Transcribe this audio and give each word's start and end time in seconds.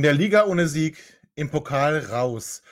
In 0.00 0.04
der 0.04 0.14
Liga 0.14 0.46
ohne 0.46 0.66
Sieg, 0.66 0.96
im 1.34 1.50
Pokal 1.50 1.98
raus. 1.98 2.62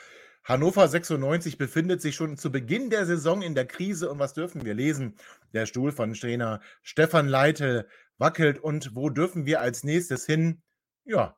Hannover 0.45 0.89
96 0.89 1.59
befindet 1.59 2.01
sich 2.01 2.17
schon 2.17 2.39
zu 2.39 2.51
Beginn 2.51 2.89
der 2.89 3.05
Saison 3.05 3.43
in 3.43 3.55
der 3.55 3.67
Krise 3.67 4.11
und 4.11 4.19
was 4.19 4.33
dürfen 4.33 4.65
wir 4.65 4.73
lesen? 4.73 5.19
Der 5.53 5.67
Stuhl 5.67 5.93
von 5.93 6.15
Trainer 6.15 6.63
Stefan 6.81 7.29
Leitl 7.29 7.87
wackelt 8.17 8.59
und 8.59 8.95
wo 8.95 9.11
dürfen 9.11 9.45
wir 9.45 9.61
als 9.61 9.85
nächstes 9.85 10.25
hin? 10.25 10.63
Ja, 11.05 11.37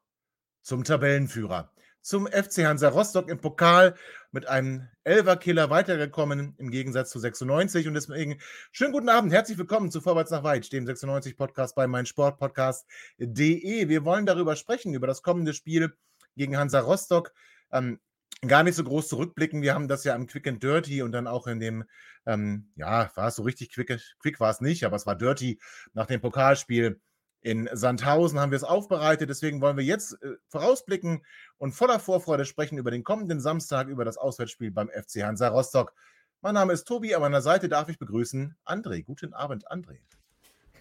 zum 0.63 0.85
Tabellenführer. 0.85 1.73
Zum 2.03 2.27
FC 2.27 2.65
Hansa 2.65 2.89
Rostock 2.89 3.29
im 3.29 3.43
Pokal 3.43 3.95
mit 4.33 4.49
einem 4.49 4.89
Elverkiller 5.05 5.69
weitergekommen 5.69 6.55
im 6.57 6.71
Gegensatz 6.71 7.11
zu 7.11 7.19
96 7.19 7.89
und 7.89 7.95
deswegen 7.95 8.41
schönen 8.73 8.93
guten 8.93 9.11
Abend, 9.11 9.35
herzlich 9.35 9.59
willkommen 9.59 9.91
zu 9.91 10.01
Vorwärts 10.01 10.31
nach 10.31 10.43
Weit, 10.43 10.73
dem 10.73 10.87
96 10.87 11.37
Podcast 11.37 11.75
bei 11.75 11.87
meinsportpodcast.de. 11.87 13.89
Wir 13.89 14.05
wollen 14.07 14.25
darüber 14.25 14.57
sprechen, 14.57 14.95
über 14.95 15.07
das 15.07 15.23
kommende 15.23 15.53
Spiel 15.53 15.93
gegen 16.37 16.57
Hansa 16.57 16.81
Rostock. 16.81 17.35
Ähm, 17.71 18.01
gar 18.49 18.63
nicht 18.63 18.77
so 18.77 18.85
groß 18.85 19.09
zurückblicken. 19.09 19.61
Wir 19.61 19.75
haben 19.75 19.87
das 19.87 20.05
ja 20.05 20.15
im 20.15 20.27
Quick 20.27 20.49
and 20.49 20.63
Dirty 20.63 21.03
und 21.03 21.13
dann 21.13 21.27
auch 21.27 21.47
in 21.47 21.61
dem, 21.61 21.85
ähm, 22.25 22.73
ja, 22.77 23.11
war 23.15 23.29
es 23.29 23.37
so 23.37 23.43
richtig 23.43 23.75
quick, 23.75 24.01
quick 24.21 24.41
war 24.41 24.51
es 24.51 24.63
nicht, 24.63 24.85
aber 24.85 24.97
es 24.97 25.05
war 25.05 25.17
Dirty 25.17 25.61
nach 25.93 26.07
dem 26.07 26.23
Pokalspiel 26.23 26.99
in 27.43 27.69
Sandhausen 27.73 28.39
haben 28.39 28.53
wir 28.53 28.57
es 28.57 28.65
aufbereitet. 28.65 29.31
Deswegen 29.31 29.61
wollen 29.61 29.77
wir 29.77 29.85
jetzt 29.85 30.23
äh, 30.23 30.35
vorausblicken 30.49 31.25
und 31.59 31.73
voller 31.73 31.99
Vorfreude 31.99 32.45
sprechen 32.45 32.79
über 32.79 32.91
den 32.91 33.05
kommenden 33.05 33.41
Samstag, 33.41 33.89
über 33.89 34.05
das 34.05 34.19
Auswärtsspiel 34.19 34.71
beim 34.71 34.89
FC 34.89 35.23
Hansa 35.23 35.49
Rostock. 35.49 35.95
Mein 36.43 36.55
Name 36.55 36.73
ist 36.73 36.85
Tobi, 36.85 37.15
an 37.15 37.21
meiner 37.21 37.43
Seite 37.43 37.69
darf 37.69 37.89
ich 37.89 37.99
begrüßen 37.99 38.57
André. 38.65 39.05
Guten 39.05 39.35
Abend, 39.35 39.71
André. 39.71 39.99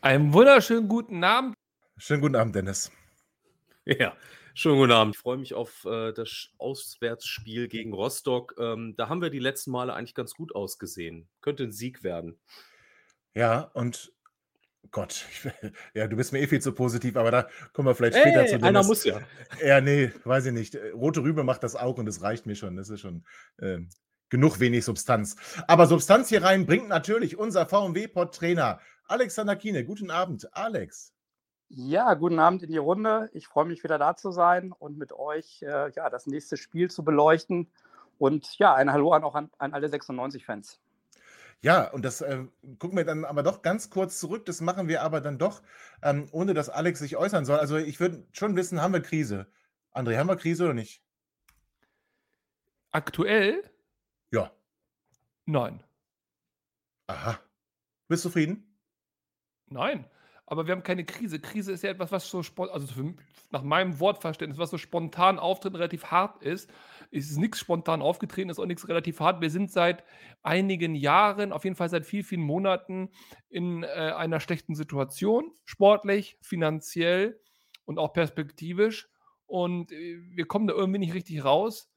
Einen 0.01 0.33
wunderschönen 0.33 0.87
guten 0.87 1.23
Abend. 1.23 1.55
Schönen 1.97 2.21
guten 2.21 2.35
Abend, 2.35 2.55
Dennis. 2.55 2.91
Ja, 3.85 4.15
schönen 4.53 4.77
guten 4.77 4.91
Abend. 4.91 5.15
Ich 5.15 5.21
freue 5.21 5.37
mich 5.37 5.53
auf 5.53 5.83
äh, 5.85 6.13
das 6.13 6.49
Auswärtsspiel 6.57 7.67
gegen 7.67 7.93
Rostock. 7.93 8.55
Ähm, 8.57 8.95
da 8.95 9.09
haben 9.09 9.21
wir 9.21 9.29
die 9.29 9.39
letzten 9.39 9.71
Male 9.71 9.93
eigentlich 9.93 10.15
ganz 10.15 10.33
gut 10.33 10.55
ausgesehen. 10.55 11.27
Könnte 11.41 11.63
ein 11.63 11.71
Sieg 11.71 12.03
werden. 12.03 12.39
Ja, 13.33 13.61
und 13.73 14.13
Gott, 14.91 15.25
ich, 15.31 15.51
ja, 15.93 16.07
du 16.07 16.15
bist 16.15 16.33
mir 16.33 16.39
eh 16.39 16.47
viel 16.47 16.61
zu 16.61 16.73
positiv, 16.73 17.15
aber 17.15 17.31
da 17.31 17.47
kommen 17.73 17.87
wir 17.87 17.95
vielleicht 17.95 18.17
später 18.17 18.41
Hey, 18.41 18.47
zu. 18.47 18.55
einer 18.55 18.71
Dennis. 18.71 18.87
muss 18.87 19.03
ja. 19.03 19.19
Ja, 19.63 19.81
nee, 19.81 20.11
weiß 20.23 20.47
ich 20.47 20.53
nicht. 20.53 20.75
Rote 20.93 21.21
Rübe 21.21 21.43
macht 21.43 21.63
das 21.63 21.75
auch 21.75 21.97
und 21.97 22.05
das 22.05 22.21
reicht 22.21 22.45
mir 22.45 22.55
schon. 22.55 22.75
Das 22.75 22.89
ist 22.89 23.01
schon 23.01 23.23
ähm, 23.61 23.89
genug 24.29 24.59
wenig 24.59 24.85
Substanz. 24.85 25.35
Aber 25.67 25.85
Substanz 25.85 26.29
hier 26.29 26.43
rein 26.43 26.65
bringt 26.65 26.87
natürlich 26.87 27.37
unser 27.37 27.65
VMW-Pod-Trainer 27.67 28.79
Alexander 29.07 29.55
Kiene. 29.55 29.83
Guten 29.85 30.11
Abend, 30.11 30.47
Alex. 30.55 31.13
Ja, 31.67 32.15
guten 32.15 32.39
Abend 32.39 32.63
in 32.63 32.71
die 32.71 32.77
Runde. 32.77 33.29
Ich 33.33 33.47
freue 33.47 33.65
mich 33.65 33.83
wieder 33.83 33.99
da 33.99 34.15
zu 34.15 34.31
sein 34.31 34.71
und 34.71 34.97
mit 34.97 35.11
euch 35.11 35.61
äh, 35.61 35.91
ja, 35.91 36.09
das 36.09 36.25
nächste 36.25 36.57
Spiel 36.57 36.89
zu 36.89 37.03
beleuchten. 37.03 37.69
Und 38.17 38.57
ja, 38.57 38.73
ein 38.73 38.91
Hallo 38.91 39.11
an 39.13 39.23
auch 39.23 39.35
an, 39.35 39.51
an 39.59 39.73
alle 39.73 39.87
96-Fans. 39.87 40.79
Ja, 41.61 41.89
und 41.91 42.05
das 42.05 42.21
äh, 42.21 42.45
gucken 42.77 42.97
wir 42.97 43.03
dann 43.03 43.25
aber 43.25 43.43
doch 43.43 43.61
ganz 43.61 43.89
kurz 43.89 44.19
zurück. 44.19 44.45
Das 44.45 44.61
machen 44.61 44.87
wir 44.87 45.01
aber 45.03 45.19
dann 45.19 45.37
doch, 45.37 45.61
ähm, 46.01 46.27
ohne 46.31 46.53
dass 46.53 46.69
Alex 46.69 46.99
sich 46.99 47.17
äußern 47.17 47.45
soll. 47.45 47.59
Also 47.59 47.77
ich 47.77 47.99
würde 47.99 48.25
schon 48.31 48.55
wissen, 48.55 48.81
haben 48.81 48.93
wir 48.93 49.01
Krise? 49.01 49.47
André, 49.93 50.17
haben 50.17 50.29
wir 50.29 50.37
Krise 50.37 50.65
oder 50.65 50.73
nicht? 50.73 51.03
Aktuell? 52.91 53.69
Ja. 54.31 54.51
Nein. 55.45 55.83
Aha. 57.07 57.39
Bist 58.07 58.23
du 58.23 58.29
zufrieden? 58.29 58.77
Nein. 59.67 60.05
Aber 60.45 60.65
wir 60.65 60.71
haben 60.71 60.83
keine 60.83 61.05
Krise. 61.05 61.39
Krise 61.39 61.71
ist 61.73 61.83
ja 61.83 61.91
etwas, 61.91 62.11
was 62.11 62.29
so 62.29 62.41
spontan, 62.41 62.73
also 62.73 62.87
für, 62.87 63.13
nach 63.51 63.61
meinem 63.61 63.99
Wortverständnis, 63.99 64.57
was 64.57 64.71
so 64.71 64.79
spontan 64.79 65.37
auftritt, 65.37 65.75
relativ 65.75 66.05
hart 66.05 66.41
ist. 66.41 66.71
Es 67.11 67.31
ist 67.31 67.37
nichts 67.37 67.59
spontan 67.59 68.01
aufgetreten, 68.01 68.49
ist 68.49 68.59
auch 68.59 68.65
nichts 68.65 68.87
relativ 68.87 69.19
hart. 69.19 69.41
Wir 69.41 69.49
sind 69.49 69.71
seit 69.71 70.03
einigen 70.43 70.95
Jahren, 70.95 71.51
auf 71.51 71.63
jeden 71.63 71.75
Fall 71.75 71.89
seit 71.89 72.05
vielen, 72.05 72.23
vielen 72.23 72.41
Monaten 72.41 73.09
in 73.49 73.83
äh, 73.83 73.87
einer 73.87 74.39
schlechten 74.39 74.75
Situation, 74.75 75.51
sportlich, 75.65 76.37
finanziell 76.41 77.41
und 77.85 77.97
auch 77.97 78.13
perspektivisch. 78.13 79.09
Und 79.47 79.91
äh, 79.91 80.19
wir 80.29 80.45
kommen 80.45 80.67
da 80.67 80.75
irgendwie 80.75 80.99
nicht 80.99 81.15
richtig 81.15 81.43
raus. 81.43 81.91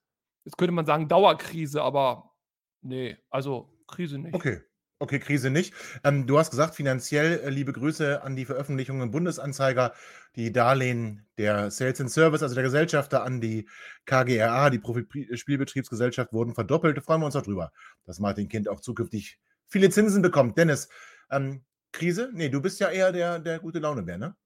Jetzt 0.45 0.57
könnte 0.57 0.73
man 0.73 0.87
sagen 0.87 1.09
Dauerkrise, 1.09 1.83
aber 1.83 2.33
nee, 2.81 3.19
also 3.29 3.79
Krise 3.87 4.19
nicht. 4.19 4.35
Okay. 4.35 4.61
Okay, 5.03 5.19
Krise 5.19 5.51
nicht. 5.51 5.75
Ähm, 6.05 6.29
du 6.29 6.39
hast 6.39 6.51
gesagt, 6.51 6.77
finanziell, 6.77 7.41
äh, 7.41 7.51
liebe 7.51 7.73
Grüße 7.73 8.23
an 8.23 8.37
die 8.37 8.45
Veröffentlichungen 8.45 9.11
Bundesanzeiger, 9.11 9.95
die 10.37 10.53
Darlehen 10.53 11.27
der 11.39 11.73
Sales 11.73 12.01
and 12.01 12.09
Service, 12.09 12.41
also 12.45 12.55
der 12.55 12.63
Gesellschafter 12.63 13.25
an 13.25 13.41
die 13.41 13.69
KGRA, 14.07 14.71
die 14.71 14.79
Profi-Spielbetriebsgesellschaft, 14.79 16.33
wurden 16.33 16.55
verdoppelt. 16.55 16.97
Da 16.97 17.01
freuen 17.01 17.21
wir 17.21 17.27
uns 17.27 17.35
auch 17.35 17.43
drüber, 17.43 17.73
dass 18.05 18.21
Martin 18.21 18.49
Kind 18.49 18.69
auch 18.69 18.79
zukünftig 18.79 19.41
viele 19.67 19.91
Zinsen 19.91 20.23
bekommt. 20.23 20.57
Dennis, 20.57 20.89
ähm, 21.33 21.65
Krise? 21.91 22.31
Nee, 22.33 22.49
du 22.49 22.61
bist 22.63 22.79
ja 22.79 22.89
eher 22.89 23.11
der, 23.11 23.41
der 23.41 23.59
gute 23.59 23.81
Launebär, 23.81 24.19
ne? 24.19 24.37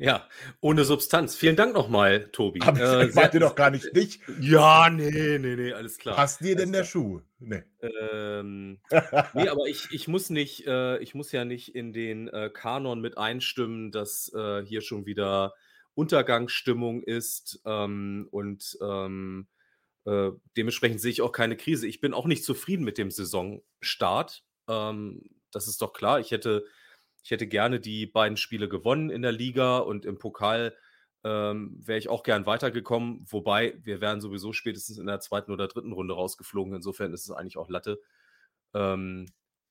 Ja, 0.00 0.26
ohne 0.60 0.84
Substanz. 0.84 1.36
Vielen 1.36 1.56
Dank 1.56 1.74
nochmal, 1.74 2.30
Tobi. 2.32 2.62
Aber 2.62 3.04
ich 3.04 3.12
sehr- 3.12 3.22
meinte 3.22 3.38
doch 3.38 3.54
gar 3.54 3.70
nicht 3.70 3.94
dich. 3.94 4.20
Ja, 4.40 4.88
nee, 4.88 5.38
nee, 5.38 5.56
nee, 5.56 5.72
alles 5.74 5.98
klar. 5.98 6.16
Passt 6.16 6.40
dir 6.40 6.56
denn 6.56 6.72
der 6.72 6.84
Schuh? 6.84 7.20
Nee. 7.38 7.62
Ähm, 7.82 8.80
nee, 9.34 9.48
aber 9.48 9.66
ich, 9.66 9.88
ich 9.90 10.08
muss 10.08 10.30
nicht, 10.30 10.66
äh, 10.66 10.96
ich 11.00 11.14
muss 11.14 11.32
ja 11.32 11.44
nicht 11.44 11.74
in 11.74 11.92
den 11.92 12.28
äh, 12.28 12.48
Kanon 12.52 13.02
mit 13.02 13.18
einstimmen, 13.18 13.92
dass 13.92 14.32
äh, 14.34 14.64
hier 14.64 14.80
schon 14.80 15.04
wieder 15.04 15.52
Untergangsstimmung 15.92 17.02
ist 17.02 17.60
ähm, 17.66 18.26
und 18.30 18.78
ähm, 18.80 19.48
äh, 20.06 20.30
dementsprechend 20.56 21.02
sehe 21.02 21.10
ich 21.10 21.20
auch 21.20 21.32
keine 21.32 21.58
Krise. 21.58 21.86
Ich 21.86 22.00
bin 22.00 22.14
auch 22.14 22.26
nicht 22.26 22.42
zufrieden 22.44 22.84
mit 22.84 22.96
dem 22.96 23.10
Saisonstart. 23.10 24.44
Ähm, 24.66 25.22
das 25.52 25.68
ist 25.68 25.82
doch 25.82 25.92
klar. 25.92 26.20
Ich 26.20 26.30
hätte, 26.30 26.64
ich 27.22 27.30
hätte 27.30 27.46
gerne 27.46 27.80
die 27.80 28.06
beiden 28.06 28.36
Spiele 28.36 28.68
gewonnen 28.68 29.10
in 29.10 29.22
der 29.22 29.32
Liga 29.32 29.78
und 29.78 30.04
im 30.06 30.18
Pokal 30.18 30.74
ähm, 31.24 31.76
wäre 31.84 31.98
ich 31.98 32.08
auch 32.08 32.22
gern 32.22 32.46
weitergekommen. 32.46 33.24
Wobei 33.28 33.78
wir 33.82 34.00
wären 34.00 34.20
sowieso 34.20 34.52
spätestens 34.52 34.98
in 34.98 35.06
der 35.06 35.20
zweiten 35.20 35.52
oder 35.52 35.68
dritten 35.68 35.92
Runde 35.92 36.14
rausgeflogen. 36.14 36.74
Insofern 36.74 37.12
ist 37.12 37.24
es 37.24 37.30
eigentlich 37.30 37.58
auch 37.58 37.68
Latte. 37.68 38.00
Ähm, 38.74 39.26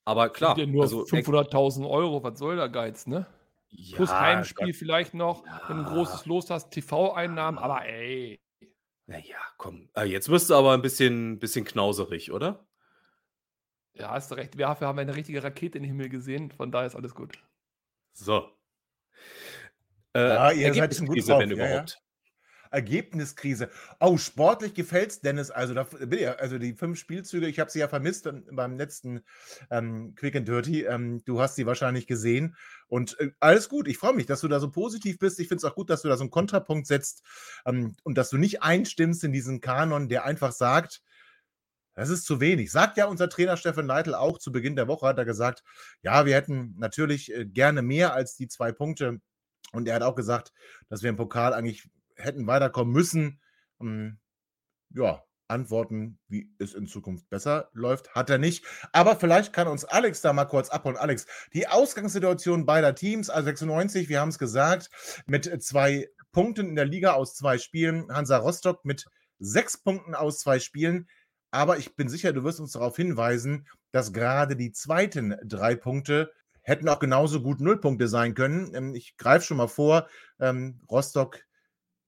aber 0.06 0.30
klar, 0.30 0.58
ja 0.58 0.66
nur 0.66 0.84
also 0.84 1.04
500.000 1.04 1.90
Euro, 1.90 2.24
was 2.24 2.38
soll 2.40 2.56
der 2.56 2.70
Geiz, 2.70 3.08
ne? 3.08 3.26
Plus 3.94 4.10
ja, 4.10 4.20
Heimspiel 4.20 4.68
Gott, 4.68 4.76
vielleicht 4.76 5.14
noch, 5.14 5.44
wenn 5.68 5.78
du 5.78 5.84
ein 5.84 5.88
Ja. 5.88 5.94
großes 5.94 6.26
Los 6.26 6.50
hast, 6.50 6.72
TV-Einnahmen, 6.72 7.60
aber 7.60 7.86
ey. 7.86 8.40
Naja, 9.06 9.38
komm. 9.58 9.90
Äh, 9.96 10.06
Jetzt 10.06 10.30
wirst 10.30 10.50
du 10.50 10.56
aber 10.56 10.74
ein 10.74 10.82
bisschen, 10.82 11.40
bisschen 11.40 11.66
knauserig, 11.66 12.32
oder? 12.32 12.68
Ja, 13.94 14.12
hast 14.12 14.32
du 14.32 14.36
recht. 14.36 14.60
Dafür 14.60 14.88
haben 14.88 14.98
wir 14.98 15.02
eine 15.02 15.16
richtige 15.16 15.44
Rakete 15.44 15.78
in 15.78 15.84
den 15.84 15.92
Himmel 15.92 16.10
gesehen, 16.10 16.52
von 16.52 16.72
daher 16.72 16.88
ist 16.88 16.96
alles 16.96 17.14
gut. 17.16 17.38
So. 18.14 18.50
Äh, 20.14 20.20
Ja, 20.20 20.52
ihr 20.52 20.74
seid 20.74 20.96
schon 20.96 21.08
gut 21.08 21.18
Ergebniskrise, 21.18 21.32
drauf, 21.32 21.42
wenn 21.42 21.50
ja, 21.52 21.58
ja. 21.58 21.72
überhaupt. 21.72 22.02
Ergebniskrise. 22.72 23.70
Oh, 24.00 24.18
sportlich 24.18 24.74
gefällt's 24.74 25.22
Dennis. 25.22 25.50
Also, 25.50 25.74
da, 25.74 25.88
also 26.38 26.60
die 26.60 26.74
fünf 26.74 27.00
Spielzüge, 27.00 27.48
ich 27.48 27.60
habe 27.60 27.72
sie 27.72 27.80
ja 27.80 27.88
vermisst 27.88 28.30
beim 28.52 28.78
letzten 28.78 29.22
ähm, 29.72 30.14
Quick 30.16 30.36
and 30.36 30.48
Dirty. 30.48 30.84
Ähm, 30.84 31.24
du 31.26 31.42
hast 31.42 31.56
sie 31.56 31.66
wahrscheinlich 31.66 32.06
gesehen. 32.08 32.56
Und 32.88 33.20
äh, 33.20 33.32
alles 33.40 33.70
gut. 33.70 33.88
Ich 33.88 33.98
freue 33.98 34.14
mich, 34.14 34.28
dass 34.28 34.42
du 34.42 34.48
da 34.48 34.60
so 34.60 34.70
positiv 34.70 35.18
bist. 35.20 35.40
Ich 35.40 35.48
finde 35.48 35.66
es 35.66 35.66
auch 35.66 35.76
gut, 35.76 35.90
dass 35.90 36.04
du 36.04 36.10
da 36.10 36.18
so 36.18 36.24
einen 36.24 36.32
Kontrapunkt 36.32 36.88
setzt 36.88 37.24
ähm, 37.66 37.96
und 38.04 38.18
dass 38.18 38.30
du 38.30 38.38
nicht 38.38 38.62
einstimmst 38.62 39.24
in 39.24 39.32
diesen 39.32 39.62
Kanon, 39.62 40.08
der 40.08 40.26
einfach 40.26 40.52
sagt, 40.52 41.02
das 42.00 42.10
ist 42.10 42.26
zu 42.26 42.40
wenig. 42.40 42.72
Sagt 42.72 42.96
ja 42.96 43.08
unser 43.08 43.30
Trainer 43.30 43.58
Steffen 43.58 43.86
Leitl 43.86 44.16
auch 44.16 44.38
zu 44.38 44.54
Beginn 44.54 44.78
der 44.78 44.88
Woche, 44.88 45.06
hat 45.06 45.18
er 45.18 45.26
gesagt, 45.26 45.64
ja, 46.02 46.26
wir 46.26 46.34
hätten 46.34 46.76
natürlich 46.78 47.34
äh, 47.34 47.46
gerne 47.46 47.82
mehr 47.82 48.14
als 48.14 48.36
die 48.36 48.48
zwei 48.48 48.72
Punkte. 48.72 49.20
Und 49.74 49.88
er 49.88 49.96
hat 49.96 50.04
auch 50.04 50.16
gesagt, 50.16 50.54
dass 50.88 51.04
wir 51.04 51.10
im 51.10 51.18
Pokal 51.18 51.54
eigentlich 51.54 51.90
hätten 52.16 52.48
weiterkommen 52.48 52.94
müssen. 52.94 53.42
Ähm, 53.82 54.18
ja, 54.92 55.24
Antworten, 55.50 56.20
wie 56.30 56.50
es 56.60 56.74
in 56.74 56.88
Zukunft 56.88 57.28
besser 57.30 57.70
läuft, 57.74 58.14
hat 58.16 58.30
er 58.30 58.38
nicht. 58.38 58.64
Aber 58.94 59.16
vielleicht 59.18 59.52
kann 59.52 59.68
uns 59.68 59.84
Alex 59.84 60.22
da 60.22 60.32
mal 60.32 60.46
kurz 60.46 60.70
abholen. 60.70 60.96
Alex, 60.96 61.26
die 61.54 61.68
Ausgangssituation 61.68 62.66
beider 62.66 62.96
Teams, 62.96 63.30
also 63.30 63.46
96, 63.46 64.08
wir 64.08 64.22
haben 64.22 64.30
es 64.30 64.40
gesagt, 64.40 64.90
mit 65.26 65.62
zwei 65.62 66.08
Punkten 66.32 66.70
in 66.70 66.76
der 66.76 66.86
Liga 66.86 67.14
aus 67.14 67.36
zwei 67.36 67.58
Spielen. 67.58 68.10
Hansa 68.10 68.38
Rostock 68.38 68.86
mit 68.86 69.06
sechs 69.40 69.78
Punkten 69.82 70.16
aus 70.16 70.40
zwei 70.40 70.60
Spielen. 70.60 71.08
Aber 71.52 71.78
ich 71.78 71.96
bin 71.96 72.10
sicher, 72.10 72.34
du 72.34 72.44
wirst 72.44 72.60
uns 72.60 72.74
darauf 72.74 72.96
hinweisen, 72.96 73.68
dass 73.92 74.14
gerade 74.14 74.56
die 74.56 74.72
zweiten 74.72 75.36
drei 75.44 75.76
Punkte 75.76 76.32
hätten 76.62 76.88
auch 76.90 77.00
genauso 77.00 77.42
gut 77.42 77.62
Nullpunkte 77.62 78.08
sein 78.08 78.36
können. 78.36 78.74
Ähm, 78.76 78.96
ich 78.96 79.18
greife 79.18 79.46
schon 79.46 79.58
mal 79.58 79.68
vor. 79.68 80.08
Ähm, 80.40 80.80
Rostock 80.90 81.40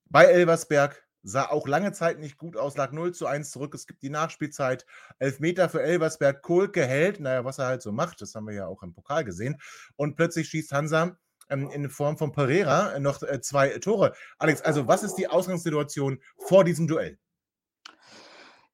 bei 0.05 0.25
Elversberg 0.25 1.03
sah 1.23 1.49
auch 1.49 1.67
lange 1.67 1.91
Zeit 1.91 2.19
nicht 2.19 2.37
gut 2.37 2.57
aus, 2.57 2.77
lag 2.77 2.91
0 2.91 3.13
zu 3.13 3.27
1 3.27 3.51
zurück. 3.51 3.73
Es 3.73 3.87
gibt 3.87 4.01
die 4.03 4.09
Nachspielzeit. 4.09 4.85
Elfmeter 5.19 5.69
für 5.69 5.81
Elversberg. 5.81 6.41
Kohlke 6.41 6.85
hält, 6.85 7.19
naja, 7.19 7.45
was 7.45 7.59
er 7.59 7.67
halt 7.67 7.81
so 7.81 7.91
macht, 7.91 8.21
das 8.21 8.35
haben 8.35 8.47
wir 8.47 8.55
ja 8.55 8.67
auch 8.67 8.83
im 8.83 8.93
Pokal 8.93 9.23
gesehen. 9.23 9.59
Und 9.95 10.15
plötzlich 10.15 10.49
schießt 10.49 10.71
Hansa 10.71 11.17
ähm, 11.49 11.69
in 11.69 11.89
Form 11.89 12.17
von 12.17 12.31
Pereira 12.31 12.99
noch 12.99 13.21
äh, 13.23 13.41
zwei 13.41 13.69
Tore. 13.79 14.13
Alex, 14.39 14.61
also 14.61 14.87
was 14.87 15.03
ist 15.03 15.15
die 15.15 15.27
Ausgangssituation 15.27 16.19
vor 16.37 16.63
diesem 16.63 16.87
Duell? 16.87 17.17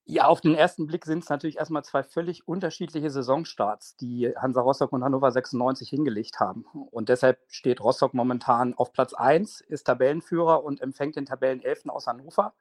Ja, 0.10 0.28
auf 0.28 0.40
den 0.40 0.56
ersten 0.56 0.88
Blick 0.88 1.04
sind 1.06 1.26
es 1.26 1.30
natürlich 1.30 1.58
erstmal 1.58 1.84
zwei 1.84 2.02
völlig 2.02 2.48
unterschiedliche 2.48 3.10
Saisonstarts, 3.10 3.98
die 3.98 4.34
Hansa 4.38 4.62
Rostock 4.62 4.94
und 4.94 5.04
Hannover 5.04 5.34
96 5.34 5.90
hingelegt 5.90 6.40
haben. 6.40 6.64
Und 6.92 7.10
deshalb 7.10 7.44
steht 7.50 7.82
Rostock 7.82 8.14
momentan 8.14 8.74
auf 8.74 8.94
Platz 8.94 9.14
1, 9.14 9.60
ist 9.60 9.84
Tabellenführer 9.84 10.64
und 10.64 10.80
empfängt 10.80 11.18
den 11.18 11.26
Tabellenelften 11.26 11.92
aus 11.92 12.08
Hannover. 12.08 12.54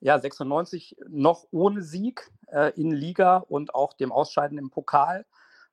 Ja, 0.00 0.18
96 0.18 0.96
noch 1.08 1.44
ohne 1.50 1.82
Sieg 1.82 2.30
äh, 2.46 2.72
in 2.80 2.90
Liga 2.90 3.36
und 3.36 3.74
auch 3.74 3.92
dem 3.92 4.10
Ausscheiden 4.10 4.56
im 4.56 4.70
Pokal. 4.70 5.26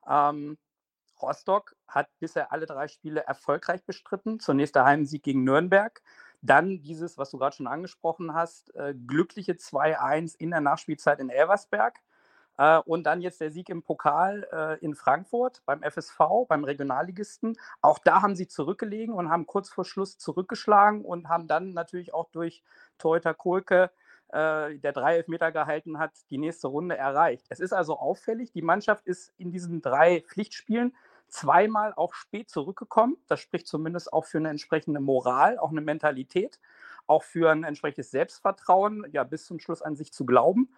Ähm, 0.06 0.58
Rostock 1.22 1.76
hat 1.88 2.08
bisher 2.18 2.52
alle 2.52 2.66
drei 2.66 2.88
Spiele 2.88 3.22
erfolgreich 3.22 3.82
bestritten. 3.86 4.38
Zunächst 4.38 4.76
der 4.76 4.84
Heimsieg 4.84 5.22
gegen 5.22 5.44
Nürnberg, 5.44 6.02
dann 6.46 6.82
dieses, 6.82 7.18
was 7.18 7.30
du 7.30 7.38
gerade 7.38 7.56
schon 7.56 7.66
angesprochen 7.66 8.34
hast, 8.34 8.74
äh, 8.74 8.94
glückliche 8.94 9.56
2-1 9.56 10.36
in 10.38 10.50
der 10.50 10.60
Nachspielzeit 10.60 11.20
in 11.20 11.30
Elversberg. 11.30 12.00
Äh, 12.58 12.78
und 12.78 13.04
dann 13.04 13.20
jetzt 13.20 13.40
der 13.40 13.50
Sieg 13.50 13.68
im 13.68 13.82
Pokal 13.82 14.48
äh, 14.52 14.84
in 14.84 14.94
Frankfurt 14.94 15.62
beim 15.66 15.82
FSV, 15.82 16.46
beim 16.48 16.64
Regionalligisten. 16.64 17.56
Auch 17.82 17.98
da 17.98 18.22
haben 18.22 18.36
sie 18.36 18.48
zurückgelegen 18.48 19.14
und 19.14 19.30
haben 19.30 19.46
kurz 19.46 19.68
vor 19.68 19.84
Schluss 19.84 20.18
zurückgeschlagen 20.18 21.04
und 21.04 21.28
haben 21.28 21.48
dann 21.48 21.72
natürlich 21.72 22.14
auch 22.14 22.30
durch 22.30 22.62
Torhüter 22.98 23.34
Kohlke, 23.34 23.90
äh, 24.28 24.78
der 24.78 24.92
drei 24.92 25.16
Elfmeter 25.16 25.52
gehalten 25.52 25.98
hat, 25.98 26.12
die 26.30 26.38
nächste 26.38 26.68
Runde 26.68 26.96
erreicht. 26.96 27.46
Es 27.48 27.60
ist 27.60 27.72
also 27.72 27.98
auffällig, 27.98 28.52
die 28.52 28.62
Mannschaft 28.62 29.06
ist 29.06 29.32
in 29.36 29.52
diesen 29.52 29.82
drei 29.82 30.22
Pflichtspielen 30.26 30.96
zweimal 31.28 31.92
auch 31.94 32.14
spät 32.14 32.50
zurückgekommen. 32.50 33.16
Das 33.26 33.40
spricht 33.40 33.66
zumindest 33.66 34.12
auch 34.12 34.24
für 34.24 34.38
eine 34.38 34.50
entsprechende 34.50 35.00
Moral, 35.00 35.58
auch 35.58 35.70
eine 35.70 35.80
Mentalität, 35.80 36.60
auch 37.06 37.22
für 37.22 37.50
ein 37.50 37.64
entsprechendes 37.64 38.10
Selbstvertrauen, 38.10 39.06
ja, 39.12 39.24
bis 39.24 39.44
zum 39.46 39.58
Schluss 39.58 39.82
an 39.82 39.96
sich 39.96 40.12
zu 40.12 40.26
glauben. 40.26 40.70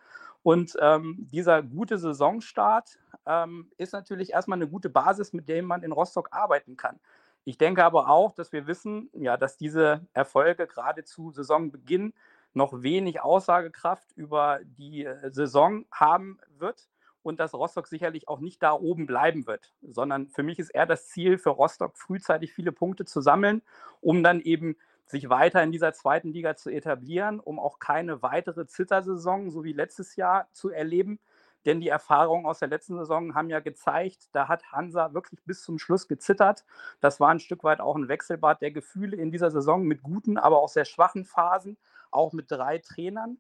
Und 0.43 0.77
ähm, 0.81 1.29
dieser 1.33 1.63
gute 1.63 1.99
Saisonstart 1.99 2.99
ähm, 3.27 3.71
ist 3.77 3.93
natürlich 3.93 4.33
erstmal 4.33 4.59
eine 4.59 4.69
gute 4.69 4.89
Basis, 4.89 5.33
mit 5.33 5.49
der 5.49 5.63
man 5.63 5.83
in 5.83 5.93
Rostock 5.93 6.29
arbeiten 6.33 6.77
kann. 6.77 7.01
Ich 7.45 7.59
denke 7.59 7.85
aber 7.85 8.09
auch, 8.09 8.33
dass 8.33 8.53
wir 8.53 8.67
wissen, 8.67 9.11
ja, 9.15 9.37
dass 9.37 9.57
diese 9.57 10.07
Erfolge 10.13 10.67
gerade 10.67 11.05
zu 11.05 11.31
Saisonbeginn 11.31 12.13
noch 12.55 12.83
wenig 12.83 13.21
Aussagekraft 13.21 14.13
über 14.17 14.61
die 14.65 15.05
äh, 15.05 15.31
Saison 15.31 15.85
haben 15.91 16.39
wird 16.59 16.89
und 17.23 17.41
dass 17.41 17.55
Rostock 17.55 17.87
sicherlich 17.87 18.29
auch 18.29 18.41
nicht 18.41 18.63
da 18.63 18.73
oben 18.73 19.07
bleiben 19.07 19.47
wird, 19.47 19.73
sondern 19.83 20.29
für 20.29 20.43
mich 20.43 20.59
ist 20.59 20.71
eher 20.71 20.87
das 20.87 21.09
Ziel 21.09 21.39
für 21.39 21.51
Rostock, 21.51 21.97
frühzeitig 21.97 22.53
viele 22.53 22.73
Punkte 22.73 23.05
zu 23.05 23.21
sammeln, 23.21 23.63
um 24.01 24.23
dann 24.23 24.41
eben 24.41 24.77
sich 25.07 25.31
weiter 25.31 25.63
in 25.63 25.73
dieser 25.73 25.93
zweiten 25.93 26.33
Liga 26.33 26.57
zu 26.57 26.71
etablieren, 26.71 27.41
um 27.41 27.59
auch 27.59 27.79
keine 27.79 28.23
weitere 28.23 28.67
Zittersaison, 28.67 29.51
so 29.51 29.65
wie 29.65 29.73
letztes 29.73 30.17
Jahr, 30.17 30.49
zu 30.53 30.71
erleben. 30.71 31.19
Denn 31.65 31.81
die 31.81 31.89
Erfahrungen 31.89 32.47
aus 32.47 32.61
der 32.61 32.69
letzten 32.69 32.97
Saison 32.97 33.35
haben 33.35 33.51
ja 33.51 33.61
gezeigt, 33.61 34.29
da 34.33 34.49
hat 34.49 34.71
Hansa 34.71 35.13
wirklich 35.13 35.43
bis 35.45 35.63
zum 35.63 35.79
Schluss 35.79 36.09
gezittert. 36.09 36.65
Das 37.01 37.21
war 37.21 37.31
ein 37.31 37.41
Stück 37.41 37.65
weit 37.65 37.81
auch 37.81 37.97
ein 37.97 38.09
Wechselbad 38.09 38.63
der 38.63 38.71
Gefühle 38.71 39.17
in 39.17 39.33
dieser 39.33 39.51
Saison 39.51 39.83
mit 39.83 40.03
guten, 40.03 40.39
aber 40.39 40.59
auch 40.59 40.69
sehr 40.69 40.85
schwachen 40.85 41.25
Phasen, 41.25 41.77
auch 42.11 42.33
mit 42.33 42.51
drei 42.51 42.79
Trainern 42.79 43.39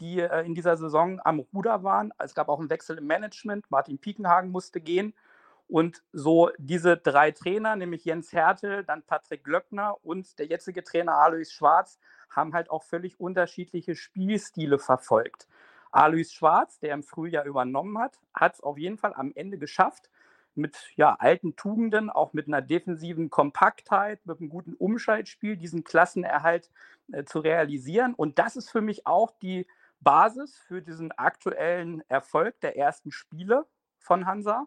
die 0.00 0.20
äh, 0.20 0.44
in 0.44 0.54
dieser 0.54 0.76
Saison 0.76 1.20
am 1.24 1.40
Ruder 1.52 1.82
waren. 1.82 2.12
Es 2.18 2.34
gab 2.34 2.48
auch 2.48 2.58
einen 2.58 2.70
Wechsel 2.70 2.98
im 2.98 3.06
Management. 3.06 3.70
Martin 3.70 3.98
Piekenhagen 3.98 4.50
musste 4.50 4.80
gehen. 4.80 5.14
Und 5.68 6.02
so 6.12 6.50
diese 6.58 6.96
drei 6.96 7.30
Trainer, 7.30 7.76
nämlich 7.76 8.04
Jens 8.04 8.32
Hertel, 8.32 8.82
dann 8.82 9.04
Patrick 9.04 9.44
Glöckner 9.44 9.96
und 10.02 10.38
der 10.40 10.46
jetzige 10.46 10.82
Trainer 10.82 11.14
Alois 11.14 11.50
Schwarz, 11.50 12.00
haben 12.28 12.54
halt 12.54 12.70
auch 12.70 12.82
völlig 12.82 13.20
unterschiedliche 13.20 13.94
Spielstile 13.94 14.78
verfolgt. 14.78 15.46
Alois 15.92 16.32
Schwarz, 16.32 16.80
der 16.80 16.94
im 16.94 17.04
Frühjahr 17.04 17.44
übernommen 17.44 17.98
hat, 17.98 18.18
hat 18.34 18.54
es 18.54 18.60
auf 18.60 18.78
jeden 18.78 18.98
Fall 18.98 19.14
am 19.14 19.32
Ende 19.34 19.58
geschafft, 19.58 20.10
mit 20.54 20.76
ja, 20.96 21.14
alten 21.18 21.56
Tugenden, 21.56 22.10
auch 22.10 22.32
mit 22.32 22.48
einer 22.48 22.62
defensiven 22.62 23.30
Kompaktheit, 23.30 24.24
mit 24.26 24.40
einem 24.40 24.48
guten 24.48 24.74
Umschaltspiel, 24.74 25.56
diesen 25.56 25.84
Klassenerhalt 25.84 26.70
äh, 27.12 27.24
zu 27.24 27.38
realisieren. 27.38 28.14
Und 28.14 28.38
das 28.38 28.56
ist 28.56 28.70
für 28.70 28.80
mich 28.80 29.06
auch 29.06 29.30
die 29.42 29.66
Basis 30.00 30.56
für 30.66 30.82
diesen 30.82 31.12
aktuellen 31.12 32.02
Erfolg 32.08 32.60
der 32.60 32.76
ersten 32.76 33.10
Spiele 33.10 33.66
von 33.98 34.26
Hansa. 34.26 34.66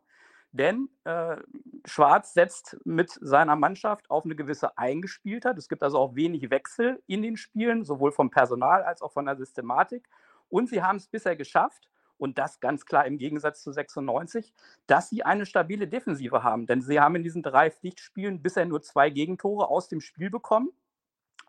Denn 0.51 0.89
äh, 1.03 1.37
Schwarz 1.85 2.33
setzt 2.33 2.77
mit 2.85 3.09
seiner 3.21 3.55
Mannschaft 3.55 4.09
auf 4.11 4.23
eine 4.23 4.35
gewisse 4.35 4.77
Eingespieltheit. 4.77 5.57
Es 5.57 5.67
gibt 5.67 5.81
also 5.81 5.97
auch 5.97 6.15
wenig 6.15 6.51
Wechsel 6.51 7.01
in 7.07 7.23
den 7.23 7.37
Spielen, 7.37 7.83
sowohl 7.83 8.11
vom 8.11 8.29
Personal 8.29 8.83
als 8.83 9.01
auch 9.01 9.11
von 9.11 9.25
der 9.25 9.35
Systematik. 9.35 10.07
Und 10.49 10.69
sie 10.69 10.83
haben 10.83 10.97
es 10.97 11.07
bisher 11.07 11.35
geschafft, 11.35 11.89
und 12.17 12.37
das 12.37 12.59
ganz 12.59 12.85
klar 12.85 13.05
im 13.05 13.17
Gegensatz 13.17 13.61
zu 13.61 13.71
96, 13.71 14.53
dass 14.87 15.09
sie 15.09 15.23
eine 15.23 15.45
stabile 15.45 15.87
Defensive 15.87 16.41
haben. 16.43 16.65
Denn 16.67 16.81
sie 16.81 16.99
haben 16.99 17.15
in 17.15 17.23
diesen 17.23 17.43
drei 17.43 17.69
Pflichtspielen 17.69 18.41
bisher 18.41 18.65
nur 18.65 18.81
zwei 18.81 19.09
Gegentore 19.09 19.67
aus 19.67 19.89
dem 19.89 19.99
Spiel 19.99 20.29
bekommen, 20.29 20.69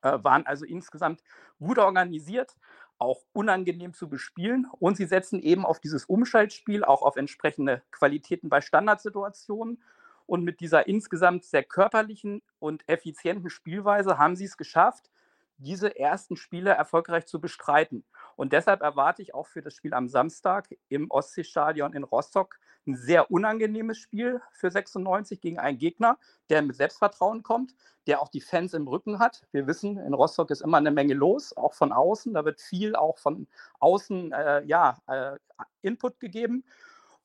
äh, 0.02 0.18
waren 0.22 0.46
also 0.46 0.64
insgesamt 0.64 1.22
gut 1.58 1.78
organisiert, 1.78 2.56
auch 2.98 3.22
unangenehm 3.32 3.94
zu 3.94 4.08
bespielen. 4.08 4.66
Und 4.78 4.96
sie 4.96 5.06
setzen 5.06 5.40
eben 5.40 5.64
auf 5.66 5.80
dieses 5.80 6.04
Umschaltspiel, 6.04 6.84
auch 6.84 7.02
auf 7.02 7.16
entsprechende 7.16 7.82
Qualitäten 7.90 8.48
bei 8.48 8.60
Standardsituationen. 8.60 9.82
Und 10.26 10.42
mit 10.42 10.60
dieser 10.60 10.86
insgesamt 10.86 11.44
sehr 11.44 11.64
körperlichen 11.64 12.42
und 12.58 12.88
effizienten 12.88 13.50
Spielweise 13.50 14.16
haben 14.18 14.36
sie 14.36 14.44
es 14.46 14.56
geschafft, 14.56 15.10
diese 15.58 15.98
ersten 15.98 16.36
Spiele 16.36 16.70
erfolgreich 16.70 17.26
zu 17.26 17.40
bestreiten. 17.40 18.04
Und 18.36 18.52
deshalb 18.52 18.82
erwarte 18.82 19.22
ich 19.22 19.34
auch 19.34 19.46
für 19.46 19.62
das 19.62 19.74
Spiel 19.74 19.94
am 19.94 20.08
Samstag 20.08 20.74
im 20.88 21.10
Ostseestadion 21.10 21.92
in 21.92 22.04
Rostock 22.04 22.58
ein 22.86 22.96
sehr 22.96 23.30
unangenehmes 23.30 23.98
Spiel 23.98 24.40
für 24.52 24.70
96 24.70 25.40
gegen 25.40 25.58
einen 25.58 25.78
Gegner, 25.78 26.18
der 26.50 26.62
mit 26.62 26.76
Selbstvertrauen 26.76 27.42
kommt, 27.42 27.74
der 28.06 28.20
auch 28.20 28.28
die 28.28 28.40
Fans 28.40 28.74
im 28.74 28.86
Rücken 28.86 29.18
hat. 29.18 29.42
Wir 29.52 29.66
wissen, 29.66 29.96
in 29.98 30.14
Rostock 30.14 30.50
ist 30.50 30.60
immer 30.60 30.76
eine 30.76 30.90
Menge 30.90 31.14
los, 31.14 31.56
auch 31.56 31.74
von 31.74 31.92
außen. 31.92 32.34
Da 32.34 32.44
wird 32.44 32.60
viel 32.60 32.94
auch 32.94 33.18
von 33.18 33.46
außen 33.80 34.32
äh, 34.32 34.64
ja, 34.64 34.98
äh, 35.06 35.36
Input 35.82 36.20
gegeben. 36.20 36.64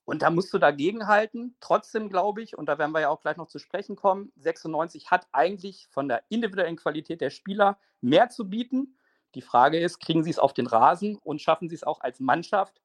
Und 0.05 0.23
da 0.23 0.31
musst 0.31 0.51
du 0.53 0.57
dagegen 0.57 1.07
halten. 1.07 1.55
Trotzdem 1.59 2.09
glaube 2.09 2.41
ich, 2.41 2.57
und 2.57 2.67
da 2.67 2.79
werden 2.79 2.93
wir 2.93 3.01
ja 3.01 3.09
auch 3.09 3.21
gleich 3.21 3.37
noch 3.37 3.47
zu 3.47 3.59
sprechen 3.59 3.95
kommen, 3.95 4.31
96 4.37 5.11
hat 5.11 5.27
eigentlich 5.31 5.87
von 5.91 6.07
der 6.07 6.23
individuellen 6.29 6.77
Qualität 6.77 7.21
der 7.21 7.29
Spieler 7.29 7.77
mehr 8.01 8.29
zu 8.29 8.49
bieten. 8.49 8.95
Die 9.35 9.41
Frage 9.41 9.79
ist, 9.79 9.99
kriegen 9.99 10.23
sie 10.23 10.31
es 10.31 10.39
auf 10.39 10.53
den 10.53 10.67
Rasen 10.67 11.17
und 11.23 11.41
schaffen 11.41 11.69
sie 11.69 11.75
es 11.75 11.83
auch 11.83 12.01
als 12.01 12.19
Mannschaft, 12.19 12.81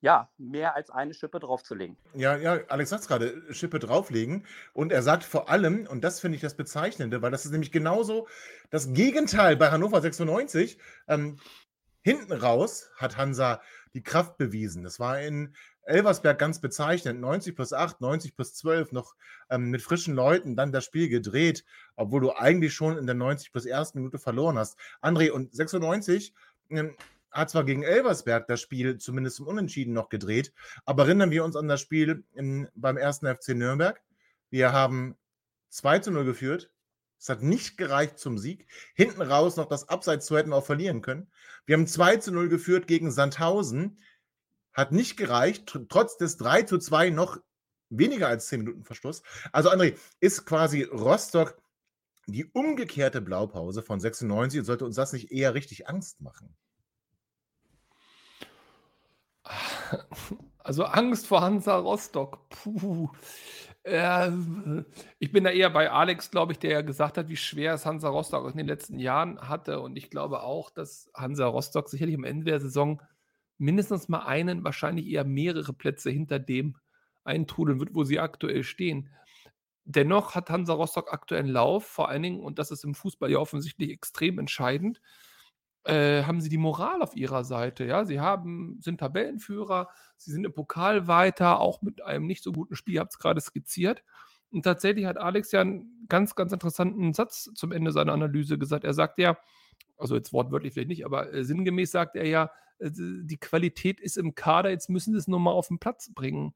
ja, 0.00 0.30
mehr 0.38 0.76
als 0.76 0.90
eine 0.90 1.12
Schippe 1.12 1.40
draufzulegen. 1.40 1.96
Ja, 2.14 2.36
ja, 2.36 2.60
Alex 2.68 2.90
sagt 2.90 3.02
es 3.02 3.08
gerade, 3.08 3.42
Schippe 3.52 3.78
drauflegen. 3.78 4.46
Und 4.72 4.92
er 4.92 5.02
sagt 5.02 5.24
vor 5.24 5.48
allem, 5.48 5.86
und 5.88 6.04
das 6.04 6.20
finde 6.20 6.36
ich 6.36 6.42
das 6.42 6.56
Bezeichnende, 6.56 7.20
weil 7.20 7.32
das 7.32 7.44
ist 7.44 7.50
nämlich 7.50 7.72
genauso 7.72 8.28
das 8.70 8.92
Gegenteil 8.92 9.56
bei 9.56 9.70
Hannover 9.70 10.00
96. 10.00 10.78
Ähm, 11.08 11.38
hinten 12.02 12.32
raus 12.32 12.90
hat 12.96 13.16
Hansa 13.16 13.60
die 13.94 14.02
Kraft 14.02 14.36
bewiesen. 14.36 14.84
Das 14.84 15.00
war 15.00 15.20
in 15.20 15.54
Elversberg 15.88 16.38
ganz 16.38 16.60
bezeichnend. 16.60 17.20
90 17.20 17.56
plus 17.56 17.72
8, 17.72 18.00
90 18.00 18.36
plus 18.36 18.54
12, 18.54 18.92
noch 18.92 19.14
ähm, 19.50 19.70
mit 19.70 19.82
frischen 19.82 20.14
Leuten 20.14 20.56
dann 20.56 20.72
das 20.72 20.84
Spiel 20.84 21.08
gedreht, 21.08 21.64
obwohl 21.96 22.20
du 22.20 22.32
eigentlich 22.32 22.74
schon 22.74 22.98
in 22.98 23.06
der 23.06 23.14
90 23.14 23.52
plus 23.52 23.66
1. 23.66 23.94
Minute 23.94 24.18
verloren 24.18 24.58
hast. 24.58 24.78
André, 25.02 25.30
und 25.30 25.54
96 25.54 26.34
ähm, 26.70 26.96
hat 27.30 27.50
zwar 27.50 27.64
gegen 27.64 27.82
Elversberg 27.82 28.46
das 28.46 28.60
Spiel 28.60 28.98
zumindest 28.98 29.40
im 29.40 29.46
Unentschieden 29.46 29.92
noch 29.92 30.08
gedreht, 30.08 30.52
aber 30.84 31.04
erinnern 31.04 31.30
wir 31.30 31.44
uns 31.44 31.56
an 31.56 31.68
das 31.68 31.80
Spiel 31.80 32.24
in, 32.34 32.68
beim 32.74 32.96
ersten 32.96 33.26
FC 33.26 33.50
Nürnberg. 33.50 34.00
Wir 34.50 34.72
haben 34.72 35.16
2 35.70 36.00
zu 36.00 36.10
0 36.10 36.24
geführt. 36.24 36.70
Es 37.20 37.28
hat 37.28 37.42
nicht 37.42 37.76
gereicht 37.76 38.18
zum 38.18 38.38
Sieg. 38.38 38.66
Hinten 38.94 39.22
raus 39.22 39.56
noch 39.56 39.66
das 39.66 39.88
Abseits 39.88 40.26
zu 40.26 40.36
hätten 40.36 40.52
auch 40.52 40.64
verlieren 40.64 41.02
können. 41.02 41.30
Wir 41.66 41.76
haben 41.76 41.86
2 41.86 42.18
zu 42.18 42.32
0 42.32 42.48
geführt 42.48 42.86
gegen 42.86 43.10
Sandhausen 43.10 43.98
hat 44.78 44.92
nicht 44.92 45.16
gereicht, 45.16 45.68
tr- 45.68 45.86
trotz 45.88 46.16
des 46.16 46.36
3 46.36 46.62
zu 46.62 46.78
2 46.78 47.10
noch 47.10 47.38
weniger 47.90 48.28
als 48.28 48.46
10 48.46 48.60
Minuten 48.60 48.84
Verschluss. 48.84 49.22
Also 49.52 49.70
André, 49.70 49.96
ist 50.20 50.46
quasi 50.46 50.82
Rostock 50.84 51.60
die 52.26 52.44
umgekehrte 52.44 53.20
Blaupause 53.20 53.82
von 53.82 53.98
96 54.00 54.60
und 54.60 54.66
sollte 54.66 54.84
uns 54.84 54.96
das 54.96 55.12
nicht 55.12 55.32
eher 55.32 55.54
richtig 55.54 55.88
Angst 55.88 56.20
machen? 56.20 56.54
Also 60.58 60.84
Angst 60.84 61.26
vor 61.26 61.40
Hansa 61.40 61.78
Rostock. 61.78 62.46
Puh. 62.50 63.08
Äh, 63.84 64.30
ich 65.18 65.32
bin 65.32 65.44
da 65.44 65.50
eher 65.50 65.70
bei 65.70 65.90
Alex, 65.90 66.30
glaube 66.30 66.52
ich, 66.52 66.58
der 66.58 66.72
ja 66.72 66.82
gesagt 66.82 67.16
hat, 67.16 67.30
wie 67.30 67.38
schwer 67.38 67.72
es 67.72 67.86
Hansa 67.86 68.10
Rostock 68.10 68.50
in 68.50 68.58
den 68.58 68.66
letzten 68.66 68.98
Jahren 68.98 69.40
hatte. 69.48 69.80
Und 69.80 69.96
ich 69.96 70.10
glaube 70.10 70.42
auch, 70.42 70.68
dass 70.68 71.10
Hansa 71.14 71.46
Rostock 71.46 71.88
sicherlich 71.88 72.16
am 72.16 72.24
Ende 72.24 72.44
der 72.44 72.60
Saison 72.60 73.00
mindestens 73.58 74.08
mal 74.08 74.20
einen, 74.20 74.64
wahrscheinlich 74.64 75.08
eher 75.08 75.24
mehrere 75.24 75.72
Plätze 75.72 76.10
hinter 76.10 76.38
dem 76.38 76.76
eintrudeln 77.24 77.78
wird, 77.80 77.94
wo 77.94 78.04
sie 78.04 78.20
aktuell 78.20 78.64
stehen. 78.64 79.10
Dennoch 79.84 80.34
hat 80.34 80.50
Hansa 80.50 80.72
Rostock 80.72 81.12
aktuellen 81.12 81.48
Lauf, 81.48 81.86
vor 81.86 82.08
allen 82.08 82.22
Dingen, 82.22 82.40
und 82.40 82.58
das 82.58 82.70
ist 82.70 82.84
im 82.84 82.94
Fußball 82.94 83.30
ja 83.30 83.38
offensichtlich 83.38 83.90
extrem 83.90 84.38
entscheidend, 84.38 85.00
äh, 85.84 86.24
haben 86.24 86.40
sie 86.40 86.50
die 86.50 86.58
Moral 86.58 87.02
auf 87.02 87.16
ihrer 87.16 87.44
Seite. 87.44 87.84
Ja, 87.84 88.04
sie 88.04 88.20
haben, 88.20 88.78
sind 88.80 89.00
Tabellenführer, 89.00 89.88
sie 90.16 90.32
sind 90.32 90.44
im 90.44 90.52
Pokal 90.52 91.06
weiter, 91.06 91.60
auch 91.60 91.80
mit 91.82 92.02
einem 92.02 92.26
nicht 92.26 92.42
so 92.42 92.52
guten 92.52 92.76
Spiel, 92.76 92.98
habt 93.00 93.12
es 93.12 93.18
gerade 93.18 93.40
skizziert. 93.40 94.02
Und 94.50 94.62
tatsächlich 94.62 95.06
hat 95.06 95.18
Alex 95.18 95.52
ja 95.52 95.60
einen 95.62 96.06
ganz, 96.08 96.34
ganz 96.34 96.52
interessanten 96.52 97.12
Satz 97.12 97.50
zum 97.54 97.72
Ende 97.72 97.92
seiner 97.92 98.12
Analyse 98.12 98.58
gesagt. 98.58 98.84
Er 98.84 98.94
sagt 98.94 99.18
ja, 99.18 99.38
also 99.98 100.14
jetzt 100.16 100.32
wortwörtlich 100.32 100.72
vielleicht 100.72 100.88
nicht, 100.88 101.04
aber 101.04 101.32
äh, 101.32 101.44
sinngemäß 101.44 101.90
sagt 101.90 102.16
er 102.16 102.26
ja, 102.26 102.50
äh, 102.78 102.90
die 102.92 103.38
Qualität 103.38 104.00
ist 104.00 104.16
im 104.16 104.34
Kader, 104.34 104.70
jetzt 104.70 104.88
müssen 104.90 105.12
sie 105.12 105.18
es 105.18 105.28
nur 105.28 105.40
mal 105.40 105.52
auf 105.52 105.68
den 105.68 105.78
Platz 105.78 106.12
bringen. 106.14 106.54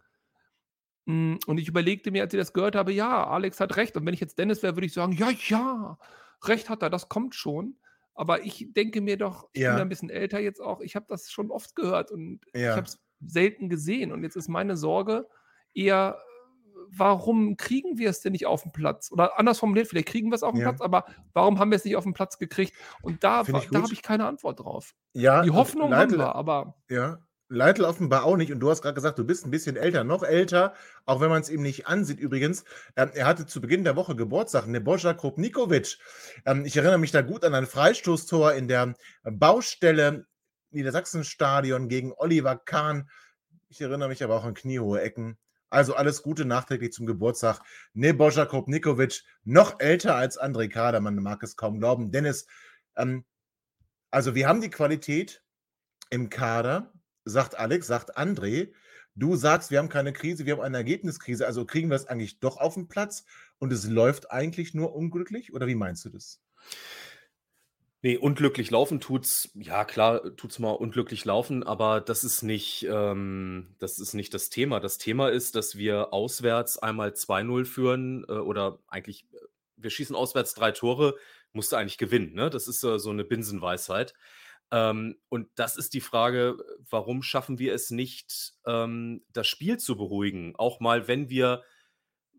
Mm, 1.07 1.37
Und 1.47 1.59
ich 1.59 1.69
überlegte 1.69 2.11
mir, 2.11 2.23
als 2.23 2.33
ich 2.35 2.39
das 2.41 2.53
gehört 2.53 2.77
habe, 2.77 2.93
ja, 2.93 3.27
Alex 3.27 3.61
hat 3.61 3.77
recht. 3.77 3.97
Und 3.97 4.07
wenn 4.07 4.15
ich 4.15 4.21
jetzt 4.21 4.39
Dennis 4.39 4.63
wäre, 4.63 4.77
würde 4.77 4.87
ich 4.87 4.93
sagen, 4.93 5.13
ja, 5.13 5.31
ja, 5.49 5.99
recht 6.45 6.69
hat 6.69 6.83
er, 6.83 6.91
das 6.91 7.09
kommt 7.09 7.35
schon. 7.35 7.77
Aber 8.15 8.45
ich 8.45 8.69
denke 8.73 9.01
mir 9.01 9.17
doch, 9.17 9.49
ich 9.53 9.67
bin 9.67 9.77
Ja. 9.77 9.77
ein 9.79 9.89
bisschen 9.89 10.11
älter 10.11 10.39
jetzt 10.39 10.61
auch, 10.61 10.81
ich 10.81 10.95
habe 10.97 11.07
das 11.09 11.31
schon 11.31 11.51
oft 11.51 11.75
gehört 11.75 12.11
und 12.11 12.41
ich 12.63 12.63
Ja. 12.63 12.77
habe 12.77 12.87
es 12.87 13.01
selten 13.27 13.69
gesehen. 13.69 14.13
Und 14.13 14.23
jetzt 14.23 14.37
ist 14.37 14.49
meine 14.49 14.77
Sorge 14.77 15.29
eher, 15.75 16.21
warum 16.95 17.57
kriegen 17.57 17.99
wir 17.99 18.11
es 18.11 18.21
denn 18.21 18.33
nicht 18.33 18.47
auf 18.47 18.63
den 18.63 18.73
Platz? 18.73 19.11
Oder 19.13 19.39
anders 19.39 19.59
formuliert, 19.59 19.89
vielleicht 19.89 20.09
kriegen 20.09 20.31
wir 20.31 20.35
es 20.37 20.43
auf 20.43 20.53
den 20.53 20.61
Ja. 20.61 20.69
Platz, 20.71 20.81
aber 20.81 21.05
warum 21.33 21.59
haben 21.59 21.71
wir 21.71 21.77
es 21.77 21.85
nicht 21.85 21.97
auf 21.97 22.05
den 22.05 22.13
Platz 22.15 22.39
gekriegt? 22.39 22.73
Und 23.03 23.25
da, 23.25 23.43
da 23.43 23.53
habe 23.83 23.93
ich 23.93 24.03
keine 24.03 24.27
Antwort 24.27 24.61
drauf. 24.61 24.95
Ja, 25.15 25.43
Die 25.43 25.51
Hoffnung 25.51 25.95
haben 25.95 26.11
Leitl- 26.11 26.19
wir, 26.19 26.35
aber 26.35 26.75
Ja, 26.89 27.19
Leitl 27.49 27.85
offenbar 27.85 28.25
auch 28.25 28.37
nicht. 28.37 28.51
Und 28.51 28.61
du 28.61 28.71
hast 28.71 28.81
gerade 28.81 28.95
gesagt, 28.95 29.19
du 29.19 29.25
bist 29.27 29.45
ein 29.45 29.51
bisschen 29.51 29.77
älter, 29.77 30.05
noch 30.05 30.23
älter, 30.23 30.73
auch 31.05 31.21
wenn 31.21 31.29
man 31.29 31.43
es 31.43 31.51
ihm 31.51 31.61
nicht 31.61 31.87
ansieht. 31.87 32.19
Übrigens, 32.19 32.65
ähm, 32.97 33.11
er 33.13 33.27
hatte 33.27 33.45
zu 33.47 33.61
Beginn 33.61 33.85
der 33.85 33.95
Woche 33.95 34.17
Geburtstag, 34.17 34.67
Nebojsa 34.67 35.13
Krupnikovic. 35.13 35.99
Ähm, 36.47 36.65
ich 36.65 36.77
erinnere 36.79 36.97
mich 36.99 37.11
da 37.11 37.21
gut 37.21 37.45
an 37.45 37.55
ein 37.55 37.67
Freistoßtor 37.67 38.55
in 38.55 38.69
der 38.69 38.95
Baustelle 39.25 40.27
Niedersachsenstadion 40.71 41.89
gegen 41.89 42.13
Oliver 42.17 42.57
Kahn. 42.57 43.11
Ich 43.69 43.81
erinnere 43.81 44.09
mich 44.09 44.23
aber 44.25 44.37
auch 44.37 44.45
an 44.45 44.55
kniehohe 44.55 45.01
Ecken. 45.03 45.37
Also 45.73 45.95
alles 45.95 46.23
Gute 46.23 46.45
nachträglich 46.45 46.93
zum 46.93 47.07
Geburtstag. 47.07 47.61
Nebojsa 47.95 48.45
Krupnikovic, 48.45 49.25
noch 49.45 49.81
älter 49.81 50.15
als 50.15 50.39
André 50.39 50.69
Kader, 50.69 51.01
man 51.01 51.17
mag 51.17 51.43
es 51.43 51.57
kaum 51.57 51.79
glauben. 51.79 52.13
Dennis, 52.13 52.47
ähm, 52.95 53.25
also 54.11 54.35
wir 54.35 54.47
haben 54.47 54.61
die 54.61 54.69
Qualität 54.69 55.43
im 56.11 56.29
Kader, 56.29 56.93
sagt 57.25 57.59
Alex, 57.59 57.87
sagt 57.87 58.19
André. 58.19 58.75
Du 59.15 59.35
sagst, 59.35 59.71
wir 59.71 59.79
haben 59.79 59.89
keine 59.89 60.13
Krise, 60.13 60.45
wir 60.45 60.55
haben 60.55 60.63
eine 60.63 60.77
Ergebniskrise. 60.77 61.47
Also 61.47 61.65
kriegen 61.65 61.89
wir 61.89 61.97
es 61.97 62.07
eigentlich 62.07 62.39
doch 62.39 62.59
auf 62.59 62.75
den 62.75 62.89
Platz 62.89 63.25
und 63.59 63.73
es 63.73 63.87
läuft 63.89 64.31
eigentlich 64.31 64.75
nur 64.75 64.95
unglücklich? 64.95 65.55
Oder 65.55 65.67
wie 65.69 65.75
meinst 65.75 66.05
du 66.05 66.11
das? 66.11 66.43
Nee, 68.05 68.17
unglücklich 68.17 68.73
laufen 68.73 69.01
tut's, 69.01 69.53
ja 69.55 69.85
klar, 69.85 70.35
tut's 70.37 70.59
mal 70.59 70.73
unglücklich 70.73 71.25
laufen, 71.25 71.63
aber 71.63 72.01
das 72.01 72.25
ist 72.25 72.43
nicht, 72.43 72.85
ähm, 72.91 73.77
das 73.79 74.01
ist 74.01 74.15
nicht 74.15 74.35
das 74.35 74.51
Thema. 74.51 74.81
Das 74.81 74.99
Thema 74.99 75.29
ist, 75.29 75.55
dass 75.55 75.79
wir 75.79 76.13
auswärts 76.13 76.79
einmal 76.79 77.11
2-0 77.11 77.65
führen 77.65 78.25
äh, 78.29 78.33
oder 78.33 78.81
eigentlich, 78.89 79.25
wir 79.77 79.91
schießen 79.91 80.17
auswärts 80.17 80.55
drei 80.55 80.73
Tore, 80.73 81.15
musst 81.53 81.71
du 81.71 81.77
eigentlich 81.77 81.97
gewinnen. 81.99 82.35
Ne? 82.35 82.51
Das 82.51 82.67
ist 82.67 82.83
äh, 82.83 82.99
so 82.99 83.11
eine 83.11 83.23
Binsenweisheit. 83.23 84.15
Ähm, 84.73 85.19
und 85.29 85.51
das 85.55 85.77
ist 85.77 85.95
die 85.95 86.01
Frage, 86.01 86.57
warum 86.91 87.23
schaffen 87.23 87.61
wir 87.61 87.73
es 87.73 87.91
nicht, 87.91 88.55
ähm, 88.67 89.25
das 89.33 89.47
Spiel 89.47 89.79
zu 89.79 89.97
beruhigen? 89.97 90.57
Auch 90.57 90.81
mal, 90.81 91.07
wenn 91.07 91.31
wir 91.31 91.63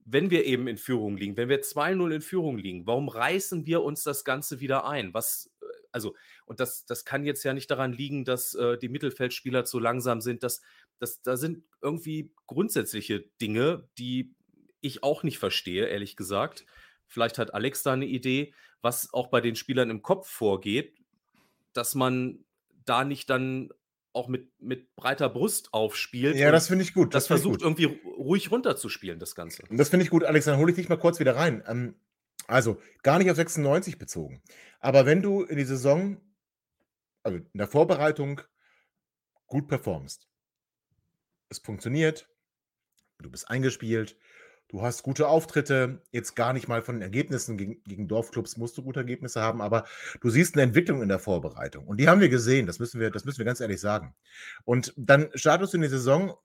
wenn 0.05 0.29
wir 0.29 0.45
eben 0.45 0.67
in 0.67 0.77
Führung 0.77 1.17
liegen, 1.17 1.37
wenn 1.37 1.49
wir 1.49 1.61
2-0 1.61 2.15
in 2.15 2.21
Führung 2.21 2.57
liegen, 2.57 2.85
warum 2.85 3.07
reißen 3.07 3.65
wir 3.65 3.83
uns 3.83 4.03
das 4.03 4.23
Ganze 4.23 4.59
wieder 4.59 4.85
ein? 4.85 5.13
Was, 5.13 5.52
also, 5.93 6.15
und 6.45 6.59
das, 6.59 6.85
das 6.85 7.05
kann 7.05 7.23
jetzt 7.23 7.43
ja 7.43 7.53
nicht 7.53 7.71
daran 7.71 7.93
liegen, 7.93 8.25
dass 8.25 8.53
äh, 8.55 8.77
die 8.77 8.89
Mittelfeldspieler 8.89 9.63
zu 9.63 9.79
langsam 9.79 10.19
sind. 10.21 10.43
Das, 10.43 10.61
das, 10.99 11.21
da 11.21 11.37
sind 11.37 11.63
irgendwie 11.81 12.33
grundsätzliche 12.47 13.21
Dinge, 13.41 13.87
die 13.97 14.35
ich 14.81 15.03
auch 15.03 15.23
nicht 15.23 15.39
verstehe, 15.39 15.85
ehrlich 15.85 16.15
gesagt. 16.15 16.65
Vielleicht 17.07 17.37
hat 17.37 17.53
Alex 17.53 17.83
da 17.83 17.93
eine 17.93 18.05
Idee, 18.07 18.53
was 18.81 19.13
auch 19.13 19.27
bei 19.27 19.39
den 19.39 19.55
Spielern 19.55 19.89
im 19.89 20.01
Kopf 20.01 20.27
vorgeht, 20.27 20.97
dass 21.73 21.95
man 21.95 22.43
da 22.85 23.05
nicht 23.05 23.29
dann 23.29 23.69
auch 24.11 24.27
mit, 24.27 24.49
mit 24.61 24.95
breiter 24.95 25.29
Brust 25.29 25.73
aufspielt. 25.73 26.35
Ja, 26.35 26.51
das 26.51 26.67
finde 26.67 26.83
ich 26.83 26.93
gut. 26.93 27.15
das 27.15 27.23
ich 27.23 27.27
versucht 27.27 27.61
gut. 27.61 27.63
irgendwie 27.63 27.85
ru- 27.87 28.15
ruhig 28.15 28.51
runterzuspielen, 28.51 29.19
das 29.19 29.35
Ganze. 29.35 29.63
Das 29.71 29.89
finde 29.89 30.03
ich 30.03 30.11
gut, 30.11 30.23
Alex, 30.23 30.45
dann 30.45 30.57
hole 30.59 30.71
ich 30.71 30.75
dich 30.75 30.89
mal 30.89 30.97
kurz 30.97 31.19
wieder 31.19 31.35
rein. 31.35 31.63
Ähm, 31.67 31.95
also, 32.47 32.81
gar 33.01 33.19
nicht 33.19 33.29
auf 33.29 33.37
96 33.37 33.97
bezogen. 33.97 34.41
Aber 34.79 35.05
wenn 35.05 35.21
du 35.21 35.43
in 35.43 35.57
die 35.57 35.65
Saison, 35.65 36.17
also 37.23 37.37
in 37.37 37.57
der 37.57 37.67
Vorbereitung, 37.67 38.41
gut 39.47 39.67
performst, 39.67 40.27
es 41.49 41.59
funktioniert, 41.59 42.27
du 43.19 43.29
bist 43.29 43.49
eingespielt, 43.49 44.17
du 44.67 44.81
hast 44.81 45.03
gute 45.03 45.27
Auftritte, 45.27 46.01
jetzt 46.11 46.35
gar 46.35 46.51
nicht 46.51 46.67
mal 46.67 46.81
von 46.81 46.95
den 46.95 47.01
Ergebnissen 47.01 47.57
gegen, 47.57 47.83
gegen 47.83 48.07
Dorfclubs 48.07 48.57
musst 48.57 48.77
du 48.77 48.83
gute 48.83 49.01
Ergebnisse 49.01 49.41
haben, 49.41 49.61
aber 49.61 49.85
du 50.19 50.29
siehst 50.29 50.55
eine 50.55 50.63
Entwicklung 50.63 51.01
in 51.01 51.09
der 51.09 51.19
Vorbereitung. 51.19 51.87
Und 51.87 51.97
die 51.97 52.09
haben 52.09 52.21
wir 52.21 52.29
gesehen, 52.29 52.65
das 52.65 52.79
müssen 52.79 52.99
wir, 52.99 53.11
das 53.11 53.23
müssen 53.23 53.37
wir 53.37 53.45
ganz 53.45 53.59
ehrlich 53.59 53.79
sagen. 53.79 54.15
Und 54.65 54.93
dann 54.97 55.29
startest 55.35 55.73
du 55.73 55.77
in 55.77 55.83
die 55.83 55.89
Saison, 55.89 56.35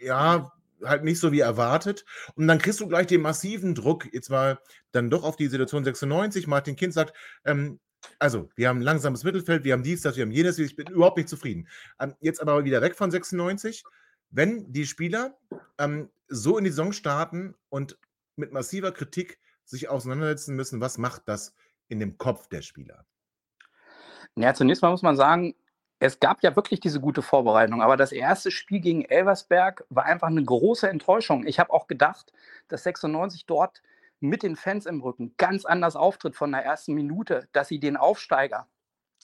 ja, 0.00 0.52
halt 0.82 1.04
nicht 1.04 1.20
so 1.20 1.32
wie 1.32 1.40
erwartet. 1.40 2.04
Und 2.34 2.48
dann 2.48 2.58
kriegst 2.58 2.80
du 2.80 2.88
gleich 2.88 3.06
den 3.06 3.22
massiven 3.22 3.74
Druck, 3.74 4.12
jetzt 4.12 4.30
mal 4.30 4.58
dann 4.92 5.10
doch 5.10 5.24
auf 5.24 5.36
die 5.36 5.48
Situation 5.48 5.84
96. 5.84 6.46
Martin 6.46 6.76
Kind 6.76 6.94
sagt, 6.94 7.14
ähm, 7.44 7.80
also, 8.18 8.50
wir 8.56 8.68
haben 8.68 8.80
langsames 8.80 9.24
Mittelfeld, 9.24 9.64
wir 9.64 9.72
haben 9.72 9.82
dies, 9.82 10.02
das, 10.02 10.16
wir 10.16 10.22
haben 10.22 10.30
jenes, 10.30 10.58
ich 10.58 10.76
bin 10.76 10.88
überhaupt 10.88 11.16
nicht 11.16 11.28
zufrieden. 11.28 11.68
Ähm, 11.98 12.14
jetzt 12.20 12.40
aber 12.40 12.64
wieder 12.64 12.82
weg 12.82 12.96
von 12.96 13.10
96. 13.10 13.84
Wenn 14.30 14.72
die 14.72 14.86
Spieler 14.86 15.38
ähm, 15.78 16.10
so 16.28 16.58
in 16.58 16.64
die 16.64 16.70
Saison 16.70 16.92
starten 16.92 17.54
und 17.68 17.98
mit 18.36 18.52
massiver 18.52 18.92
Kritik 18.92 19.38
sich 19.64 19.88
auseinandersetzen 19.88 20.54
müssen, 20.54 20.80
was 20.80 20.98
macht 20.98 21.22
das 21.26 21.54
in 21.88 22.00
dem 22.00 22.18
Kopf 22.18 22.48
der 22.48 22.62
Spieler? 22.62 23.06
Ja, 24.36 24.52
zunächst 24.54 24.82
mal 24.82 24.90
muss 24.90 25.02
man 25.02 25.16
sagen, 25.16 25.54
es 26.04 26.20
gab 26.20 26.42
ja 26.42 26.54
wirklich 26.54 26.80
diese 26.80 27.00
gute 27.00 27.22
Vorbereitung, 27.22 27.80
aber 27.80 27.96
das 27.96 28.12
erste 28.12 28.50
Spiel 28.50 28.80
gegen 28.80 29.06
Elversberg 29.06 29.86
war 29.88 30.04
einfach 30.04 30.28
eine 30.28 30.44
große 30.44 30.86
Enttäuschung. 30.86 31.46
Ich 31.46 31.58
habe 31.58 31.72
auch 31.72 31.86
gedacht, 31.86 32.30
dass 32.68 32.82
96 32.82 33.46
dort 33.46 33.82
mit 34.20 34.42
den 34.42 34.54
Fans 34.54 34.84
im 34.84 35.00
Rücken 35.00 35.32
ganz 35.38 35.64
anders 35.64 35.96
auftritt 35.96 36.36
von 36.36 36.52
der 36.52 36.62
ersten 36.62 36.92
Minute, 36.92 37.48
dass 37.52 37.68
sie 37.68 37.80
den 37.80 37.96
Aufsteiger 37.96 38.66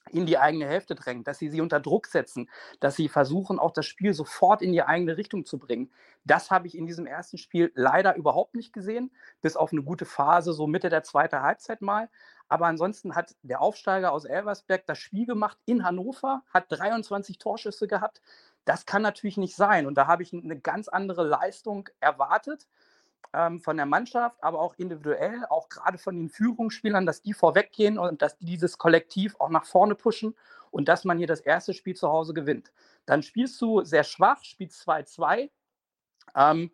in 0.08 0.26
die 0.26 0.38
eigene 0.38 0.66
Hälfte 0.66 0.94
drängen, 0.94 1.24
dass 1.24 1.38
sie 1.38 1.48
sie 1.48 1.60
unter 1.60 1.80
Druck 1.80 2.06
setzen, 2.06 2.50
dass 2.80 2.96
sie 2.96 3.08
versuchen, 3.08 3.58
auch 3.58 3.72
das 3.72 3.86
Spiel 3.86 4.14
sofort 4.14 4.62
in 4.62 4.72
die 4.72 4.82
eigene 4.82 5.16
Richtung 5.16 5.44
zu 5.44 5.58
bringen. 5.58 5.90
Das 6.24 6.50
habe 6.50 6.66
ich 6.66 6.76
in 6.76 6.86
diesem 6.86 7.06
ersten 7.06 7.38
Spiel 7.38 7.70
leider 7.74 8.16
überhaupt 8.16 8.54
nicht 8.54 8.72
gesehen, 8.72 9.12
bis 9.40 9.56
auf 9.56 9.72
eine 9.72 9.82
gute 9.82 10.04
Phase, 10.04 10.52
so 10.52 10.66
Mitte 10.66 10.88
der 10.88 11.02
zweiten 11.02 11.40
Halbzeit 11.40 11.80
mal. 11.80 12.08
Aber 12.48 12.66
ansonsten 12.66 13.14
hat 13.14 13.36
der 13.42 13.60
Aufsteiger 13.60 14.12
aus 14.12 14.24
Elversberg 14.24 14.84
das 14.86 14.98
Spiel 14.98 15.26
gemacht 15.26 15.58
in 15.66 15.84
Hannover, 15.84 16.42
hat 16.52 16.66
23 16.68 17.38
Torschüsse 17.38 17.86
gehabt. 17.86 18.20
Das 18.64 18.86
kann 18.86 19.02
natürlich 19.02 19.36
nicht 19.36 19.54
sein. 19.54 19.86
Und 19.86 19.94
da 19.94 20.06
habe 20.06 20.22
ich 20.22 20.32
eine 20.32 20.58
ganz 20.58 20.88
andere 20.88 21.24
Leistung 21.24 21.88
erwartet 22.00 22.66
ähm, 23.32 23.60
von 23.60 23.76
der 23.76 23.86
Mannschaft, 23.86 24.42
aber 24.42 24.60
auch 24.60 24.74
individuell, 24.76 25.44
auch 25.48 25.68
gerade 25.68 25.98
von 25.98 26.16
den 26.16 26.28
Führungsspielern, 26.28 27.06
dass 27.06 27.22
die 27.22 27.32
vorweggehen 27.32 27.98
und 27.98 28.22
dass 28.22 28.38
die 28.38 28.46
dieses 28.46 28.78
Kollektiv 28.78 29.36
auch 29.38 29.50
nach 29.50 29.64
vorne 29.64 29.94
pushen 29.94 30.34
und 30.70 30.88
dass 30.88 31.04
man 31.04 31.18
hier 31.18 31.26
das 31.26 31.40
erste 31.40 31.74
Spiel 31.74 31.94
zu 31.94 32.08
Hause 32.08 32.34
gewinnt. 32.34 32.72
Dann 33.06 33.22
spielst 33.22 33.60
du 33.60 33.82
sehr 33.82 34.04
schwach, 34.04 34.44
spielst 34.44 34.88
2-2 34.88 35.50
ähm, 36.34 36.70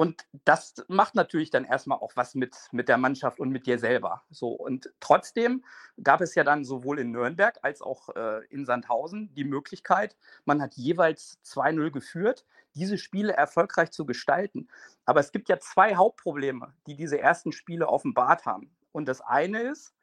und 0.00 0.26
das 0.44 0.84
macht 0.86 1.16
natürlich 1.16 1.50
dann 1.50 1.64
erstmal 1.64 1.98
auch 1.98 2.12
was 2.14 2.36
mit, 2.36 2.56
mit 2.70 2.88
der 2.88 2.98
Mannschaft 2.98 3.40
und 3.40 3.50
mit 3.50 3.66
dir 3.66 3.80
selber. 3.80 4.22
So, 4.30 4.50
und 4.50 4.92
trotzdem 5.00 5.64
gab 6.00 6.20
es 6.20 6.36
ja 6.36 6.44
dann 6.44 6.64
sowohl 6.64 7.00
in 7.00 7.10
Nürnberg 7.10 7.58
als 7.62 7.82
auch 7.82 8.14
äh, 8.14 8.44
in 8.48 8.64
Sandhausen 8.64 9.34
die 9.34 9.42
Möglichkeit, 9.42 10.16
man 10.44 10.62
hat 10.62 10.74
jeweils 10.74 11.40
2-0 11.44 11.90
geführt, 11.90 12.46
diese 12.78 12.98
Spiele 12.98 13.32
erfolgreich 13.32 13.90
zu 13.90 14.06
gestalten. 14.06 14.68
Aber 15.04 15.20
es 15.20 15.32
gibt 15.32 15.48
ja 15.48 15.58
zwei 15.58 15.96
Hauptprobleme, 15.96 16.74
die 16.86 16.96
diese 16.96 17.20
ersten 17.20 17.52
Spiele 17.52 17.88
offenbart 17.88 18.46
haben. 18.46 18.70
Und 18.92 19.06
das 19.06 19.20
eine 19.20 19.62
ist 19.62 19.94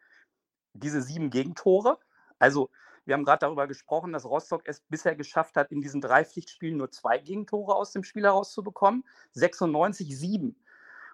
diese 0.73 1.01
sieben 1.01 1.29
Gegentore. 1.29 1.97
Also 2.37 2.69
wir 3.05 3.13
haben 3.13 3.23
gerade 3.23 3.39
darüber 3.39 3.67
gesprochen, 3.67 4.13
dass 4.13 4.25
Rostock 4.25 4.63
es 4.65 4.81
bisher 4.81 5.15
geschafft 5.15 5.55
hat, 5.55 5.71
in 5.71 5.81
diesen 5.81 6.01
drei 6.01 6.25
Pflichtspielen 6.25 6.77
nur 6.77 6.91
zwei 6.91 7.17
Gegentore 7.17 7.75
aus 7.75 7.91
dem 7.91 8.03
Spiel 8.03 8.23
herauszubekommen. 8.23 9.05
96, 9.33 10.17
7. 10.17 10.55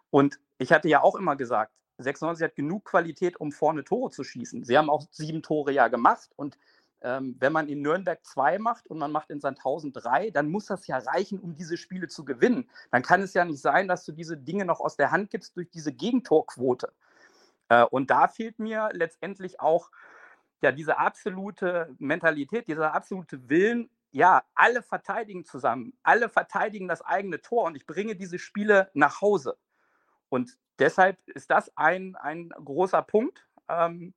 Und 0.09 0.39
ich 0.57 0.71
hatte 0.71 0.89
ja 0.89 1.01
auch 1.01 1.15
immer 1.15 1.35
gesagt, 1.35 1.73
96 1.97 2.43
hat 2.43 2.55
genug 2.55 2.85
Qualität, 2.85 3.39
um 3.39 3.51
vorne 3.51 3.83
Tore 3.83 4.09
zu 4.09 4.23
schießen. 4.23 4.63
Sie 4.63 4.77
haben 4.77 4.89
auch 4.89 5.05
sieben 5.11 5.43
Tore 5.43 5.71
ja 5.71 5.87
gemacht. 5.89 6.29
Und 6.35 6.57
ähm, 7.01 7.35
wenn 7.39 7.53
man 7.53 7.67
in 7.67 7.81
Nürnberg 7.81 8.23
zwei 8.25 8.59
macht 8.59 8.87
und 8.87 8.97
man 8.97 9.11
macht 9.11 9.29
in 9.29 9.39
Sandhausen 9.39 9.93
drei, 9.93 10.29
dann 10.29 10.49
muss 10.49 10.67
das 10.67 10.87
ja 10.87 10.97
reichen, 10.97 11.39
um 11.39 11.55
diese 11.55 11.77
Spiele 11.77 12.07
zu 12.07 12.25
gewinnen. 12.25 12.69
Dann 12.91 13.01
kann 13.01 13.21
es 13.21 13.33
ja 13.33 13.45
nicht 13.45 13.61
sein, 13.61 13.87
dass 13.87 14.05
du 14.05 14.11
diese 14.11 14.37
Dinge 14.37 14.65
noch 14.65 14.79
aus 14.79 14.97
der 14.97 15.11
Hand 15.11 15.31
gibst 15.31 15.55
durch 15.57 15.69
diese 15.69 15.93
Gegentorquote. 15.93 16.93
Äh, 17.69 17.83
und 17.85 18.11
da 18.11 18.27
fehlt 18.27 18.59
mir 18.59 18.89
letztendlich 18.93 19.59
auch 19.59 19.89
ja 20.61 20.71
diese 20.71 20.97
absolute 20.97 21.95
Mentalität, 21.97 22.67
dieser 22.67 22.93
absolute 22.93 23.49
Willen, 23.49 23.89
ja, 24.11 24.43
alle 24.55 24.83
verteidigen 24.83 25.45
zusammen, 25.45 25.93
alle 26.03 26.29
verteidigen 26.29 26.87
das 26.87 27.01
eigene 27.01 27.41
Tor 27.41 27.63
und 27.65 27.75
ich 27.75 27.87
bringe 27.87 28.15
diese 28.15 28.39
Spiele 28.39 28.91
nach 28.93 29.21
Hause. 29.21 29.57
Und 30.29 30.57
deshalb 30.79 31.17
ist 31.27 31.49
das 31.49 31.75
ein, 31.77 32.15
ein 32.17 32.49
großer 32.49 33.01
Punkt. 33.01 33.47
Ähm, 33.69 34.13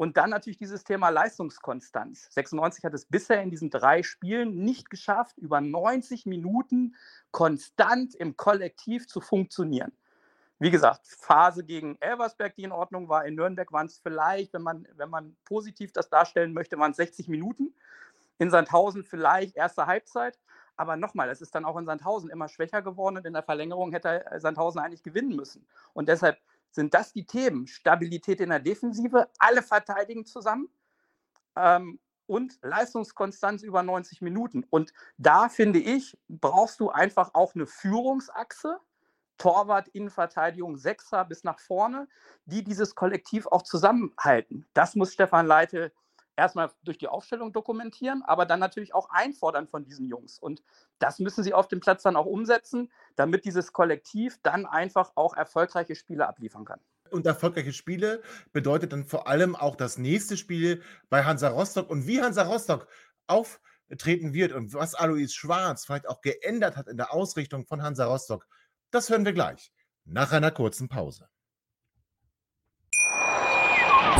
und 0.00 0.16
dann 0.16 0.30
natürlich 0.30 0.56
dieses 0.56 0.82
Thema 0.82 1.10
Leistungskonstanz. 1.10 2.28
96 2.30 2.84
hat 2.84 2.94
es 2.94 3.04
bisher 3.04 3.42
in 3.42 3.50
diesen 3.50 3.68
drei 3.68 4.02
Spielen 4.02 4.64
nicht 4.64 4.88
geschafft, 4.88 5.36
über 5.36 5.60
90 5.60 6.24
Minuten 6.24 6.94
konstant 7.32 8.14
im 8.14 8.34
Kollektiv 8.34 9.06
zu 9.06 9.20
funktionieren 9.20 9.92
wie 10.62 10.70
gesagt, 10.70 11.06
Phase 11.06 11.64
gegen 11.64 11.96
Elversberg, 12.00 12.54
die 12.54 12.64
in 12.64 12.72
Ordnung 12.72 13.08
war. 13.08 13.24
In 13.24 13.34
Nürnberg 13.34 13.72
waren 13.72 13.86
es 13.86 13.98
vielleicht, 13.98 14.52
wenn 14.52 14.60
man, 14.60 14.86
wenn 14.94 15.08
man 15.08 15.34
positiv 15.46 15.90
das 15.92 16.10
darstellen 16.10 16.52
möchte, 16.52 16.78
waren 16.78 16.90
es 16.90 16.98
60 16.98 17.28
Minuten. 17.28 17.74
In 18.36 18.50
Sandhausen 18.50 19.02
vielleicht 19.02 19.56
erste 19.56 19.86
Halbzeit. 19.86 20.38
Aber 20.76 20.96
nochmal, 20.96 21.30
es 21.30 21.40
ist 21.40 21.54
dann 21.54 21.64
auch 21.64 21.78
in 21.78 21.86
Sandhausen 21.86 22.28
immer 22.28 22.48
schwächer 22.48 22.82
geworden 22.82 23.16
und 23.16 23.26
in 23.26 23.32
der 23.32 23.42
Verlängerung 23.42 23.92
hätte 23.92 24.22
Sandhausen 24.36 24.80
eigentlich 24.80 25.02
gewinnen 25.02 25.34
müssen. 25.34 25.66
Und 25.94 26.10
deshalb 26.10 26.38
sind 26.70 26.94
das 26.94 27.12
die 27.12 27.26
Themen. 27.26 27.66
Stabilität 27.66 28.40
in 28.40 28.50
der 28.50 28.60
Defensive, 28.60 29.28
alle 29.38 29.62
verteidigen 29.62 30.24
zusammen 30.24 30.68
ähm, 31.56 31.98
und 32.26 32.58
Leistungskonstanz 32.62 33.62
über 33.62 33.82
90 33.82 34.20
Minuten. 34.22 34.64
Und 34.70 34.92
da 35.18 35.48
finde 35.48 35.80
ich, 35.80 36.16
brauchst 36.28 36.80
du 36.80 36.90
einfach 36.90 37.34
auch 37.34 37.54
eine 37.54 37.66
Führungsachse 37.66 38.78
Torwart, 39.40 39.88
Innenverteidigung, 39.88 40.76
Sechser 40.76 41.24
bis 41.24 41.44
nach 41.44 41.58
vorne, 41.58 42.08
die 42.44 42.62
dieses 42.62 42.94
Kollektiv 42.94 43.46
auch 43.46 43.62
zusammenhalten. 43.62 44.66
Das 44.74 44.94
muss 44.94 45.14
Stefan 45.14 45.46
Leite 45.46 45.92
erstmal 46.40 46.70
durch 46.82 46.98
die 46.98 47.08
Aufstellung 47.08 47.52
dokumentieren, 47.52 48.22
aber 48.22 48.46
dann 48.46 48.60
natürlich 48.60 48.94
auch 48.94 49.10
einfordern 49.10 49.68
von 49.68 49.84
diesen 49.84 50.06
Jungs. 50.06 50.38
Und 50.38 50.62
das 50.98 51.18
müssen 51.18 51.44
sie 51.44 51.54
auf 51.54 51.68
dem 51.68 51.80
Platz 51.80 52.02
dann 52.02 52.16
auch 52.16 52.26
umsetzen, 52.26 52.90
damit 53.16 53.44
dieses 53.44 53.72
Kollektiv 53.72 54.38
dann 54.42 54.66
einfach 54.66 55.12
auch 55.14 55.34
erfolgreiche 55.36 55.94
Spiele 55.94 56.26
abliefern 56.26 56.64
kann. 56.64 56.80
Und 57.10 57.26
erfolgreiche 57.26 57.72
Spiele 57.72 58.22
bedeutet 58.52 58.92
dann 58.92 59.04
vor 59.04 59.26
allem 59.26 59.54
auch 59.54 59.76
das 59.76 59.98
nächste 59.98 60.36
Spiel 60.36 60.82
bei 61.10 61.24
Hansa 61.24 61.48
Rostock. 61.48 61.90
Und 61.90 62.06
wie 62.06 62.22
Hansa 62.22 62.44
Rostock 62.44 62.86
auftreten 63.26 64.32
wird 64.32 64.52
und 64.52 64.72
was 64.72 64.94
Alois 64.94 65.28
Schwarz 65.28 65.84
vielleicht 65.84 66.08
auch 66.08 66.22
geändert 66.22 66.76
hat 66.76 66.88
in 66.88 66.96
der 66.96 67.12
Ausrichtung 67.12 67.66
von 67.66 67.82
Hansa 67.82 68.06
Rostock, 68.06 68.46
das 68.90 69.10
hören 69.10 69.24
wir 69.24 69.32
gleich, 69.32 69.72
nach 70.04 70.32
einer 70.32 70.50
kurzen 70.50 70.88
Pause. 70.88 71.28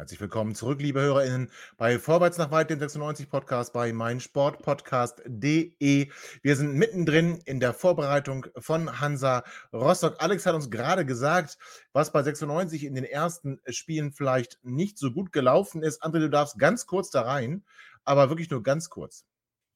Herzlich 0.00 0.20
willkommen 0.20 0.54
zurück, 0.54 0.80
liebe 0.80 1.02
HörerInnen, 1.02 1.50
bei 1.76 1.98
Vorwärts 1.98 2.38
nach 2.38 2.50
weit, 2.50 2.70
dem 2.70 2.78
96 2.78 3.28
Podcast 3.28 3.74
bei 3.74 3.92
meinsportpodcast.de. 3.92 6.08
Wir 6.42 6.56
sind 6.56 6.74
mittendrin 6.74 7.42
in 7.44 7.60
der 7.60 7.74
Vorbereitung 7.74 8.46
von 8.56 8.98
Hansa 9.00 9.44
Rostock. 9.74 10.16
Alex 10.20 10.46
hat 10.46 10.54
uns 10.54 10.70
gerade 10.70 11.04
gesagt, 11.04 11.58
was 11.92 12.12
bei 12.12 12.22
96 12.22 12.84
in 12.84 12.94
den 12.94 13.04
ersten 13.04 13.60
Spielen 13.68 14.12
vielleicht 14.12 14.58
nicht 14.62 14.96
so 14.96 15.12
gut 15.12 15.32
gelaufen 15.32 15.82
ist. 15.82 16.02
André, 16.02 16.20
du 16.20 16.30
darfst 16.30 16.58
ganz 16.58 16.86
kurz 16.86 17.10
da 17.10 17.20
rein, 17.20 17.62
aber 18.04 18.30
wirklich 18.30 18.48
nur 18.48 18.62
ganz 18.62 18.88
kurz. 18.88 19.26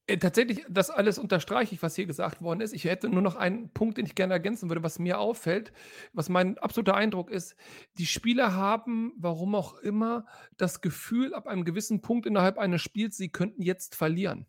Äh, 0.07 0.17
tatsächlich, 0.17 0.63
das 0.69 0.91
alles 0.91 1.17
unterstreiche 1.17 1.73
ich, 1.73 1.81
was 1.81 1.95
hier 1.95 2.05
gesagt 2.05 2.41
worden 2.41 2.61
ist. 2.61 2.73
Ich 2.73 2.83
hätte 2.85 3.09
nur 3.09 3.21
noch 3.23 3.35
einen 3.35 3.69
Punkt, 3.73 3.97
den 3.97 4.05
ich 4.05 4.13
gerne 4.15 4.33
ergänzen 4.33 4.69
würde, 4.69 4.83
was 4.83 4.99
mir 4.99 5.19
auffällt, 5.19 5.73
was 6.13 6.29
mein 6.29 6.57
absoluter 6.59 6.95
Eindruck 6.95 7.31
ist. 7.31 7.55
Die 7.97 8.05
Spieler 8.05 8.53
haben, 8.53 9.13
warum 9.17 9.55
auch 9.55 9.75
immer, 9.79 10.25
das 10.57 10.81
Gefühl, 10.81 11.33
ab 11.33 11.47
einem 11.47 11.65
gewissen 11.65 12.01
Punkt 12.01 12.27
innerhalb 12.27 12.57
eines 12.59 12.81
Spiels, 12.81 13.17
sie 13.17 13.29
könnten 13.29 13.61
jetzt 13.63 13.95
verlieren. 13.95 14.45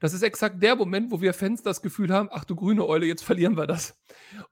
Das 0.00 0.12
ist 0.12 0.22
exakt 0.22 0.62
der 0.62 0.76
Moment, 0.76 1.10
wo 1.10 1.20
wir 1.20 1.34
Fans 1.34 1.62
das 1.62 1.82
Gefühl 1.82 2.12
haben, 2.12 2.28
ach 2.30 2.44
du 2.44 2.56
grüne 2.56 2.86
Eule, 2.86 3.06
jetzt 3.06 3.24
verlieren 3.24 3.56
wir 3.56 3.66
das. 3.66 3.96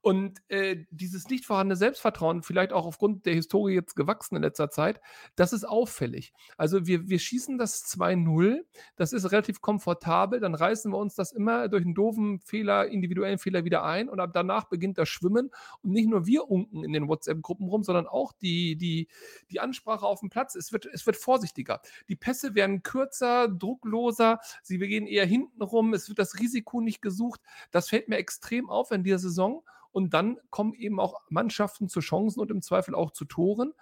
Und 0.01 0.41
äh, 0.49 0.85
dieses 0.91 1.29
nicht 1.29 1.45
vorhandene 1.45 1.77
Selbstvertrauen, 1.77 2.43
vielleicht 2.43 2.73
auch 2.73 2.87
aufgrund 2.87 3.27
der 3.27 3.35
Historie 3.35 3.75
jetzt 3.75 3.97
gewachsen 3.97 4.37
in 4.37 4.43
letzter 4.43 4.71
Zeit, 4.71 5.01
das 5.37 5.53
ist 5.53 5.65
auffällig. 5.65 6.33
Also 6.57 6.87
wir, 6.87 7.09
wir 7.09 7.19
schießen 7.19 7.59
das 7.59 7.85
2-0, 7.87 8.61
das 8.97 9.13
ist 9.13 9.31
relativ 9.31 9.61
komfortabel, 9.61 10.41
dann 10.41 10.55
reißen 10.55 10.93
wir 10.93 10.99
uns 10.99 11.15
das 11.15 11.33
immer 11.33 11.69
durch 11.69 11.85
einen 11.85 11.95
doofen 11.95 12.41
Fehler, 12.41 12.87
individuellen 12.89 13.39
Fehler 13.39 13.65
wieder 13.65 13.85
ein 13.85 14.09
und 14.09 14.21
ab 14.21 14.31
danach 14.33 14.65
beginnt 14.65 14.99
das 14.99 15.09
Schwimmen 15.09 15.51
und 15.83 15.93
nicht 15.93 16.09
nur 16.09 16.27
wir 16.27 16.49
unken 16.51 16.85
in 16.85 16.93
den 16.93 17.09
WhatsApp-Gruppen 17.09 17.69
rum, 17.69 17.83
sondern 17.83 18.07
auch 18.07 18.33
die, 18.33 18.77
die, 18.77 19.09
die 19.51 19.61
Ansprache 19.61 20.07
auf 20.07 20.21
dem 20.21 20.31
Platz. 20.31 20.55
Es 20.55 20.73
wird, 20.73 20.87
es 20.87 21.07
wird 21.07 21.17
vorsichtiger. 21.17 21.81
Die 22.09 22.17
Pässe 22.17 22.55
werden 22.55 22.83
kürzer, 22.83 23.49
druckloser, 23.49 24.41
sie 24.63 24.79
gehen 24.79 25.07
eher 25.13 25.27
hinten 25.27 25.63
rum, 25.63 25.95
es 25.95 26.09
wird 26.09 26.19
das 26.19 26.39
Risiko 26.39 26.81
nicht 26.81 27.03
gesucht. 27.03 27.41
Das 27.71 27.89
fällt 27.89 28.09
mir 28.09 28.17
extrem 28.17 28.71
auf 28.71 28.91
in 28.91 29.05
dieser 29.05 29.19
Saison. 29.19 29.63
Und 29.93 30.15
dann 30.15 30.39
kommen 30.49 30.73
eben 30.73 30.99
auch 30.99 31.21
Mannschaften 31.29 31.87
zu 31.89 32.01
Chancen 32.01 32.41
und 32.41 32.51
im 32.51 32.63
Zweifel 32.63 32.95
auch 32.95 33.11
zu 33.11 33.27
Toren. 33.27 33.75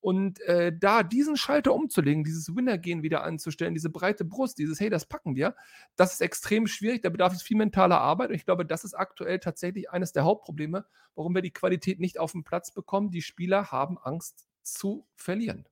Und 0.00 0.40
äh, 0.42 0.72
da 0.72 1.02
diesen 1.02 1.36
Schalter 1.36 1.74
umzulegen, 1.74 2.22
dieses 2.22 2.54
Winner-Gehen 2.54 3.02
wieder 3.02 3.24
anzustellen, 3.24 3.74
diese 3.74 3.90
breite 3.90 4.24
Brust, 4.24 4.58
dieses 4.58 4.78
Hey, 4.78 4.90
das 4.90 5.06
packen 5.06 5.34
wir, 5.34 5.56
das 5.96 6.14
ist 6.14 6.20
extrem 6.20 6.68
schwierig. 6.68 7.02
Da 7.02 7.10
bedarf 7.10 7.34
es 7.34 7.42
viel 7.42 7.56
mentaler 7.56 8.00
Arbeit. 8.00 8.30
Und 8.30 8.36
ich 8.36 8.44
glaube, 8.44 8.64
das 8.64 8.84
ist 8.84 8.94
aktuell 8.94 9.40
tatsächlich 9.40 9.90
eines 9.90 10.12
der 10.12 10.24
Hauptprobleme, 10.24 10.86
warum 11.16 11.34
wir 11.34 11.42
die 11.42 11.52
Qualität 11.52 11.98
nicht 11.98 12.20
auf 12.20 12.32
den 12.32 12.44
Platz 12.44 12.70
bekommen. 12.70 13.10
Die 13.10 13.22
Spieler 13.22 13.72
haben 13.72 13.98
Angst 13.98 14.46
zu 14.62 15.04
verlieren. 15.16 15.66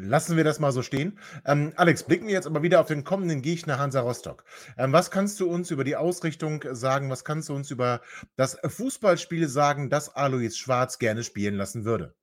Lassen 0.00 0.36
wir 0.36 0.44
das 0.44 0.60
mal 0.60 0.70
so 0.70 0.82
stehen. 0.82 1.18
Ähm, 1.44 1.72
Alex, 1.74 2.04
blicken 2.04 2.28
wir 2.28 2.34
jetzt 2.34 2.46
aber 2.46 2.62
wieder 2.62 2.80
auf 2.80 2.86
den 2.86 3.02
kommenden 3.02 3.42
Gegner 3.42 3.80
Hansa 3.80 4.00
Rostock. 4.00 4.44
Ähm, 4.76 4.92
was 4.92 5.10
kannst 5.10 5.40
du 5.40 5.50
uns 5.50 5.72
über 5.72 5.82
die 5.82 5.96
Ausrichtung 5.96 6.62
sagen? 6.70 7.10
Was 7.10 7.24
kannst 7.24 7.48
du 7.48 7.54
uns 7.56 7.72
über 7.72 8.00
das 8.36 8.56
Fußballspiel 8.64 9.48
sagen, 9.48 9.90
das 9.90 10.14
Alois 10.14 10.56
Schwarz 10.56 11.00
gerne 11.00 11.24
spielen 11.24 11.56
lassen 11.56 11.84
würde? 11.84 12.14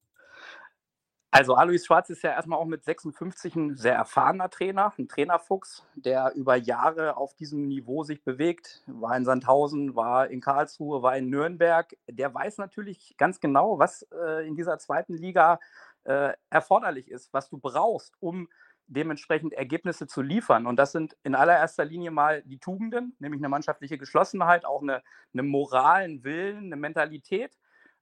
Also 1.32 1.56
Alois 1.56 1.80
Schwarz 1.80 2.10
ist 2.10 2.24
ja 2.24 2.32
erstmal 2.32 2.60
auch 2.60 2.66
mit 2.66 2.86
56 2.86 3.58
ein 3.58 3.76
sehr 3.76 3.96
erfahrener 3.96 4.50
Trainer, 4.50 4.94
ein 4.98 5.10
Trainerfuchs, 5.10 5.84
der 5.96 6.32
über 6.34 6.56
Jahre 6.56 7.18
auf 7.18 7.34
diesem 7.34 7.68
Niveau 7.68 8.06
sich 8.06 8.24
bewegt, 8.24 8.84
war 8.88 9.18
in 9.18 9.26
Sandhausen, 9.26 9.98
war 9.98 10.30
in 10.30 10.40
Karlsruhe, 10.40 11.02
war 11.02 11.18
in 11.18 11.30
Nürnberg. 11.30 11.94
Der 12.10 12.34
weiß 12.34 12.58
natürlich 12.58 13.18
ganz 13.18 13.42
genau, 13.42 13.80
was 13.80 14.08
äh, 14.14 14.48
in 14.48 14.56
dieser 14.56 14.78
zweiten 14.78 15.18
Liga 15.18 15.60
äh, 16.06 16.34
erforderlich 16.50 17.10
ist, 17.10 17.34
was 17.34 17.50
du 17.50 17.58
brauchst, 17.58 18.16
um 18.20 18.50
dementsprechend 18.88 19.54
Ergebnisse 19.54 20.08
zu 20.08 20.22
liefern. 20.22 20.68
Und 20.68 20.78
das 20.78 20.92
sind 20.92 21.18
in 21.24 21.36
allererster 21.36 21.86
Linie 21.86 22.12
mal 22.12 22.44
die 22.44 22.60
Tugenden, 22.60 23.16
nämlich 23.20 23.42
eine 23.42 23.50
mannschaftliche 23.50 23.98
Geschlossenheit, 23.98 24.66
auch 24.66 24.82
eine, 24.82 25.02
eine 25.34 25.44
Moral, 25.44 26.04
einen 26.04 26.24
Willen, 26.24 26.66
eine 26.66 26.76
Mentalität 26.76 27.52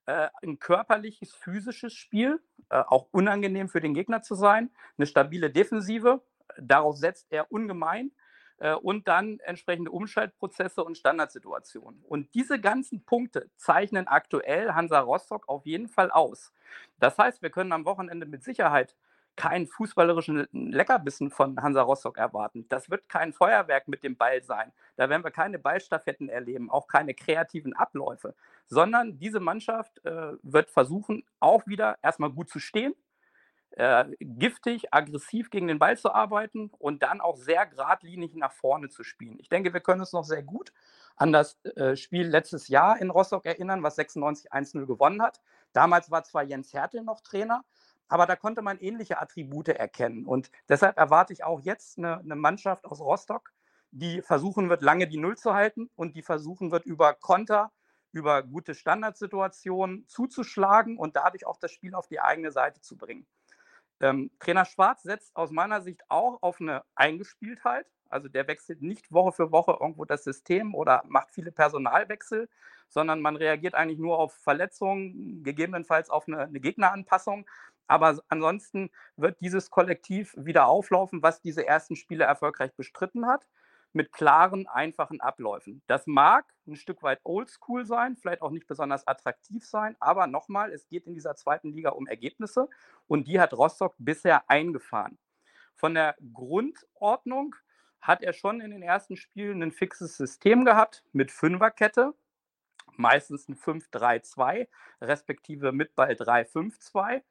äh, 0.06 0.28
ein 0.42 0.60
körperliches, 0.60 1.34
physisches 1.34 1.94
Spiel, 1.94 2.42
äh, 2.70 2.84
auch 2.88 3.08
unangenehm 3.12 3.70
für 3.70 3.80
den 3.80 3.94
Gegner 3.94 4.22
zu 4.22 4.36
sein, 4.36 4.70
eine 4.98 5.08
stabile 5.08 5.50
Defensive, 5.50 6.22
darauf 6.58 6.98
setzt 6.98 7.32
er 7.32 7.52
ungemein 7.52 8.08
äh, 8.08 8.12
und 8.82 9.08
dann 9.08 9.40
entsprechende 9.40 9.92
Umschaltprozesse 9.92 10.84
und 10.84 10.98
Standardsituationen. 10.98 12.04
Und 12.08 12.34
diese 12.34 12.60
ganzen 12.60 13.04
Punkte 13.04 13.50
zeichnen 13.58 14.08
aktuell 14.08 14.72
Hansa 14.72 15.00
Rostock 15.00 15.50
auf 15.50 15.66
jeden 15.66 15.88
Fall 15.88 16.12
aus. 16.12 16.54
Das 17.00 17.18
heißt, 17.18 17.42
wir 17.42 17.50
können 17.50 17.72
am 17.72 17.86
Wochenende 17.86 18.26
mit 18.26 18.44
Sicherheit 18.44 18.96
keinen 19.36 19.68
fußballerischen 19.68 20.48
Leckerbissen 20.52 21.30
von 21.32 21.62
Hansa 21.62 21.82
Rostock 21.82 22.18
erwarten. 22.18 22.68
Das 22.70 22.90
wird 22.90 23.10
kein 23.10 23.34
Feuerwerk 23.34 23.88
mit 23.88 24.04
dem 24.04 24.16
Ball 24.16 24.44
sein. 24.44 24.72
Da 24.96 25.10
werden 25.10 25.24
wir 25.24 25.32
keine 25.32 25.60
Ballstaffetten 25.60 26.30
erleben, 26.30 26.70
auch 26.70 26.88
keine 26.88 27.14
kreativen 27.14 27.74
Abläufe, 27.74 28.36
sondern 28.68 29.18
diese 29.18 29.40
Mannschaft 29.40 30.04
äh, 30.06 30.34
wird 30.44 30.70
versuchen, 30.70 31.24
auch 31.40 31.66
wieder 31.66 31.98
erstmal 32.02 32.30
gut 32.30 32.50
zu 32.50 32.60
stehen, 32.60 32.94
äh, 33.76 34.06
giftig, 34.20 34.94
aggressiv 34.94 35.50
gegen 35.50 35.68
den 35.68 35.80
Ball 35.80 35.98
zu 35.98 36.14
arbeiten 36.14 36.72
und 36.78 37.04
dann 37.04 37.22
auch 37.22 37.38
sehr 37.38 37.66
geradlinig 37.66 38.36
nach 38.36 38.52
vorne 38.52 38.90
zu 38.90 39.04
spielen. 39.04 39.40
Ich 39.40 39.50
denke, 39.50 39.74
wir 39.74 39.82
können 39.82 40.02
uns 40.02 40.14
noch 40.14 40.24
sehr 40.24 40.44
gut 40.44 40.72
an 41.16 41.32
das 41.32 41.64
äh, 41.66 41.96
Spiel 41.96 42.28
letztes 42.28 42.68
Jahr 42.68 43.00
in 43.00 43.10
Rostock 43.10 43.46
erinnern, 43.46 43.84
was 43.84 43.96
96 43.96 44.52
1-0 44.52 44.86
gewonnen 44.86 45.22
hat. 45.22 45.42
Damals 45.72 46.12
war 46.12 46.24
zwar 46.24 46.44
Jens 46.44 46.74
Hertel 46.74 47.04
noch 47.04 47.22
Trainer, 47.22 47.64
aber 48.08 48.26
da 48.26 48.36
konnte 48.36 48.62
man 48.62 48.80
ähnliche 48.80 49.20
Attribute 49.20 49.70
erkennen. 49.70 50.26
Und 50.26 50.52
deshalb 50.70 50.98
erwarte 50.98 51.34
ich 51.34 51.44
auch 51.44 51.62
jetzt 51.62 51.98
eine, 51.98 52.20
eine 52.20 52.36
Mannschaft 52.36 52.86
aus 52.86 53.00
Rostock, 53.00 53.52
die 53.92 54.22
versuchen 54.22 54.70
wird, 54.70 54.82
lange 54.82 55.08
die 55.08 55.18
Null 55.18 55.38
zu 55.38 55.54
halten 55.54 55.90
und 55.96 56.16
die 56.16 56.24
versuchen 56.24 56.72
wird, 56.72 56.86
über 56.86 57.14
Konter, 57.14 57.72
über 58.12 58.44
gute 58.44 58.76
Standardsituationen 58.76 60.08
zuzuschlagen 60.08 60.98
und 60.98 61.16
dadurch 61.16 61.46
auch 61.46 61.58
das 61.58 61.72
Spiel 61.72 61.96
auf 61.96 62.08
die 62.08 62.20
eigene 62.20 62.52
Seite 62.52 62.82
zu 62.82 62.98
bringen. 62.98 63.26
Ähm, 64.04 64.32
Trainer 64.40 64.66
Schwarz 64.66 65.04
setzt 65.04 65.34
aus 65.34 65.52
meiner 65.52 65.82
Sicht 65.82 66.02
auch 66.10 66.42
auf 66.42 66.60
eine 66.60 66.84
Eingespieltheit. 66.94 67.88
Also 68.10 68.28
der 68.28 68.50
wechselt 68.50 68.82
nicht 68.82 69.14
Woche 69.14 69.32
für 69.32 69.54
Woche 69.54 69.78
irgendwo 69.80 70.04
das 70.04 70.26
System 70.26 70.76
oder 70.76 71.04
macht 71.08 71.32
viele 71.32 71.54
Personalwechsel, 71.54 72.50
sondern 72.90 73.22
man 73.22 73.38
reagiert 73.38 73.76
eigentlich 73.76 74.00
nur 74.00 74.20
auf 74.20 74.34
Verletzungen, 74.34 75.42
gegebenenfalls 75.42 76.10
auf 76.10 76.28
eine, 76.28 76.40
eine 76.42 76.60
Gegneranpassung. 76.60 77.50
Aber 77.88 78.20
ansonsten 78.28 78.92
wird 79.16 79.40
dieses 79.40 79.70
Kollektiv 79.70 80.36
wieder 80.38 80.68
auflaufen, 80.68 81.24
was 81.24 81.40
diese 81.40 81.66
ersten 81.66 81.96
Spiele 81.96 82.26
erfolgreich 82.26 82.74
bestritten 82.76 83.26
hat, 83.26 83.48
mit 83.94 84.12
klaren, 84.12 84.68
einfachen 84.68 85.22
Abläufen. 85.22 85.82
Das 85.88 86.08
mag 86.08 86.46
ein 86.68 86.76
Stück 86.76 87.04
weit 87.04 87.20
oldschool 87.24 87.86
sein, 87.86 88.18
vielleicht 88.18 88.42
auch 88.42 88.52
nicht 88.52 88.68
besonders 88.68 89.08
attraktiv 89.08 89.66
sein, 89.66 89.96
aber 90.00 90.28
nochmal, 90.28 90.72
es 90.72 90.88
geht 90.88 91.06
in 91.08 91.14
dieser 91.14 91.36
zweiten 91.36 91.72
Liga 91.72 91.92
um 91.92 92.08
Ergebnisse 92.08 92.70
und 93.08 93.28
die 93.28 93.40
hat 93.40 93.54
Rostock 93.54 93.96
bisher 93.98 94.50
eingefahren. 94.50 95.18
Von 95.76 95.94
der 95.94 96.16
Grundordnung 96.34 97.56
hat 98.02 98.22
er 98.22 98.34
schon 98.34 98.62
in 98.62 98.72
den 98.72 98.84
ersten 98.84 99.16
Spielen 99.16 99.64
ein 99.64 99.72
fixes 99.72 100.18
System 100.18 100.66
gehabt 100.66 101.04
mit 101.14 101.32
Fünferkette, 101.32 102.14
meistens 102.98 103.48
ein 103.48 103.56
5-3-2, 103.56 104.68
respektive 105.02 105.72
mit 105.72 105.96
Ball 105.96 106.14
3-5-2. 106.14 107.22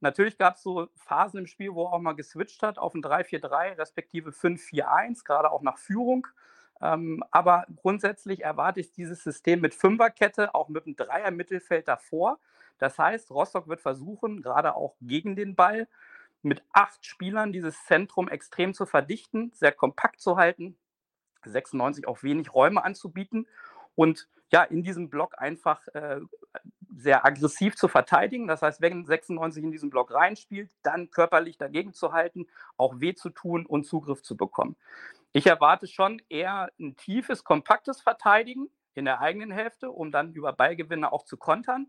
Natürlich 0.00 0.36
gab 0.36 0.56
es 0.56 0.62
so 0.62 0.88
Phasen 0.96 1.40
im 1.40 1.46
Spiel, 1.46 1.74
wo 1.74 1.84
er 1.86 1.92
auch 1.92 2.00
mal 2.00 2.12
geswitcht 2.12 2.62
hat 2.62 2.78
auf 2.78 2.94
ein 2.94 3.02
3-4-3, 3.02 3.78
respektive 3.78 4.30
5-4-1, 4.30 5.24
gerade 5.24 5.50
auch 5.50 5.62
nach 5.62 5.78
Führung. 5.78 6.26
Ähm, 6.80 7.24
aber 7.30 7.64
grundsätzlich 7.76 8.42
erwarte 8.42 8.80
ich 8.80 8.92
dieses 8.92 9.22
System 9.22 9.60
mit 9.60 9.74
Fünferkette, 9.74 10.54
auch 10.54 10.68
mit 10.68 10.86
einem 10.86 10.96
Dreier-Mittelfeld 10.96 11.88
davor. 11.88 12.38
Das 12.78 12.98
heißt, 12.98 13.30
Rostock 13.30 13.68
wird 13.68 13.80
versuchen, 13.80 14.42
gerade 14.42 14.74
auch 14.74 14.96
gegen 15.00 15.36
den 15.36 15.54
Ball, 15.54 15.88
mit 16.42 16.62
acht 16.72 17.06
Spielern 17.06 17.52
dieses 17.52 17.84
Zentrum 17.86 18.28
extrem 18.28 18.74
zu 18.74 18.84
verdichten, 18.84 19.50
sehr 19.54 19.72
kompakt 19.72 20.20
zu 20.20 20.36
halten, 20.36 20.76
96 21.44 22.06
auch 22.06 22.22
wenig 22.22 22.52
Räume 22.54 22.84
anzubieten 22.84 23.46
und 23.94 24.28
ja, 24.54 24.62
in 24.62 24.84
diesem 24.84 25.10
Block 25.10 25.36
einfach 25.36 25.84
äh, 25.94 26.20
sehr 26.96 27.26
aggressiv 27.26 27.74
zu 27.74 27.88
verteidigen. 27.88 28.46
Das 28.46 28.62
heißt, 28.62 28.80
wenn 28.80 29.04
96 29.04 29.64
in 29.64 29.72
diesen 29.72 29.90
Block 29.90 30.14
reinspielt, 30.14 30.70
dann 30.84 31.10
körperlich 31.10 31.58
dagegen 31.58 31.92
zu 31.92 32.12
halten, 32.12 32.46
auch 32.76 33.00
weh 33.00 33.14
zu 33.16 33.30
tun 33.30 33.66
und 33.66 33.84
Zugriff 33.84 34.22
zu 34.22 34.36
bekommen. 34.36 34.76
Ich 35.32 35.48
erwarte 35.48 35.88
schon 35.88 36.22
eher 36.28 36.70
ein 36.78 36.94
tiefes, 36.94 37.42
kompaktes 37.42 38.00
Verteidigen 38.00 38.68
in 38.94 39.06
der 39.06 39.20
eigenen 39.20 39.50
Hälfte, 39.50 39.90
um 39.90 40.12
dann 40.12 40.32
über 40.34 40.52
Ballgewinne 40.52 41.12
auch 41.12 41.24
zu 41.24 41.36
kontern. 41.36 41.88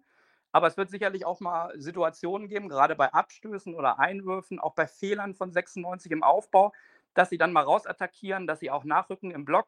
Aber 0.52 0.66
es 0.66 0.76
wird 0.76 0.90
sicherlich 0.90 1.24
auch 1.24 1.42
mal 1.42 1.72
Situationen 1.80 2.48
geben, 2.48 2.68
gerade 2.68 2.96
bei 2.96 3.14
Abstößen 3.14 3.76
oder 3.76 4.00
Einwürfen, 4.00 4.60
auch 4.60 4.74
bei 4.74 4.88
Fehlern 4.88 5.36
von 5.36 5.52
96 5.52 6.12
im 6.12 6.24
Aufbau, 6.24 6.74
dass 7.14 7.30
sie 7.30 7.38
dann 7.38 7.54
mal 7.54 7.62
rausattackieren, 7.62 8.48
dass 8.48 8.60
sie 8.60 8.72
auch 8.72 8.86
nachrücken 8.86 9.30
im 9.30 9.46
Block 9.46 9.68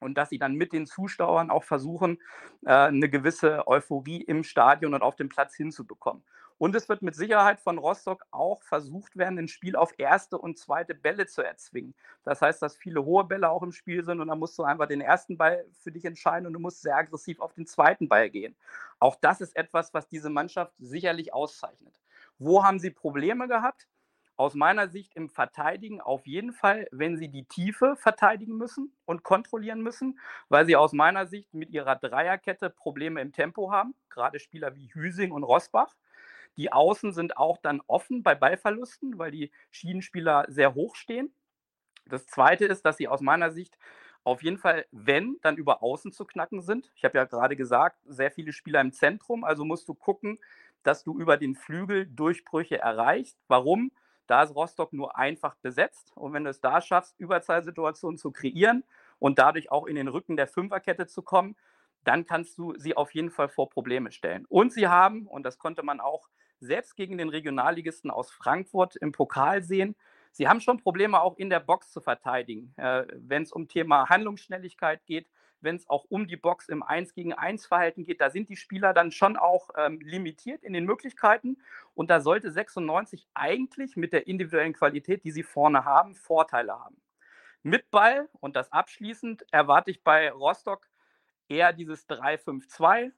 und 0.00 0.14
dass 0.14 0.30
sie 0.30 0.38
dann 0.38 0.54
mit 0.54 0.72
den 0.72 0.86
Zuschauern 0.86 1.50
auch 1.50 1.64
versuchen, 1.64 2.18
äh, 2.66 2.72
eine 2.72 3.08
gewisse 3.08 3.66
Euphorie 3.66 4.22
im 4.22 4.42
Stadion 4.44 4.94
und 4.94 5.02
auf 5.02 5.16
dem 5.16 5.28
Platz 5.28 5.54
hinzubekommen. 5.54 6.22
Und 6.60 6.76
es 6.76 6.90
wird 6.90 7.00
mit 7.00 7.14
Sicherheit 7.14 7.58
von 7.58 7.78
Rostock 7.78 8.26
auch 8.32 8.62
versucht 8.62 9.16
werden, 9.16 9.38
ein 9.38 9.48
Spiel 9.48 9.76
auf 9.76 9.94
erste 9.96 10.36
und 10.36 10.58
zweite 10.58 10.94
Bälle 10.94 11.26
zu 11.26 11.40
erzwingen. 11.40 11.94
Das 12.22 12.42
heißt, 12.42 12.60
dass 12.60 12.76
viele 12.76 13.02
hohe 13.02 13.24
Bälle 13.24 13.48
auch 13.48 13.62
im 13.62 13.72
Spiel 13.72 14.04
sind 14.04 14.20
und 14.20 14.28
dann 14.28 14.38
musst 14.38 14.58
du 14.58 14.64
einfach 14.64 14.86
den 14.86 15.00
ersten 15.00 15.38
Ball 15.38 15.64
für 15.72 15.90
dich 15.90 16.04
entscheiden 16.04 16.46
und 16.46 16.52
du 16.52 16.60
musst 16.60 16.82
sehr 16.82 16.96
aggressiv 16.96 17.40
auf 17.40 17.54
den 17.54 17.66
zweiten 17.66 18.10
Ball 18.10 18.28
gehen. 18.28 18.54
Auch 18.98 19.16
das 19.16 19.40
ist 19.40 19.56
etwas, 19.56 19.94
was 19.94 20.06
diese 20.06 20.28
Mannschaft 20.28 20.74
sicherlich 20.78 21.32
auszeichnet. 21.32 21.98
Wo 22.38 22.62
haben 22.62 22.78
sie 22.78 22.90
Probleme 22.90 23.48
gehabt? 23.48 23.88
Aus 24.40 24.54
meiner 24.54 24.88
Sicht 24.88 25.14
im 25.16 25.28
Verteidigen 25.28 26.00
auf 26.00 26.26
jeden 26.26 26.54
Fall, 26.54 26.88
wenn 26.92 27.18
sie 27.18 27.28
die 27.28 27.44
Tiefe 27.44 27.94
verteidigen 27.96 28.56
müssen 28.56 28.90
und 29.04 29.22
kontrollieren 29.22 29.82
müssen, 29.82 30.18
weil 30.48 30.64
sie 30.64 30.76
aus 30.76 30.94
meiner 30.94 31.26
Sicht 31.26 31.52
mit 31.52 31.68
ihrer 31.68 31.94
Dreierkette 31.96 32.70
Probleme 32.70 33.20
im 33.20 33.32
Tempo 33.32 33.70
haben, 33.70 33.94
gerade 34.08 34.38
Spieler 34.38 34.74
wie 34.74 34.88
Hüsing 34.94 35.32
und 35.32 35.42
Rosbach. 35.42 35.94
Die 36.56 36.72
Außen 36.72 37.12
sind 37.12 37.36
auch 37.36 37.58
dann 37.58 37.82
offen 37.86 38.22
bei 38.22 38.34
Ballverlusten, 38.34 39.18
weil 39.18 39.30
die 39.30 39.50
Schienenspieler 39.72 40.46
sehr 40.48 40.74
hoch 40.74 40.96
stehen. 40.96 41.34
Das 42.06 42.24
Zweite 42.26 42.64
ist, 42.64 42.86
dass 42.86 42.96
sie 42.96 43.08
aus 43.08 43.20
meiner 43.20 43.50
Sicht 43.50 43.76
auf 44.24 44.42
jeden 44.42 44.56
Fall, 44.56 44.86
wenn, 44.90 45.36
dann 45.42 45.58
über 45.58 45.82
Außen 45.82 46.12
zu 46.12 46.24
knacken 46.24 46.62
sind. 46.62 46.90
Ich 46.94 47.04
habe 47.04 47.18
ja 47.18 47.24
gerade 47.24 47.56
gesagt, 47.56 47.98
sehr 48.06 48.30
viele 48.30 48.54
Spieler 48.54 48.80
im 48.80 48.92
Zentrum, 48.92 49.44
also 49.44 49.66
musst 49.66 49.86
du 49.86 49.92
gucken, 49.92 50.38
dass 50.82 51.04
du 51.04 51.18
über 51.18 51.36
den 51.36 51.54
Flügel 51.54 52.06
Durchbrüche 52.06 52.78
erreichst. 52.78 53.36
Warum? 53.46 53.92
Da 54.30 54.44
ist 54.44 54.54
Rostock 54.54 54.92
nur 54.92 55.18
einfach 55.18 55.56
besetzt. 55.56 56.12
Und 56.14 56.32
wenn 56.32 56.44
du 56.44 56.50
es 56.50 56.60
da 56.60 56.80
schaffst, 56.80 57.18
Überzahlsituationen 57.18 58.16
zu 58.16 58.30
kreieren 58.30 58.84
und 59.18 59.40
dadurch 59.40 59.72
auch 59.72 59.86
in 59.86 59.96
den 59.96 60.06
Rücken 60.06 60.36
der 60.36 60.46
Fünferkette 60.46 61.08
zu 61.08 61.22
kommen, 61.22 61.56
dann 62.04 62.26
kannst 62.26 62.56
du 62.56 62.72
sie 62.78 62.96
auf 62.96 63.12
jeden 63.12 63.30
Fall 63.30 63.48
vor 63.48 63.68
Probleme 63.68 64.12
stellen. 64.12 64.46
Und 64.48 64.72
sie 64.72 64.86
haben, 64.86 65.26
und 65.26 65.42
das 65.42 65.58
konnte 65.58 65.82
man 65.82 65.98
auch 65.98 66.28
selbst 66.60 66.94
gegen 66.94 67.18
den 67.18 67.28
Regionalligisten 67.28 68.08
aus 68.08 68.30
Frankfurt 68.30 68.94
im 68.94 69.10
Pokal 69.10 69.64
sehen, 69.64 69.96
sie 70.30 70.46
haben 70.46 70.60
schon 70.60 70.78
Probleme 70.78 71.20
auch 71.20 71.36
in 71.36 71.50
der 71.50 71.58
Box 71.58 71.90
zu 71.90 72.00
verteidigen. 72.00 72.72
Äh, 72.76 73.06
wenn 73.16 73.42
es 73.42 73.50
um 73.50 73.66
Thema 73.66 74.08
Handlungsschnelligkeit 74.08 75.04
geht, 75.06 75.26
wenn 75.60 75.76
es 75.76 75.88
auch 75.88 76.04
um 76.08 76.26
die 76.26 76.36
Box 76.36 76.68
im 76.68 76.82
1 76.82 77.14
gegen 77.14 77.32
1 77.32 77.66
Verhalten 77.66 78.04
geht, 78.04 78.20
da 78.20 78.30
sind 78.30 78.48
die 78.48 78.56
Spieler 78.56 78.92
dann 78.92 79.12
schon 79.12 79.36
auch 79.36 79.70
ähm, 79.76 80.00
limitiert 80.00 80.62
in 80.62 80.72
den 80.72 80.84
Möglichkeiten. 80.84 81.58
Und 81.94 82.10
da 82.10 82.20
sollte 82.20 82.50
96 82.50 83.28
eigentlich 83.34 83.96
mit 83.96 84.12
der 84.12 84.26
individuellen 84.26 84.72
Qualität, 84.72 85.24
die 85.24 85.32
sie 85.32 85.42
vorne 85.42 85.84
haben, 85.84 86.14
Vorteile 86.14 86.72
haben. 86.72 87.00
Mit 87.62 87.90
Ball 87.90 88.28
und 88.40 88.56
das 88.56 88.72
abschließend 88.72 89.44
erwarte 89.50 89.90
ich 89.90 90.02
bei 90.02 90.30
Rostock 90.32 90.88
eher 91.48 91.72
dieses 91.72 92.08
3-5-2. 92.08 93.12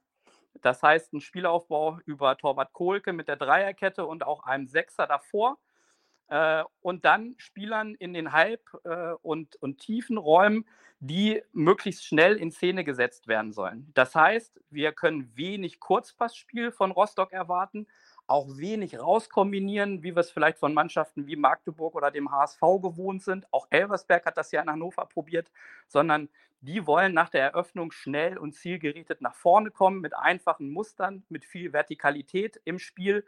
Das 0.61 0.83
heißt, 0.83 1.13
ein 1.13 1.21
Spielaufbau 1.21 1.99
über 2.05 2.37
Torwart 2.37 2.73
Kohlke 2.73 3.13
mit 3.13 3.27
der 3.27 3.37
Dreierkette 3.37 4.05
und 4.05 4.25
auch 4.25 4.43
einem 4.43 4.67
Sechser 4.67 5.07
davor. 5.07 5.57
Äh, 6.27 6.63
und 6.81 7.05
dann 7.05 7.35
Spielern 7.37 7.95
in 7.95 8.13
den 8.13 8.31
Halb- 8.31 8.79
äh, 8.83 9.13
und, 9.21 9.55
und 9.57 9.79
tiefen 9.79 10.17
Räumen, 10.17 10.65
die 10.99 11.43
möglichst 11.51 12.05
schnell 12.05 12.37
in 12.37 12.51
Szene 12.51 12.85
gesetzt 12.85 13.27
werden 13.27 13.51
sollen. 13.51 13.91
Das 13.93 14.15
heißt, 14.15 14.61
wir 14.69 14.93
können 14.93 15.35
wenig 15.35 15.81
Kurzpassspiel 15.81 16.71
von 16.71 16.91
Rostock 16.91 17.33
erwarten, 17.33 17.87
auch 18.25 18.47
wenig 18.57 18.97
rauskombinieren, 18.97 20.01
wie 20.01 20.15
wir 20.15 20.21
es 20.21 20.31
vielleicht 20.31 20.57
von 20.59 20.73
Mannschaften 20.73 21.27
wie 21.27 21.35
Magdeburg 21.35 21.95
oder 21.95 22.09
dem 22.09 22.31
HSV 22.31 22.61
gewohnt 22.81 23.21
sind. 23.21 23.45
Auch 23.51 23.67
Elversberg 23.69 24.25
hat 24.25 24.37
das 24.37 24.51
ja 24.51 24.61
in 24.61 24.69
Hannover 24.69 25.05
probiert, 25.05 25.51
sondern 25.87 26.29
die 26.61 26.87
wollen 26.87 27.13
nach 27.13 27.27
der 27.27 27.41
Eröffnung 27.41 27.91
schnell 27.91 28.37
und 28.37 28.55
zielgerichtet 28.55 29.19
nach 29.19 29.35
vorne 29.35 29.71
kommen 29.71 29.99
mit 29.99 30.15
einfachen 30.15 30.69
Mustern, 30.69 31.25
mit 31.27 31.43
viel 31.43 31.73
Vertikalität 31.73 32.61
im 32.63 32.79
Spiel. 32.79 33.25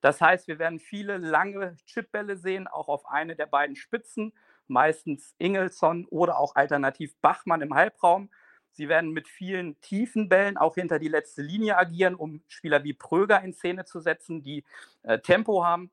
Das 0.00 0.20
heißt, 0.20 0.48
wir 0.48 0.58
werden 0.58 0.78
viele 0.78 1.18
lange 1.18 1.76
Chipbälle 1.86 2.36
sehen, 2.36 2.66
auch 2.68 2.88
auf 2.88 3.06
eine 3.06 3.34
der 3.36 3.46
beiden 3.46 3.76
Spitzen, 3.76 4.32
meistens 4.66 5.34
Ingelsson 5.38 6.06
oder 6.06 6.38
auch 6.38 6.54
alternativ 6.54 7.16
Bachmann 7.20 7.62
im 7.62 7.74
Halbraum. 7.74 8.30
Sie 8.70 8.88
werden 8.88 9.10
mit 9.10 9.26
vielen 9.26 9.80
tiefen 9.80 10.28
Bällen 10.28 10.56
auch 10.56 10.76
hinter 10.76 10.98
die 10.98 11.08
letzte 11.08 11.42
Linie 11.42 11.76
agieren, 11.76 12.14
um 12.14 12.42
Spieler 12.46 12.84
wie 12.84 12.92
Pröger 12.92 13.42
in 13.42 13.52
Szene 13.52 13.84
zu 13.84 13.98
setzen, 13.98 14.42
die 14.42 14.64
äh, 15.02 15.18
Tempo 15.18 15.64
haben. 15.64 15.90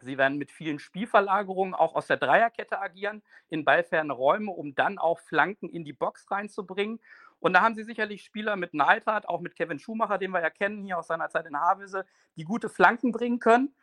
Sie 0.00 0.16
werden 0.16 0.38
mit 0.38 0.50
vielen 0.50 0.78
Spielverlagerungen 0.78 1.74
auch 1.74 1.94
aus 1.94 2.06
der 2.06 2.16
Dreierkette 2.16 2.80
agieren, 2.80 3.22
in 3.48 3.64
ballferne 3.64 4.12
Räume, 4.12 4.52
um 4.52 4.74
dann 4.74 4.98
auch 4.98 5.18
Flanken 5.18 5.68
in 5.68 5.84
die 5.84 5.92
Box 5.92 6.30
reinzubringen. 6.30 7.00
Und 7.40 7.52
da 7.52 7.60
haben 7.60 7.74
sie 7.74 7.84
sicherlich 7.84 8.24
Spieler 8.24 8.56
mit 8.56 8.74
Neidhardt, 8.74 9.28
auch 9.28 9.40
mit 9.40 9.54
Kevin 9.54 9.78
Schumacher, 9.78 10.18
den 10.18 10.32
wir 10.32 10.40
ja 10.40 10.50
kennen 10.50 10.84
hier 10.84 10.98
aus 10.98 11.06
seiner 11.06 11.30
Zeit 11.30 11.46
in 11.46 11.58
Havelse, 11.58 12.04
die 12.36 12.44
gute 12.44 12.68
Flanken 12.68 13.12
bringen 13.12 13.38
können. 13.38 13.74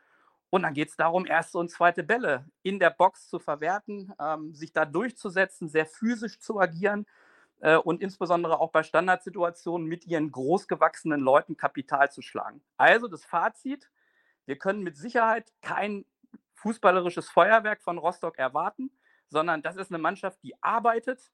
Und 0.50 0.64
dann 0.64 0.74
geht 0.74 0.90
es 0.90 0.96
darum, 0.96 1.26
erste 1.26 1.58
und 1.58 1.70
zweite 1.70 2.04
Bälle 2.04 2.46
in 2.62 2.80
der 2.80 2.90
Box 2.90 3.28
zu 3.28 3.40
verwerten, 3.40 4.14
ähm, 4.20 4.54
sich 4.54 4.72
da 4.72 4.86
durchzusetzen, 4.86 5.70
sehr 5.70 5.86
physisch 5.86 6.40
zu 6.40 6.60
agieren 6.60 7.06
äh, 7.62 7.78
und 7.78 8.02
insbesondere 8.02 8.60
auch 8.60 8.72
bei 8.72 8.84
Standardsituationen 8.84 9.88
mit 9.88 10.06
ihren 10.06 10.32
großgewachsenen 10.32 11.20
Leuten 11.20 11.58
Kapital 11.58 12.12
zu 12.12 12.22
schlagen. 12.22 12.62
Also 12.78 13.08
das 13.08 13.26
Fazit, 13.26 13.90
wir 14.46 14.58
können 14.58 14.84
mit 14.84 14.98
Sicherheit 14.98 15.52
kein 15.62 16.06
fußballerisches 16.54 17.30
Feuerwerk 17.30 17.82
von 17.82 17.98
Rostock 17.98 18.38
erwarten, 18.38 18.92
sondern 19.30 19.62
das 19.62 19.76
ist 19.76 19.92
eine 19.92 19.98
Mannschaft, 19.98 20.42
die 20.44 20.62
arbeitet, 20.62 21.32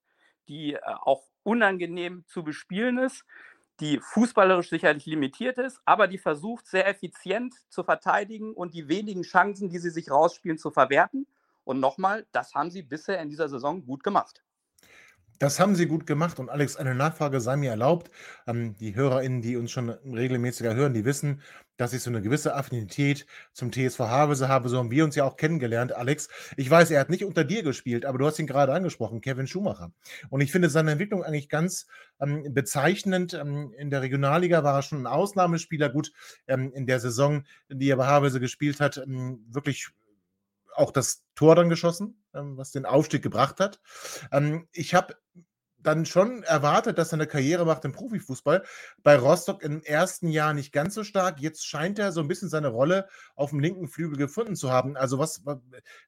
die 0.47 0.73
äh, 0.73 0.80
auch 0.84 1.23
unangenehm 1.43 2.23
zu 2.27 2.43
bespielen 2.43 2.97
ist, 2.97 3.23
die 3.80 3.99
fußballerisch 3.99 4.69
sicherlich 4.69 5.06
limitiert 5.06 5.58
ist, 5.58 5.82
aber 5.86 6.08
die 6.08 6.19
versucht 6.19 6.67
sehr 6.67 6.88
effizient 6.88 7.56
zu 7.69 7.84
verteidigen 7.84 8.54
und 8.54 8.73
die 8.75 8.88
wenigen 8.88 9.23
Chancen, 9.23 9.69
die 9.69 9.80
sie 9.80 9.89
sich 9.89 10.12
rausspielen, 10.12 10.60
zu 10.60 10.69
verwerten. 10.69 11.25
Und 11.63 11.80
nochmal, 11.80 12.27
das 12.32 12.54
haben 12.54 12.69
sie 12.69 12.84
bisher 12.84 13.19
in 13.21 13.30
dieser 13.30 13.49
Saison 13.49 13.86
gut 13.86 14.04
gemacht. 14.04 14.43
Das 15.41 15.60
haben 15.60 15.75
sie 15.75 15.88
gut 15.88 16.06
gemacht. 16.06 16.38
Und 16.39 16.51
Alex, 16.51 16.75
eine 16.75 16.93
Nachfrage 16.93 17.41
sei 17.41 17.56
mir 17.56 17.71
erlaubt. 17.71 18.12
Ähm, 18.45 18.75
die 18.77 18.93
HörerInnen, 18.93 19.41
die 19.41 19.58
uns 19.58 19.71
schon 19.71 19.89
regelmäßiger 19.89 20.75
hören, 20.75 20.93
die 20.93 21.04
wissen, 21.04 21.41
dass 21.77 21.93
ich 21.93 22.04
so 22.04 22.12
eine 22.12 22.21
gewisse 22.21 22.54
Affinität 22.54 23.25
zum 23.51 23.71
TSV 23.71 24.01
Havelse 24.01 24.47
habe. 24.49 24.69
So 24.69 24.77
haben 24.77 24.91
wir 24.91 25.04
uns 25.04 25.15
ja 25.15 25.23
auch 25.23 25.38
kennengelernt, 25.38 25.93
Alex. 25.93 26.30
Ich 26.58 26.69
weiß, 26.69 26.91
er 26.91 26.99
hat 26.99 27.10
nicht 27.10 27.25
unter 27.25 27.43
dir 27.43 27.63
gespielt, 27.63 28.06
aber 28.06 28.19
du 28.19 28.27
hast 28.27 28.38
ihn 28.38 28.45
gerade 28.45 28.71
angesprochen, 28.71 29.19
Kevin 29.19 29.47
Schumacher. 29.47 29.91
Und 30.30 30.41
ich 30.41 30.51
finde 30.51 30.69
seine 30.69 30.91
Entwicklung 30.91 31.23
eigentlich 31.23 31.49
ganz 31.49 31.88
ähm, 32.19 32.54
bezeichnend. 32.54 33.34
Ähm, 33.34 33.73
in 33.80 33.89
der 33.89 34.04
Regionalliga 34.04 34.63
war 34.63 34.75
er 34.75 34.84
schon 34.84 35.01
ein 35.01 35.08
Ausnahmespieler. 35.08 35.89
Gut, 35.89 36.12
ähm, 36.45 36.71
in 36.71 36.86
der 36.86 36.99
Saison, 36.99 37.45
die 37.67 37.89
er 37.89 37.97
bei 37.97 38.06
Havelse 38.06 38.39
gespielt 38.39 38.80
hat, 38.80 38.97
ähm, 38.97 39.43
wirklich 39.49 39.89
auch 40.75 40.91
das 40.91 41.23
Tor 41.36 41.55
dann 41.55 41.69
geschossen, 41.69 42.23
ähm, 42.34 42.57
was 42.57 42.71
den 42.71 42.86
Aufstieg 42.86 43.21
gebracht 43.21 43.60
hat. 43.60 43.79
Ähm, 44.31 44.67
ich 44.71 44.93
habe 44.93 45.15
dann 45.77 46.05
schon 46.05 46.43
erwartet, 46.43 46.97
dass 46.97 47.12
er 47.12 47.15
eine 47.15 47.27
Karriere 47.27 47.65
macht 47.65 47.86
im 47.86 47.91
Profifußball. 47.91 48.63
Bei 49.03 49.17
Rostock 49.17 49.63
im 49.63 49.81
ersten 49.81 50.27
Jahr 50.27 50.53
nicht 50.53 50.71
ganz 50.71 50.93
so 50.93 51.03
stark. 51.03 51.39
Jetzt 51.39 51.65
scheint 51.65 51.99
er 51.99 52.12
so 52.12 52.21
ein 52.21 52.27
bisschen 52.27 52.49
seine 52.49 52.67
Rolle 52.67 53.07
auf 53.36 53.49
dem 53.49 53.60
linken 53.60 53.88
Flügel 53.88 54.17
gefunden 54.17 54.55
zu 54.55 54.71
haben. 54.71 54.95
Also 54.95 55.17
was, 55.17 55.43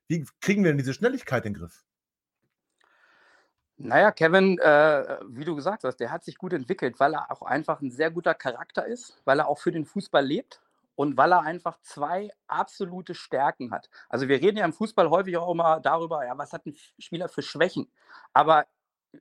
wie 0.07 0.25
kriegen 0.41 0.63
wir 0.63 0.71
denn 0.71 0.77
diese 0.77 0.93
Schnelligkeit 0.93 1.45
in 1.45 1.53
den 1.53 1.61
Griff? 1.61 1.83
Naja, 3.77 4.11
Kevin, 4.11 4.59
äh, 4.59 5.17
wie 5.27 5.45
du 5.45 5.55
gesagt 5.55 5.83
hast, 5.83 5.97
der 5.97 6.11
hat 6.11 6.23
sich 6.23 6.37
gut 6.37 6.53
entwickelt, 6.53 6.99
weil 6.99 7.15
er 7.15 7.31
auch 7.31 7.41
einfach 7.41 7.81
ein 7.81 7.91
sehr 7.91 8.11
guter 8.11 8.35
Charakter 8.35 8.85
ist, 8.85 9.19
weil 9.25 9.39
er 9.39 9.47
auch 9.47 9.57
für 9.57 9.71
den 9.71 9.85
Fußball 9.85 10.23
lebt 10.23 10.61
und 10.95 11.17
weil 11.17 11.31
er 11.33 11.41
einfach 11.41 11.79
zwei 11.81 12.29
absolute 12.47 13.15
Stärken 13.15 13.71
hat. 13.71 13.89
Also 14.09 14.27
wir 14.27 14.41
reden 14.41 14.57
ja 14.57 14.65
im 14.65 14.73
Fußball 14.73 15.09
häufig 15.09 15.37
auch 15.37 15.51
immer 15.51 15.79
darüber, 15.79 16.25
ja, 16.25 16.37
was 16.37 16.53
hat 16.53 16.65
ein 16.65 16.75
Spieler 16.99 17.29
für 17.29 17.41
Schwächen? 17.41 17.91
Aber 18.33 18.65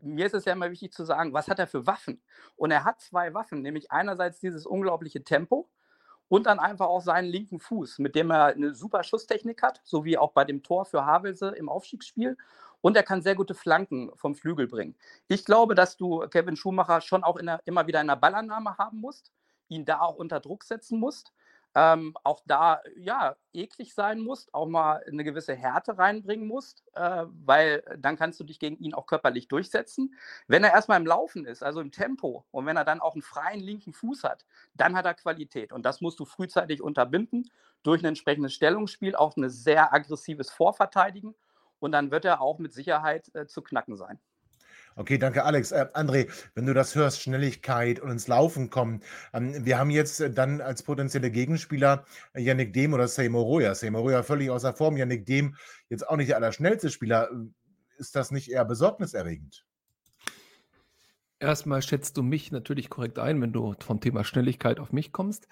mir 0.01 0.27
ist 0.27 0.35
es 0.35 0.45
ja 0.45 0.53
immer 0.53 0.71
wichtig 0.71 0.93
zu 0.93 1.05
sagen, 1.05 1.33
was 1.33 1.49
hat 1.49 1.59
er 1.59 1.67
für 1.67 1.87
Waffen? 1.87 2.23
Und 2.57 2.71
er 2.71 2.85
hat 2.85 3.01
zwei 3.01 3.35
Waffen, 3.35 3.63
nämlich 3.63 3.91
einerseits 3.91 4.41
dieses 4.41 4.67
unglaubliche 4.67 5.23
Tempo 5.23 5.69
und 6.29 6.47
dann 6.47 6.59
einfach 6.59 6.87
auch 6.87 7.03
seinen 7.03 7.29
linken 7.29 7.61
Fuß, 7.61 7.99
mit 7.99 8.15
dem 8.15 8.31
er 8.31 8.47
eine 8.47 8.75
super 8.75 9.05
Schusstechnik 9.05 9.63
hat, 9.63 9.81
so 9.85 10.05
wie 10.05 10.17
auch 10.17 10.33
bei 10.33 10.45
dem 10.45 10.63
Tor 10.63 10.87
für 10.87 11.05
Havelse 11.05 11.49
im 11.51 11.69
Aufstiegsspiel. 11.69 12.37
Und 12.81 12.97
er 12.97 13.03
kann 13.03 13.23
sehr 13.23 13.37
gute 13.37 13.55
Flanken 13.55 14.11
vom 14.17 14.35
Flügel 14.35 14.67
bringen. 14.67 14.97
Ich 15.29 15.45
glaube, 15.45 15.75
dass 15.75 15.97
du 15.97 16.21
Kevin 16.29 16.57
Schumacher 16.57 17.01
schon 17.01 17.23
auch 17.23 17.39
der, 17.39 17.61
immer 17.65 17.87
wieder 17.87 18.01
in 18.01 18.09
der 18.09 18.17
Ballannahme 18.17 18.77
haben 18.79 18.99
musst, 18.99 19.31
ihn 19.69 19.85
da 19.85 20.01
auch 20.01 20.17
unter 20.17 20.41
Druck 20.41 20.65
setzen 20.65 20.99
musst 20.99 21.33
ähm, 21.75 22.15
auch 22.23 22.41
da 22.47 22.83
ja 22.97 23.37
eklig 23.53 23.95
sein 23.95 24.21
musst, 24.21 24.53
auch 24.53 24.67
mal 24.67 25.03
eine 25.07 25.25
gewisse 25.25 25.55
Härte 25.55 25.97
reinbringen 25.97 26.47
musst, 26.47 26.85
äh, 26.95 27.25
weil 27.45 27.83
dann 27.99 28.17
kannst 28.17 28.39
du 28.41 28.45
dich 28.45 28.59
gegen 28.59 28.77
ihn 28.79 28.95
auch 28.95 29.07
körperlich 29.07 29.49
durchsetzen. 29.49 30.15
Wenn 30.47 30.65
er 30.65 30.73
erstmal 30.73 31.01
im 31.01 31.07
Laufen 31.07 31.47
ist, 31.47 31.63
also 31.63 31.81
im 31.81 31.91
Tempo, 31.91 32.45
und 32.51 32.67
wenn 32.67 32.77
er 32.77 32.85
dann 32.85 33.01
auch 33.01 33.15
einen 33.15 33.23
freien 33.23 33.61
linken 33.61 33.93
Fuß 33.93 34.25
hat, 34.25 34.45
dann 34.75 34.97
hat 34.97 35.07
er 35.07 35.15
Qualität. 35.15 35.73
Und 35.73 35.85
das 35.85 36.01
musst 36.01 36.21
du 36.21 36.25
frühzeitig 36.25 36.83
unterbinden 36.83 37.51
durch 37.83 38.03
ein 38.03 38.07
entsprechendes 38.07 38.53
Stellungsspiel, 38.53 39.17
auch 39.17 39.37
ein 39.37 39.49
sehr 39.49 39.95
aggressives 39.95 40.51
Vorverteidigen. 40.51 41.35
Und 41.79 41.93
dann 41.93 42.11
wird 42.11 42.25
er 42.25 42.41
auch 42.41 42.59
mit 42.59 42.73
Sicherheit 42.73 43.35
äh, 43.35 43.47
zu 43.47 43.63
knacken 43.63 43.97
sein. 43.97 44.21
Okay, 44.97 45.19
danke, 45.19 45.45
Alex. 45.45 45.73
Äh, 45.73 45.87
André, 45.95 46.29
wenn 46.55 46.67
du 46.67 46.75
das 46.75 46.95
hörst, 46.95 47.23
Schnelligkeit 47.23 48.01
und 48.01 48.11
ins 48.11 48.29
Laufen 48.29 48.71
kommen. 48.71 49.03
Ähm, 49.33 49.65
wir 49.65 49.79
haben 49.79 49.91
jetzt 49.91 50.21
äh, 50.21 50.31
dann 50.31 50.61
als 50.61 50.83
potenzielle 50.83 51.31
Gegenspieler 51.31 52.05
äh, 52.35 52.43
Yannick 52.43 52.73
Dehm 52.73 52.93
oder 52.93 53.09
Seymour 53.09 53.45
Roya. 53.45 53.75
Seymour 53.75 54.03
Roya 54.03 54.23
völlig 54.23 54.51
außer 54.51 54.75
Form. 54.75 54.97
Yannick 54.97 55.27
Dehm 55.27 55.57
jetzt 55.89 56.09
auch 56.09 56.17
nicht 56.17 56.29
der 56.29 56.37
allerschnellste 56.37 56.91
Spieler. 56.91 57.31
Ist 57.99 58.17
das 58.17 58.31
nicht 58.31 58.51
eher 58.51 58.65
besorgniserregend? 58.65 59.65
Erstmal 61.39 61.83
schätzt 61.83 62.17
du 62.17 62.23
mich 62.23 62.53
natürlich 62.53 62.89
korrekt 62.89 63.19
ein, 63.19 63.41
wenn 63.43 63.53
du 63.53 63.75
vom 63.81 64.01
Thema 64.01 64.25
Schnelligkeit 64.25 64.79
auf 64.79 64.93
mich 64.93 65.11
kommst. 65.11 65.49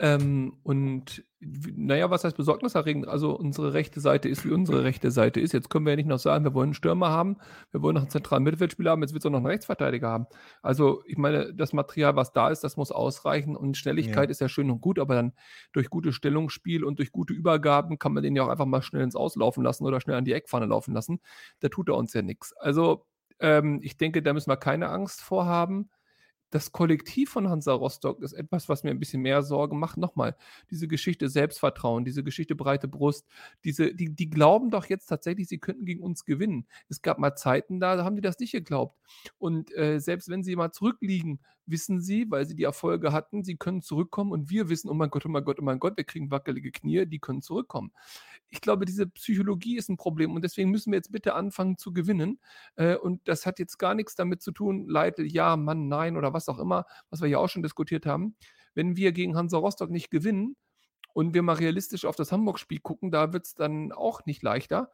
Ähm, 0.00 0.58
und 0.62 1.24
naja, 1.40 2.10
was 2.10 2.24
heißt 2.24 2.36
besorgniserregend? 2.36 3.06
Also 3.06 3.36
unsere 3.36 3.72
rechte 3.72 4.00
Seite 4.00 4.28
ist, 4.28 4.44
wie 4.44 4.50
unsere 4.50 4.82
rechte 4.82 5.10
Seite 5.10 5.40
ist. 5.40 5.52
Jetzt 5.52 5.70
können 5.70 5.86
wir 5.86 5.92
ja 5.92 5.96
nicht 5.96 6.08
noch 6.08 6.18
sagen, 6.18 6.44
wir 6.44 6.54
wollen 6.54 6.68
einen 6.68 6.74
Stürmer 6.74 7.10
haben, 7.10 7.36
wir 7.70 7.82
wollen 7.82 7.94
noch 7.94 8.02
einen 8.02 8.10
zentralen 8.10 8.42
Mittelfeldspieler 8.42 8.90
haben, 8.90 9.02
jetzt 9.02 9.12
wird 9.12 9.22
es 9.22 9.26
auch 9.26 9.30
noch 9.30 9.38
einen 9.38 9.46
Rechtsverteidiger 9.46 10.08
haben. 10.08 10.26
Also 10.62 11.02
ich 11.06 11.16
meine, 11.16 11.54
das 11.54 11.72
Material, 11.72 12.16
was 12.16 12.32
da 12.32 12.48
ist, 12.48 12.64
das 12.64 12.76
muss 12.76 12.90
ausreichen 12.90 13.56
und 13.56 13.76
Schnelligkeit 13.76 14.28
ja. 14.28 14.30
ist 14.30 14.40
ja 14.40 14.48
schön 14.48 14.70
und 14.70 14.80
gut, 14.80 14.98
aber 14.98 15.14
dann 15.14 15.32
durch 15.72 15.90
gutes 15.90 16.14
Stellungsspiel 16.16 16.84
und 16.84 16.98
durch 16.98 17.12
gute 17.12 17.34
Übergaben 17.34 17.98
kann 17.98 18.12
man 18.12 18.22
den 18.22 18.34
ja 18.34 18.44
auch 18.44 18.48
einfach 18.48 18.66
mal 18.66 18.82
schnell 18.82 19.02
ins 19.02 19.16
Auslaufen 19.16 19.62
lassen 19.62 19.84
oder 19.84 20.00
schnell 20.00 20.16
an 20.16 20.24
die 20.24 20.32
Eckpfanne 20.32 20.66
laufen 20.66 20.92
lassen. 20.94 21.20
Da 21.60 21.68
tut 21.68 21.88
er 21.88 21.96
uns 21.96 22.12
ja 22.14 22.22
nichts. 22.22 22.52
Also 22.56 23.06
ähm, 23.40 23.80
ich 23.82 23.96
denke, 23.96 24.22
da 24.22 24.32
müssen 24.32 24.50
wir 24.50 24.56
keine 24.56 24.88
Angst 24.88 25.20
vorhaben 25.22 25.90
das 26.50 26.72
Kollektiv 26.72 27.30
von 27.30 27.48
Hansa 27.48 27.72
Rostock 27.72 28.22
ist 28.22 28.32
etwas, 28.32 28.68
was 28.68 28.82
mir 28.82 28.90
ein 28.90 28.98
bisschen 28.98 29.22
mehr 29.22 29.42
Sorge 29.42 29.76
macht. 29.76 29.98
Nochmal, 29.98 30.36
diese 30.70 30.88
Geschichte 30.88 31.28
Selbstvertrauen, 31.28 32.04
diese 32.04 32.24
Geschichte 32.24 32.54
breite 32.54 32.88
Brust, 32.88 33.26
diese, 33.64 33.94
die, 33.94 34.14
die 34.14 34.30
glauben 34.30 34.70
doch 34.70 34.86
jetzt 34.86 35.06
tatsächlich, 35.06 35.48
sie 35.48 35.58
könnten 35.58 35.84
gegen 35.84 36.02
uns 36.02 36.24
gewinnen. 36.24 36.66
Es 36.88 37.02
gab 37.02 37.18
mal 37.18 37.34
Zeiten, 37.34 37.80
da 37.80 38.04
haben 38.04 38.16
die 38.16 38.22
das 38.22 38.38
nicht 38.38 38.52
geglaubt. 38.52 38.98
Und 39.38 39.74
äh, 39.76 39.98
selbst 39.98 40.28
wenn 40.28 40.42
sie 40.42 40.56
mal 40.56 40.72
zurückliegen, 40.72 41.40
wissen 41.66 42.00
sie, 42.00 42.30
weil 42.30 42.46
sie 42.46 42.54
die 42.54 42.64
Erfolge 42.64 43.12
hatten, 43.12 43.44
sie 43.44 43.56
können 43.56 43.82
zurückkommen 43.82 44.32
und 44.32 44.50
wir 44.50 44.68
wissen, 44.68 44.88
oh 44.88 44.94
mein 44.94 45.10
Gott, 45.10 45.26
oh 45.26 45.28
mein 45.28 45.44
Gott, 45.44 45.58
oh 45.60 45.64
mein 45.64 45.78
Gott, 45.78 45.96
wir 45.96 46.04
kriegen 46.04 46.30
wackelige 46.30 46.72
Knie, 46.72 47.06
die 47.06 47.18
können 47.18 47.42
zurückkommen. 47.42 47.92
Ich 48.50 48.60
glaube, 48.60 48.84
diese 48.84 49.06
Psychologie 49.06 49.76
ist 49.76 49.88
ein 49.88 49.96
Problem 49.96 50.34
und 50.34 50.42
deswegen 50.42 50.70
müssen 50.70 50.92
wir 50.92 50.96
jetzt 50.98 51.12
bitte 51.12 51.34
anfangen 51.34 51.76
zu 51.76 51.92
gewinnen. 51.92 52.40
Äh, 52.76 52.96
und 52.96 53.26
das 53.28 53.46
hat 53.46 53.58
jetzt 53.58 53.78
gar 53.78 53.94
nichts 53.94 54.14
damit 54.14 54.42
zu 54.42 54.52
tun, 54.52 54.88
Leite, 54.88 55.22
ja, 55.22 55.56
Mann, 55.56 55.88
nein 55.88 56.16
oder 56.16 56.32
was 56.32 56.48
auch 56.48 56.58
immer, 56.58 56.86
was 57.10 57.20
wir 57.20 57.28
ja 57.28 57.38
auch 57.38 57.48
schon 57.48 57.62
diskutiert 57.62 58.06
haben. 58.06 58.36
Wenn 58.74 58.96
wir 58.96 59.12
gegen 59.12 59.36
Hansa 59.36 59.58
Rostock 59.58 59.90
nicht 59.90 60.10
gewinnen 60.10 60.56
und 61.12 61.34
wir 61.34 61.42
mal 61.42 61.54
realistisch 61.54 62.04
auf 62.04 62.16
das 62.16 62.32
Hamburg-Spiel 62.32 62.80
gucken, 62.80 63.10
da 63.10 63.32
wird 63.32 63.46
es 63.46 63.54
dann 63.54 63.92
auch 63.92 64.24
nicht 64.26 64.42
leichter, 64.42 64.92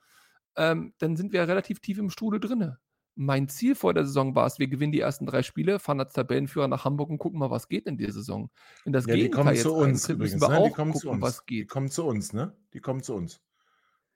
ähm, 0.57 0.95
dann 0.99 1.17
sind 1.17 1.33
wir 1.33 1.47
relativ 1.49 1.81
tief 1.81 1.99
im 1.99 2.11
Strudel 2.11 2.40
drinne 2.40 2.79
mein 3.16 3.48
Ziel 3.48 3.74
vor 3.74 3.94
der 3.94 4.05
Saison 4.05 4.35
war 4.35 4.46
es, 4.46 4.59
wir 4.59 4.66
gewinnen 4.68 4.92
die 4.92 5.00
ersten 5.00 5.27
drei 5.27 5.42
Spiele, 5.42 5.79
fahren 5.79 6.00
als 6.00 6.12
Tabellenführer 6.12 6.68
nach 6.68 6.85
Hamburg 6.85 7.11
und 7.11 7.18
gucken 7.18 7.38
mal, 7.38 7.50
was 7.50 7.68
geht 7.68 7.87
in 7.87 7.96
der 7.98 8.12
Saison. 8.12 8.50
Wenn 8.85 8.92
das 8.92 9.07
ja, 9.07 9.14
die 9.14 9.31
kommen 9.31 9.55
zu 9.57 9.72
uns 9.74 10.03
eintritt, 10.05 10.16
übrigens, 10.16 10.40
wir 10.40 10.48
ne? 10.48 10.59
auch 10.59 10.66
die 10.68 10.72
kommen 10.72 10.92
gucken, 10.92 11.00
zu 11.00 11.11
uns. 11.11 11.22
was 11.22 11.46
geht. 11.46 11.62
Die 11.62 11.66
kommen 11.66 11.88
zu 11.90 12.05
uns, 12.05 12.33
ne? 12.33 12.57
Die 12.72 12.81
kommen 12.81 13.03
zu 13.03 13.14
uns. 13.14 13.40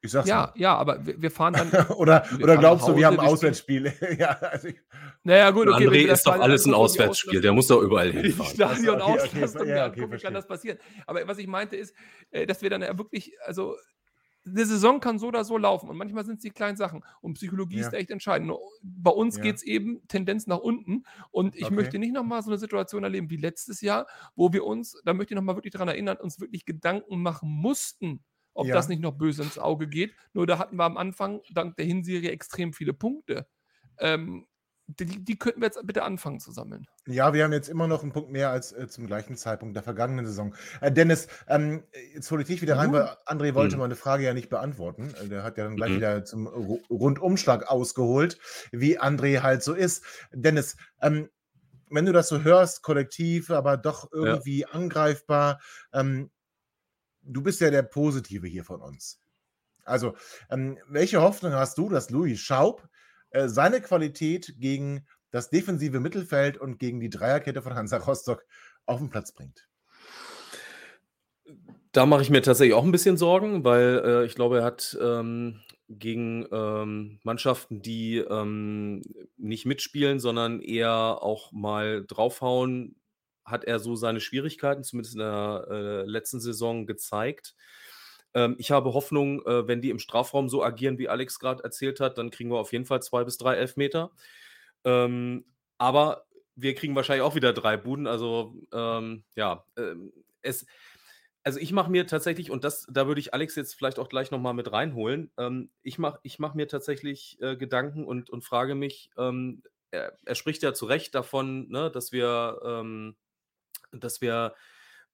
Ich 0.00 0.12
sag's 0.12 0.28
Ja, 0.28 0.37
mal. 0.37 0.52
ja, 0.54 0.76
aber 0.76 1.04
wir, 1.04 1.20
wir 1.22 1.30
fahren 1.30 1.54
dann. 1.54 1.87
oder 1.96 2.24
wir 2.30 2.44
oder 2.44 2.56
glaubst 2.56 2.87
du, 2.87 2.96
wir 2.96 3.06
haben 3.06 3.20
Hause, 3.20 3.48
ein 3.48 3.50
wir 3.50 3.54
spielen- 3.56 3.87
Auswärtsspiel? 3.88 4.18
ja, 4.20 4.28
also 4.30 4.68
ich, 4.68 4.76
Naja, 5.24 5.50
gut, 5.50 5.68
okay. 5.68 5.87
André 5.88 5.92
wir 5.92 6.12
ist 6.12 6.24
doch 6.26 6.38
alles 6.38 6.66
ein 6.66 6.74
Auswärtsspiel. 6.74 7.40
Der 7.40 7.52
muss 7.52 7.66
doch 7.66 7.80
überall 7.82 8.12
hinfahren. 8.12 8.52
Stadion 8.54 9.00
Okay, 9.02 9.12
okay, 9.12 9.22
Auslastung 9.22 9.66
ja, 9.68 9.74
mir 9.74 9.84
okay, 9.90 10.06
verstehe. 10.06 10.20
kann 10.20 10.34
das 10.34 10.46
passieren. 10.46 10.78
Aber 11.06 11.26
was 11.26 11.38
ich 11.38 11.46
meinte 11.48 11.74
ist, 11.76 11.94
äh, 12.30 12.46
dass 12.46 12.62
wir 12.62 12.70
dann 12.70 12.82
ja 12.82 12.96
wirklich, 12.96 13.32
also 13.44 13.74
eine 14.50 14.66
Saison 14.66 15.00
kann 15.00 15.18
so 15.18 15.28
oder 15.28 15.44
so 15.44 15.56
laufen 15.58 15.88
und 15.90 15.96
manchmal 15.96 16.24
sind 16.24 16.37
es 16.37 16.42
die 16.42 16.50
kleinen 16.50 16.76
Sachen 16.76 17.04
und 17.20 17.34
Psychologie 17.34 17.78
Ja. 17.78 17.80
ist 17.80 17.92
echt 17.94 18.11
entscheidend. 18.11 18.52
Bei 18.82 19.11
uns 19.11 19.40
Ja. 19.40 19.40
geht 19.40 19.56
es 19.56 19.62
eben 19.62 20.06
Tendenz 20.08 20.46
nach 20.46 20.58
unten 20.58 21.04
und 21.30 21.54
ich 21.56 21.70
Okay. 21.70 21.70
möchte 21.70 21.98
nicht 21.98 22.12
nochmal 22.12 22.42
so 22.42 22.50
eine 22.50 22.58
Situation 22.58 23.04
erleben 23.04 23.30
wie 23.30 23.37
letztes 23.37 23.80
Jahr, 23.80 24.06
wo 24.34 24.52
wir 24.52 24.64
uns, 24.64 25.00
da 25.04 25.14
möchte 25.14 25.34
ich 25.34 25.37
nochmal 25.37 25.56
wirklich 25.56 25.72
daran 25.72 25.88
erinnern, 25.88 26.16
uns 26.18 26.40
wirklich 26.40 26.64
Gedanken 26.66 27.22
machen 27.22 27.48
mussten, 27.50 28.24
ob 28.54 28.72
Ja. 28.72 28.72
das 28.72 28.88
nicht 28.88 29.00
noch 29.00 29.12
böse 29.16 29.42
ins 29.44 29.58
Auge 29.58 29.88
geht. 29.88 30.14
Nur 30.32 30.46
da 30.46 30.58
hatten 30.58 30.76
wir 30.76 30.84
am 30.84 30.96
Anfang 30.96 31.42
dank 31.50 31.76
der 31.76 31.87
Hinserie 31.87 32.30
extrem 32.30 32.72
viele 32.72 32.92
Punkte. 32.94 33.46
Ähm, 33.98 34.47
die, 34.88 35.22
die 35.22 35.38
könnten 35.38 35.61
wir 35.61 35.66
jetzt 35.66 35.79
bitte 35.87 36.03
anfangen 36.03 36.40
zu 36.40 36.51
sammeln. 36.51 36.87
Ja, 37.07 37.35
wir 37.35 37.44
haben 37.44 37.53
jetzt 37.53 37.68
immer 37.68 37.87
noch 37.87 38.03
einen 38.03 38.12
Punkt 38.12 38.31
mehr 38.31 38.51
als 38.51 38.72
äh, 38.72 38.88
zum 38.88 39.07
gleichen 39.07 39.37
Zeitpunkt 39.37 39.77
der 39.77 39.83
vergangenen 39.83 40.27
Saison. 40.27 40.55
Äh, 40.81 40.90
Dennis, 40.90 41.29
ähm, 41.46 41.85
jetzt 42.14 42.31
hole 42.31 42.40
ich 42.42 42.48
dich 42.48 42.62
wieder 42.62 42.79
rein, 42.79 42.88
Mhm. 42.90 42.94
weil 42.94 43.16
André 43.27 43.55
wollte 43.55 43.77
Mhm. 43.77 43.83
meine 43.83 43.96
Frage 43.96 44.24
ja 44.24 44.33
nicht 44.35 44.48
beantworten. 44.48 45.12
Äh, 45.22 45.29
Der 45.29 45.42
hat 45.42 45.59
ja 45.59 45.64
dann 45.64 45.77
gleich 45.77 45.90
Mhm. 45.90 45.96
wieder 45.96 46.24
zum 46.24 46.46
Ru 46.46 46.79
Rundumschlag 46.90 47.68
ausgeholt, 47.70 48.38
wie 48.72 48.98
André 48.98 49.42
halt 49.42 49.62
so 49.62 49.74
ist. 49.74 50.05
Dennis, 50.33 50.77
ähm, 51.03 51.29
wenn 51.90 52.07
du 52.07 52.12
das 52.12 52.29
so 52.29 52.42
hörst, 52.42 52.83
kollektiv, 52.83 53.51
aber 53.51 53.77
doch 53.77 54.11
irgendwie 54.12 54.64
angreifbar, 54.66 55.61
ähm, 55.92 56.31
du 57.22 57.42
bist 57.42 57.61
ja 57.61 57.70
der 57.70 57.83
Positive 57.83 58.46
hier 58.46 58.64
von 58.64 58.81
uns. 58.81 59.20
Also, 59.85 60.16
ähm, 60.51 60.79
welche 60.88 61.20
Hoffnung 61.22 61.53
hast 61.53 61.79
du, 61.79 61.88
dass 61.88 62.11
Louis 62.11 62.38
Schaub 62.40 62.88
äh, 63.31 63.49
seine 63.49 63.81
Qualität 63.81 64.55
gegen 64.59 65.07
das 65.31 65.51
defensive 65.51 66.01
Mittelfeld 66.01 66.57
und 66.57 66.79
gegen 66.79 67.01
die 67.01 67.11
Dreierkette 67.11 67.62
von 67.62 67.75
Hansa 67.75 67.99
Rostock 67.99 68.45
auf 68.87 68.99
den 68.99 69.11
Platz 69.11 69.33
bringt? 69.33 69.69
Da 71.93 72.07
mache 72.07 72.23
ich 72.23 72.31
mir 72.31 72.43
tatsächlich 72.43 72.75
auch 72.75 72.85
ein 72.85 72.93
bisschen 72.93 73.17
Sorgen, 73.17 73.64
weil 73.64 74.03
äh, 74.05 74.25
ich 74.27 74.35
glaube, 74.35 74.59
er 74.59 74.64
hat 74.64 74.97
ähm, 75.01 75.61
gegen 75.88 76.47
ähm, 76.53 77.19
Mannschaften, 77.23 77.81
die 77.81 78.19
ähm, 78.19 79.03
nicht 79.37 79.64
mitspielen, 79.64 80.21
sondern 80.21 80.61
eher 80.61 81.23
auch 81.23 81.51
mal 81.53 82.05
draufhauen, 82.07 82.97
hat 83.45 83.64
er 83.64 83.79
so 83.79 83.97
seine 83.97 84.21
Schwierigkeiten, 84.21 84.85
zumindest 84.85 85.14
in 85.14 85.21
der 85.21 85.67
äh, 85.71 86.03
letzten 86.05 86.41
Saison 86.41 86.87
gezeigt. 86.87 87.55
Ähm, 88.35 88.57
ich 88.59 88.71
habe 88.71 88.95
Hoffnung, 88.95 89.45
äh, 89.47 89.67
wenn 89.67 89.81
die 89.81 89.91
im 89.91 89.99
Strafraum 89.99 90.49
so 90.49 90.62
agieren, 90.62 90.99
wie 90.99 91.09
Alex 91.09 91.38
gerade 91.38 91.64
erzählt 91.64 92.01
hat, 92.01 92.19
dann 92.19 92.31
kriegen 92.31 92.51
wir 92.51 92.59
auf 92.59 92.73
jeden 92.73 92.85
Fall 92.85 93.03
zwei 93.03 93.25
bis 93.25 93.38
drei 93.38 93.57
Elfmeter. 93.57 94.11
Ähm, 94.85 95.45
aber 95.79 96.27
wir 96.57 96.75
kriegen 96.75 96.95
wahrscheinlich 96.97 97.23
auch 97.23 97.35
wieder 97.35 97.53
drei 97.53 97.77
Buden. 97.77 98.07
Also 98.07 98.55
ähm, 98.73 99.25
ja, 99.37 99.64
ähm, 99.77 100.12
es, 100.43 100.67
also 101.45 101.59
ich 101.59 101.73
mache 101.73 101.91
mir 101.91 102.07
tatsächlich, 102.07 102.51
und 102.51 102.64
das, 102.64 102.87
da 102.91 103.07
würde 103.07 103.21
ich 103.21 103.33
Alex 103.33 103.55
jetzt 103.55 103.75
vielleicht 103.75 103.99
auch 103.99 104.09
gleich 104.09 104.31
nochmal 104.31 104.55
mit 104.55 104.73
reinholen, 104.73 105.31
ähm, 105.38 105.71
ich 105.83 105.99
mache 105.99 106.19
ich 106.23 106.38
mach 106.38 106.55
mir 106.55 106.69
tatsächlich 106.69 107.38
äh, 107.41 107.57
Gedanken 107.57 108.05
und, 108.05 108.31
und 108.31 108.45
frage 108.45 108.75
mich, 108.75 109.11
ähm, 109.17 109.62
er, 109.91 110.19
er 110.25 110.35
spricht 110.35 110.62
ja 110.62 110.75
zu 110.75 110.87
Recht 110.87 111.14
davon, 111.14 111.69
ne, 111.71 111.91
dass 111.91 112.12
wir, 112.12 113.14
dass 113.91 114.21
wir 114.21 114.55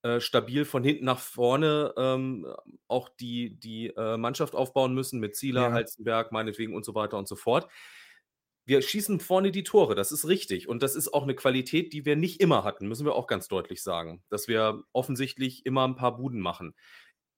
äh, 0.05 0.21
stabil 0.21 0.65
von 0.65 0.85
hinten 0.85 1.05
nach 1.07 1.19
vorne 1.19 1.93
ähm, 1.97 2.47
auch 2.89 3.09
die, 3.09 3.59
die 3.59 3.89
äh, 3.97 4.17
Mannschaft 4.17 4.55
aufbauen 4.55 4.95
müssen 4.95 5.19
mit 5.19 5.35
Zieler, 5.35 5.63
Ja. 5.63 5.73
Halzenberg, 5.73 6.31
meinetwegen 6.31 6.75
und 6.75 6.85
so 6.85 6.95
weiter 6.95 7.19
und 7.19 7.27
so 7.27 7.37
fort. 7.37 7.69
Wir 8.67 8.81
schießen 8.81 9.21
vorne 9.21 9.51
die 9.51 9.63
Tore, 9.65 9.95
das 9.95 10.13
ist 10.13 10.27
richtig. 10.29 10.69
Und 10.69 10.83
das 10.83 10.95
ist 10.95 11.13
auch 11.13 11.25
eine 11.25 11.35
Qualität, 11.35 11.93
die 11.93 12.05
wir 12.07 12.17
nicht 12.17 12.41
immer 12.41 12.65
hatten, 12.65 12.87
müssen 12.89 13.05
wir 13.05 13.15
auch 13.15 13.27
ganz 13.27 13.49
deutlich 13.49 13.83
sagen. 13.83 14.23
Dass 14.31 14.47
wir 14.49 14.85
offensichtlich 14.93 15.67
immer 15.67 15.87
ein 15.87 15.97
paar 15.97 16.17
Buden 16.17 16.41
machen. 16.41 16.75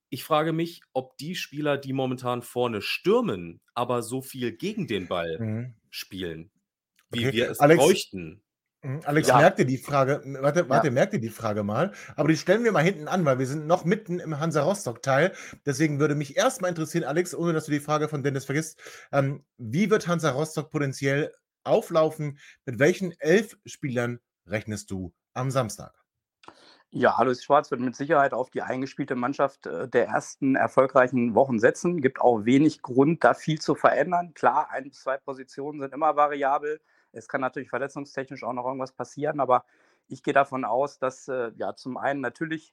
Ich 0.09 0.23
frage 0.23 0.53
mich, 0.53 0.83
ob 0.93 1.17
die 1.19 1.35
Spieler, 1.35 1.79
die 1.79 1.93
momentan 1.93 2.43
vorne 2.43 2.81
stürmen, 2.81 3.61
aber 3.75 4.03
so 4.03 4.23
viel 4.23 4.53
gegen 4.53 4.87
den 4.87 5.09
Ball 5.09 5.39
Mhm. 5.41 5.75
spielen, 5.91 6.53
wie 7.11 7.27
Okay. 7.27 7.37
wir 7.37 7.51
es 7.51 7.59
Alex- 7.59 7.81
bräuchten. 7.83 8.43
Mhm, 8.87 9.01
Alex, 9.05 9.27
Ja. 9.27 9.39
merkt 9.39 9.59
ihr 9.59 9.65
die 9.65 9.79
Frage, 9.79 10.23
warte, 10.41 10.69
warte, 10.69 10.93
merkt 10.93 11.13
ihr 11.13 11.21
die 11.21 11.29
Frage 11.29 11.65
mal, 11.65 11.91
aber 12.15 12.29
die 12.29 12.37
stellen 12.37 12.63
wir 12.63 12.71
mal 12.71 12.85
hinten 12.85 13.09
an, 13.09 13.25
weil 13.25 13.41
wir 13.41 13.47
sind 13.47 13.67
noch 13.67 13.85
mitten 13.85 14.21
im 14.21 14.39
Hansa-Rostock-Teil. 14.39 15.33
Deswegen 15.65 15.99
würde 15.99 16.15
mich 16.15 16.37
erstmal 16.37 16.71
interessieren, 16.71 17.03
Alex, 17.03 17.35
ohne 17.35 17.53
dass 17.53 17.65
du 17.67 17.73
die 17.73 17.81
Frage 17.81 18.09
von 18.09 18.23
Dennis 18.23 18.45
vergisst, 18.45 18.79
ähm, 19.11 19.45
wie 19.59 19.91
wird 19.91 20.07
Hansa-Rostock 20.07 20.71
potenziell 20.71 21.33
auflaufen? 21.65 22.39
Mit 22.65 22.79
welchen 22.79 23.13
elf 23.19 23.57
Spielern 23.67 24.21
rechnest 24.47 24.93
du 24.93 25.13
am 25.35 25.51
Samstag? 25.51 25.93
Ja, 26.91 27.17
Alois 27.17 27.43
Schwarz 27.43 27.73
wird 27.73 27.81
mit 27.81 27.97
Sicherheit 27.97 28.33
auf 28.33 28.51
die 28.51 28.63
eingespielte 28.63 29.17
Mannschaft 29.17 29.67
äh, 29.67 29.89
der 29.89 30.07
ersten 30.07 30.55
erfolgreichen 30.55 31.35
Wochen 31.35 31.59
setzen. 31.59 32.01
Gibt 32.01 32.21
auch 32.21 32.45
wenig 32.45 32.83
Grund, 32.83 33.25
da 33.25 33.35
viel 33.35 33.61
zu 33.61 33.75
verändern. 33.75 34.33
Klar, 34.35 34.71
ein 34.71 34.85
bis 34.85 35.01
zwei 35.01 35.17
Positionen 35.17 35.81
sind 35.81 35.93
immer 35.93 36.15
variabel. 36.15 36.81
Es 37.17 37.29
kann 37.29 37.41
natürlich 37.41 37.71
verletzungstechnisch 37.71 38.45
auch 38.45 38.53
noch 38.53 38.67
irgendwas 38.67 38.93
passieren, 38.93 39.41
aber 39.41 39.65
ich 40.09 40.23
gehe 40.23 40.35
davon 40.35 40.65
aus, 40.65 40.99
dass 40.99 41.29
äh, 41.29 41.51
ja 41.57 41.75
zum 41.75 41.97
einen 41.97 42.21
natürlich 42.21 42.73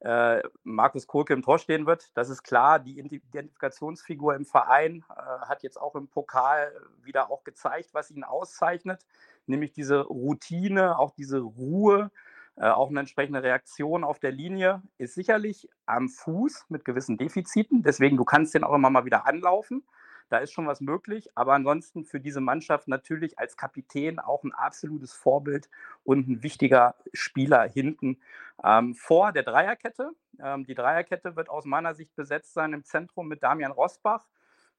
äh, 0.00 0.42
Markus 0.64 1.06
Kohlke 1.06 1.32
im 1.32 1.42
Tor 1.42 1.58
stehen 1.58 1.86
wird. 1.86 2.10
Das 2.14 2.28
ist 2.28 2.42
klar. 2.42 2.78
Die 2.78 2.98
Identifikationsfigur 2.98 4.34
im 4.34 4.44
Verein 4.44 5.04
äh, 5.08 5.46
hat 5.48 5.62
jetzt 5.62 5.80
auch 5.80 5.94
im 5.94 6.08
Pokal 6.08 6.72
wieder 7.02 7.30
auch 7.30 7.44
gezeigt, 7.44 7.90
was 7.92 8.10
ihn 8.10 8.24
auszeichnet, 8.24 9.06
nämlich 9.46 9.72
diese 9.72 10.02
Routine, 10.02 10.98
auch 10.98 11.12
diese 11.12 11.38
Ruhe, 11.38 12.10
äh, 12.56 12.68
auch 12.68 12.90
eine 12.90 13.00
entsprechende 13.00 13.42
Reaktion 13.42 14.04
auf 14.04 14.20
der 14.20 14.30
Linie 14.30 14.82
ist 14.98 15.14
sicherlich 15.14 15.68
am 15.86 16.08
Fuß 16.08 16.66
mit 16.68 16.84
gewissen 16.84 17.16
Defiziten. 17.16 17.82
Deswegen, 17.82 18.16
du 18.16 18.24
kannst 18.24 18.54
den 18.54 18.62
auch 18.62 18.74
immer 18.74 18.90
mal 18.90 19.04
wieder 19.04 19.26
anlaufen. 19.26 19.84
Da 20.28 20.38
ist 20.38 20.52
schon 20.52 20.66
was 20.66 20.80
möglich. 20.80 21.28
Aber 21.34 21.54
ansonsten 21.54 22.04
für 22.04 22.20
diese 22.20 22.40
Mannschaft 22.40 22.88
natürlich 22.88 23.38
als 23.38 23.56
Kapitän 23.56 24.18
auch 24.18 24.44
ein 24.44 24.52
absolutes 24.52 25.12
Vorbild 25.12 25.68
und 26.02 26.28
ein 26.28 26.42
wichtiger 26.42 26.94
Spieler 27.12 27.68
hinten 27.68 28.20
ähm, 28.62 28.94
vor 28.94 29.32
der 29.32 29.42
Dreierkette. 29.42 30.10
Ähm, 30.42 30.64
die 30.64 30.74
Dreierkette 30.74 31.36
wird 31.36 31.48
aus 31.48 31.64
meiner 31.64 31.94
Sicht 31.94 32.14
besetzt 32.16 32.54
sein 32.54 32.72
im 32.72 32.84
Zentrum 32.84 33.28
mit 33.28 33.42
Damian 33.42 33.72
Rosbach. 33.72 34.26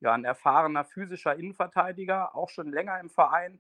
Ja, 0.02 0.14
ein 0.14 0.26
erfahrener 0.26 0.84
physischer 0.84 1.36
Innenverteidiger, 1.36 2.36
auch 2.36 2.50
schon 2.50 2.72
länger 2.72 3.00
im 3.00 3.10
Verein. 3.10 3.60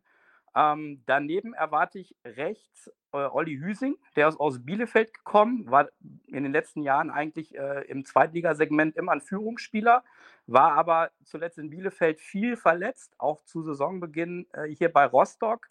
Ähm, 0.55 1.03
daneben 1.05 1.53
erwarte 1.53 1.99
ich 1.99 2.15
rechts 2.23 2.89
äh, 3.11 3.17
Olli 3.17 3.57
Hüsing, 3.57 3.97
der 4.15 4.29
ist 4.29 4.39
aus 4.39 4.63
Bielefeld 4.65 5.13
gekommen, 5.13 5.69
war 5.69 5.89
in 6.27 6.43
den 6.43 6.53
letzten 6.53 6.81
Jahren 6.81 7.11
eigentlich 7.11 7.57
äh, 7.57 7.81
im 7.87 8.05
Zweitligasegment 8.05 8.95
immer 8.95 9.11
ein 9.11 9.21
Führungsspieler, 9.21 10.03
war 10.47 10.73
aber 10.73 11.11
zuletzt 11.23 11.57
in 11.57 11.69
Bielefeld 11.69 12.21
viel 12.21 12.55
verletzt, 12.55 13.13
auch 13.17 13.41
zu 13.43 13.63
Saisonbeginn 13.63 14.47
äh, 14.53 14.67
hier 14.67 14.91
bei 14.91 15.05
Rostock. 15.05 15.67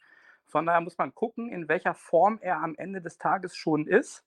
Von 0.47 0.67
daher 0.67 0.83
muss 0.83 0.99
man 0.99 1.15
gucken, 1.15 1.49
in 1.49 1.69
welcher 1.69 1.95
Form 1.95 2.39
er 2.43 2.63
am 2.63 2.75
Ende 2.77 3.01
des 3.01 3.17
Tages 3.17 3.57
schon 3.57 3.87
ist. 3.87 4.23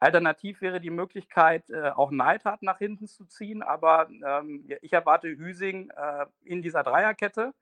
Alternativ 0.00 0.60
wäre 0.62 0.80
die 0.80 0.90
Möglichkeit, 0.90 1.70
äh, 1.70 1.90
auch 1.90 2.10
Neidhardt 2.10 2.62
nach 2.62 2.78
hinten 2.78 3.06
zu 3.06 3.24
ziehen, 3.24 3.62
aber 3.62 4.08
ähm, 4.10 4.68
ich 4.80 4.92
erwarte 4.92 5.28
Hüsing 5.28 5.90
äh, 5.90 6.26
in 6.42 6.60
dieser 6.60 6.82
Dreierkette. 6.82 7.54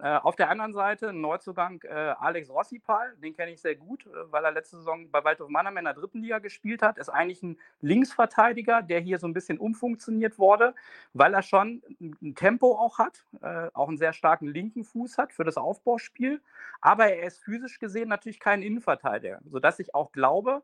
Äh, 0.00 0.16
auf 0.16 0.34
der 0.34 0.50
anderen 0.50 0.72
Seite 0.72 1.12
Neuzugang 1.12 1.80
äh, 1.84 1.88
Alex 1.88 2.50
Rossipal, 2.50 3.14
den 3.18 3.34
kenne 3.36 3.52
ich 3.52 3.60
sehr 3.60 3.76
gut, 3.76 4.06
äh, 4.06 4.32
weil 4.32 4.44
er 4.44 4.50
letzte 4.50 4.78
Saison 4.78 5.08
bei 5.10 5.22
Waldhof 5.22 5.48
Mannheim 5.48 5.76
in 5.76 5.84
der 5.84 5.94
dritten 5.94 6.20
Liga 6.20 6.40
gespielt 6.40 6.82
hat. 6.82 6.98
Ist 6.98 7.10
eigentlich 7.10 7.42
ein 7.44 7.58
Linksverteidiger, 7.80 8.82
der 8.82 8.98
hier 8.98 9.20
so 9.20 9.28
ein 9.28 9.34
bisschen 9.34 9.58
umfunktioniert 9.58 10.36
wurde, 10.38 10.74
weil 11.12 11.32
er 11.32 11.42
schon 11.42 11.80
ein, 12.00 12.16
ein 12.20 12.34
Tempo 12.34 12.76
auch 12.76 12.98
hat, 12.98 13.24
äh, 13.40 13.70
auch 13.72 13.86
einen 13.86 13.98
sehr 13.98 14.12
starken 14.12 14.48
linken 14.48 14.82
Fuß 14.82 15.16
hat 15.16 15.32
für 15.32 15.44
das 15.44 15.56
Aufbauspiel. 15.56 16.42
Aber 16.80 17.06
er 17.06 17.26
ist 17.26 17.44
physisch 17.44 17.78
gesehen 17.78 18.08
natürlich 18.08 18.40
kein 18.40 18.62
Innenverteidiger, 18.62 19.40
sodass 19.44 19.78
ich 19.78 19.94
auch 19.94 20.10
glaube, 20.10 20.62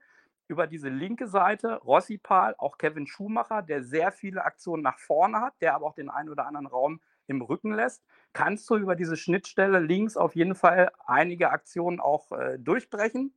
über 0.49 0.67
diese 0.67 0.89
linke 0.89 1.29
Seite 1.29 1.77
Rossipal, 1.77 2.57
auch 2.59 2.77
Kevin 2.77 3.07
Schumacher, 3.07 3.63
der 3.63 3.85
sehr 3.85 4.11
viele 4.11 4.45
Aktionen 4.45 4.83
nach 4.83 4.99
vorne 4.99 5.41
hat, 5.41 5.55
der 5.61 5.77
aber 5.77 5.87
auch 5.87 5.95
den 5.95 6.11
einen 6.11 6.29
oder 6.29 6.47
anderen 6.47 6.67
Raum 6.67 7.01
im 7.31 7.43
Rücken 7.43 7.73
lässt, 7.73 8.03
kannst 8.33 8.69
du 8.69 8.77
über 8.77 8.97
diese 8.97 9.17
Schnittstelle 9.17 9.79
links 9.79 10.17
auf 10.17 10.35
jeden 10.35 10.55
Fall 10.55 10.91
einige 11.07 11.51
Aktionen 11.51 12.01
auch 12.01 12.33
äh, 12.33 12.59
durchbrechen. 12.59 13.33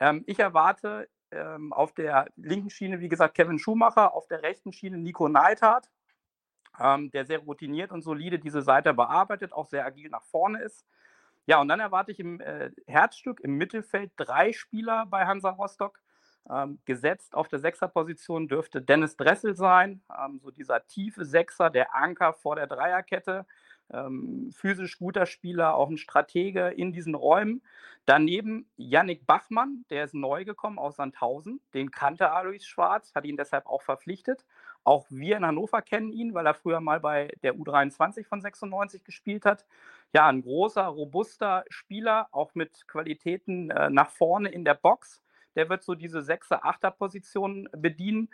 Ähm, 0.00 0.24
ich 0.26 0.38
erwarte 0.38 1.08
ähm, 1.30 1.72
auf 1.72 1.92
der 1.92 2.26
linken 2.36 2.70
Schiene, 2.70 3.00
wie 3.00 3.08
gesagt, 3.08 3.34
Kevin 3.34 3.58
Schumacher, 3.58 4.14
auf 4.14 4.26
der 4.26 4.42
rechten 4.42 4.72
Schiene 4.72 4.98
Nico 4.98 5.28
Neidhardt, 5.28 5.88
ähm, 6.80 7.10
der 7.12 7.24
sehr 7.24 7.38
routiniert 7.38 7.92
und 7.92 8.02
solide 8.02 8.38
diese 8.38 8.62
Seite 8.62 8.92
bearbeitet, 8.92 9.52
auch 9.52 9.66
sehr 9.66 9.86
agil 9.86 10.10
nach 10.10 10.24
vorne 10.24 10.60
ist. 10.60 10.84
Ja, 11.46 11.60
und 11.60 11.68
dann 11.68 11.80
erwarte 11.80 12.12
ich 12.12 12.20
im 12.20 12.40
äh, 12.40 12.70
Herzstück 12.86 13.40
im 13.40 13.56
Mittelfeld 13.56 14.12
drei 14.16 14.52
Spieler 14.52 15.06
bei 15.06 15.26
Hansa 15.26 15.50
Rostock. 15.50 16.00
Ähm, 16.50 16.80
gesetzt 16.84 17.36
auf 17.36 17.46
der 17.48 17.60
Sechserposition 17.60 18.48
dürfte 18.48 18.82
Dennis 18.82 19.16
Dressel 19.16 19.54
sein, 19.54 20.02
ähm, 20.10 20.40
so 20.42 20.50
dieser 20.50 20.84
tiefe 20.88 21.24
Sechser, 21.24 21.70
der 21.70 21.94
Anker 21.94 22.32
vor 22.32 22.56
der 22.56 22.66
Dreierkette. 22.66 23.46
Ähm, 23.92 24.50
physisch 24.54 24.98
guter 24.98 25.26
Spieler, 25.26 25.74
auch 25.74 25.88
ein 25.88 25.98
Stratege 25.98 26.68
in 26.68 26.92
diesen 26.92 27.14
Räumen. 27.14 27.62
Daneben 28.06 28.68
Yannick 28.76 29.26
Bachmann, 29.26 29.84
der 29.90 30.04
ist 30.04 30.14
neu 30.14 30.44
gekommen 30.44 30.78
aus 30.78 30.96
Sandhausen. 30.96 31.60
Den 31.74 31.90
kannte 31.90 32.32
Alois 32.32 32.64
Schwarz, 32.64 33.14
hat 33.14 33.24
ihn 33.24 33.36
deshalb 33.36 33.66
auch 33.66 33.82
verpflichtet. 33.82 34.44
Auch 34.82 35.06
wir 35.10 35.36
in 35.36 35.46
Hannover 35.46 35.82
kennen 35.82 36.12
ihn, 36.12 36.34
weil 36.34 36.46
er 36.46 36.54
früher 36.54 36.80
mal 36.80 36.98
bei 36.98 37.32
der 37.42 37.54
U23 37.54 38.26
von 38.26 38.40
96 38.40 39.04
gespielt 39.04 39.44
hat. 39.44 39.64
Ja, 40.12 40.26
ein 40.26 40.42
großer, 40.42 40.82
robuster 40.82 41.64
Spieler, 41.68 42.28
auch 42.32 42.54
mit 42.54 42.88
Qualitäten 42.88 43.70
äh, 43.70 43.90
nach 43.90 44.10
vorne 44.10 44.48
in 44.48 44.64
der 44.64 44.74
Box. 44.74 45.22
Der 45.56 45.68
wird 45.68 45.82
so 45.82 45.94
diese 45.94 46.20
6er, 46.20 46.62
8er 46.62 46.90
Position 46.90 47.68
bedienen. 47.72 48.28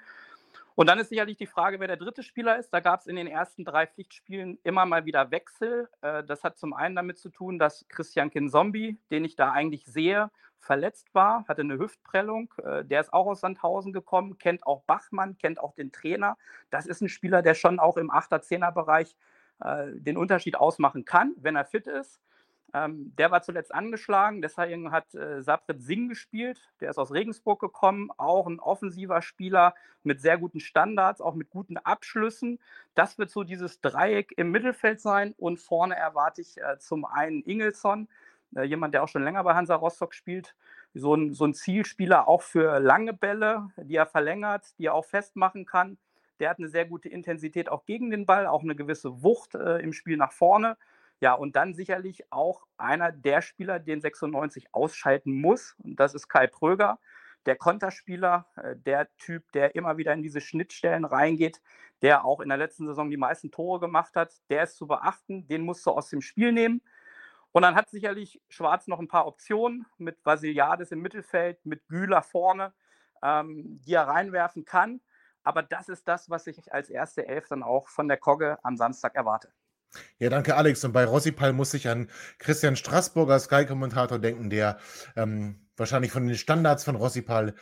Und 0.74 0.86
dann 0.86 1.00
ist 1.00 1.08
sicherlich 1.08 1.36
die 1.36 1.46
Frage, 1.46 1.80
wer 1.80 1.88
der 1.88 1.96
dritte 1.96 2.22
Spieler 2.22 2.56
ist. 2.56 2.70
Da 2.70 2.78
gab 2.78 3.00
es 3.00 3.08
in 3.08 3.16
den 3.16 3.26
ersten 3.26 3.64
drei 3.64 3.88
Pflichtspielen 3.88 4.60
immer 4.62 4.86
mal 4.86 5.04
wieder 5.06 5.32
Wechsel. 5.32 5.88
Äh, 6.02 6.22
das 6.22 6.44
hat 6.44 6.56
zum 6.56 6.72
einen 6.72 6.94
damit 6.94 7.18
zu 7.18 7.30
tun, 7.30 7.58
dass 7.58 7.84
Christian 7.88 8.30
Kinzombie, 8.30 8.96
den 9.10 9.24
ich 9.24 9.34
da 9.34 9.50
eigentlich 9.50 9.86
sehe, 9.86 10.30
verletzt 10.60 11.12
war, 11.14 11.44
hatte 11.48 11.62
eine 11.62 11.78
Hüftprellung. 11.78 12.54
Äh, 12.62 12.84
der 12.84 13.00
ist 13.00 13.12
auch 13.12 13.26
aus 13.26 13.40
Sandhausen 13.40 13.92
gekommen, 13.92 14.38
kennt 14.38 14.66
auch 14.66 14.82
Bachmann, 14.82 15.36
kennt 15.36 15.58
auch 15.58 15.74
den 15.74 15.90
Trainer. 15.90 16.36
Das 16.70 16.86
ist 16.86 17.00
ein 17.00 17.08
Spieler, 17.08 17.42
der 17.42 17.54
schon 17.54 17.80
auch 17.80 17.96
im 17.96 18.12
8er-10er-Bereich 18.12 19.16
äh, 19.60 19.86
den 19.94 20.16
Unterschied 20.16 20.56
ausmachen 20.56 21.04
kann, 21.04 21.34
wenn 21.38 21.56
er 21.56 21.64
fit 21.64 21.88
ist. 21.88 22.20
Ähm, 22.74 23.14
der 23.16 23.30
war 23.30 23.40
zuletzt 23.40 23.74
angeschlagen, 23.74 24.42
deswegen 24.42 24.92
hat 24.92 25.14
äh, 25.14 25.42
Sabret 25.42 25.82
Singh 25.82 26.08
gespielt. 26.08 26.68
Der 26.80 26.90
ist 26.90 26.98
aus 26.98 27.12
Regensburg 27.12 27.60
gekommen, 27.60 28.10
auch 28.18 28.46
ein 28.46 28.60
offensiver 28.60 29.22
Spieler 29.22 29.74
mit 30.02 30.20
sehr 30.20 30.36
guten 30.36 30.60
Standards, 30.60 31.22
auch 31.22 31.34
mit 31.34 31.48
guten 31.48 31.78
Abschlüssen. 31.78 32.58
Das 32.94 33.16
wird 33.16 33.30
so 33.30 33.42
dieses 33.42 33.80
Dreieck 33.80 34.34
im 34.36 34.50
Mittelfeld 34.50 35.00
sein 35.00 35.34
und 35.38 35.58
vorne 35.58 35.96
erwarte 35.96 36.42
ich 36.42 36.58
äh, 36.58 36.78
zum 36.78 37.06
einen 37.06 37.42
Ingelsson, 37.42 38.06
äh, 38.54 38.64
jemand, 38.64 38.92
der 38.92 39.02
auch 39.02 39.08
schon 39.08 39.24
länger 39.24 39.44
bei 39.44 39.54
Hansa 39.54 39.74
Rostock 39.74 40.12
spielt. 40.12 40.54
So 40.92 41.14
ein, 41.14 41.32
so 41.32 41.46
ein 41.46 41.54
Zielspieler 41.54 42.28
auch 42.28 42.42
für 42.42 42.80
lange 42.80 43.14
Bälle, 43.14 43.70
die 43.78 43.96
er 43.96 44.06
verlängert, 44.06 44.78
die 44.78 44.86
er 44.86 44.94
auch 44.94 45.06
festmachen 45.06 45.64
kann. 45.64 45.96
Der 46.38 46.50
hat 46.50 46.58
eine 46.58 46.68
sehr 46.68 46.84
gute 46.84 47.08
Intensität 47.08 47.70
auch 47.70 47.86
gegen 47.86 48.10
den 48.10 48.26
Ball, 48.26 48.46
auch 48.46 48.62
eine 48.62 48.76
gewisse 48.76 49.22
Wucht 49.22 49.54
äh, 49.54 49.78
im 49.78 49.92
Spiel 49.94 50.18
nach 50.18 50.32
vorne. 50.32 50.76
Ja, 51.20 51.34
und 51.34 51.56
dann 51.56 51.74
sicherlich 51.74 52.30
auch 52.32 52.66
einer 52.76 53.10
der 53.10 53.42
Spieler, 53.42 53.80
den 53.80 54.00
96 54.00 54.72
ausschalten 54.72 55.32
muss. 55.40 55.74
Und 55.82 55.98
das 55.98 56.14
ist 56.14 56.28
Kai 56.28 56.46
Pröger, 56.46 56.98
der 57.46 57.56
Konterspieler, 57.56 58.46
äh, 58.56 58.76
der 58.76 59.08
Typ, 59.16 59.50
der 59.52 59.74
immer 59.74 59.96
wieder 59.96 60.12
in 60.12 60.22
diese 60.22 60.40
Schnittstellen 60.40 61.04
reingeht, 61.04 61.60
der 62.02 62.24
auch 62.24 62.40
in 62.40 62.48
der 62.48 62.58
letzten 62.58 62.86
Saison 62.86 63.10
die 63.10 63.16
meisten 63.16 63.50
Tore 63.50 63.80
gemacht 63.80 64.14
hat. 64.14 64.32
Der 64.50 64.62
ist 64.64 64.76
zu 64.76 64.86
beachten, 64.86 65.48
den 65.48 65.62
musst 65.62 65.84
du 65.86 65.90
aus 65.90 66.08
dem 66.10 66.20
Spiel 66.20 66.52
nehmen. 66.52 66.82
Und 67.52 67.62
dann 67.62 67.74
hat 67.74 67.90
sicherlich 67.90 68.40
Schwarz 68.48 68.86
noch 68.86 69.00
ein 69.00 69.08
paar 69.08 69.26
Optionen 69.26 69.86
mit 69.96 70.24
Vasiliades 70.24 70.92
im 70.92 71.00
Mittelfeld, 71.00 71.64
mit 71.64 71.88
Güler 71.88 72.22
vorne, 72.22 72.72
ähm, 73.22 73.80
die 73.84 73.94
er 73.94 74.06
reinwerfen 74.06 74.64
kann. 74.64 75.00
Aber 75.42 75.62
das 75.62 75.88
ist 75.88 76.06
das, 76.06 76.30
was 76.30 76.46
ich 76.46 76.72
als 76.72 76.90
erste 76.90 77.26
Elf 77.26 77.48
dann 77.48 77.62
auch 77.62 77.88
von 77.88 78.06
der 78.06 78.18
Kogge 78.18 78.58
am 78.62 78.76
Samstag 78.76 79.14
erwarte. 79.14 79.50
Ja, 80.18 80.28
danke, 80.30 80.56
Alex. 80.56 80.84
Und 80.84 80.92
bei 80.92 81.04
Rossipal 81.04 81.52
muss 81.52 81.74
ich 81.74 81.88
an 81.88 82.08
Christian 82.38 82.76
Straßburger, 82.76 83.38
Sky-Kommentator, 83.38 84.18
denken, 84.18 84.50
der 84.50 84.78
ähm, 85.16 85.66
wahrscheinlich 85.76 86.12
von 86.12 86.26
den 86.26 86.36
Standards 86.36 86.84
von 86.84 86.96
Rossipal 86.96 87.54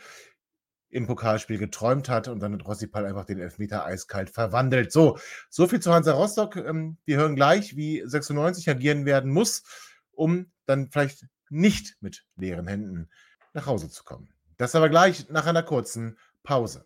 im 0.89 1.05
Pokalspiel 1.05 1.57
geträumt 1.57 2.09
hat 2.09 2.27
und 2.27 2.39
dann 2.39 2.53
hat 2.53 2.65
Rossipal 2.65 3.05
einfach 3.05 3.25
den 3.25 3.39
Elfmeter 3.39 3.85
eiskalt 3.85 4.29
verwandelt. 4.29 4.91
So, 4.91 5.17
so 5.49 5.67
viel 5.67 5.79
zu 5.79 5.93
Hansa 5.93 6.13
Rostock. 6.13 6.55
Ähm, 6.55 6.97
wir 7.05 7.17
hören 7.17 7.35
gleich, 7.35 7.75
wie 7.75 8.03
96 8.05 8.69
agieren 8.69 9.05
werden 9.05 9.31
muss, 9.31 9.63
um 10.11 10.51
dann 10.65 10.89
vielleicht 10.89 11.27
nicht 11.49 11.97
mit 12.01 12.25
leeren 12.35 12.67
Händen 12.67 13.09
nach 13.53 13.65
Hause 13.65 13.89
zu 13.89 14.03
kommen. 14.03 14.29
Das 14.57 14.75
aber 14.75 14.89
gleich 14.89 15.29
nach 15.29 15.45
einer 15.45 15.63
kurzen 15.63 16.17
Pause. 16.43 16.85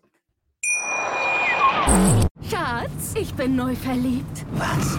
Schatz, 2.48 3.14
ich 3.14 3.32
bin 3.34 3.56
neu 3.56 3.74
verliebt. 3.74 4.44
Was? 4.52 4.98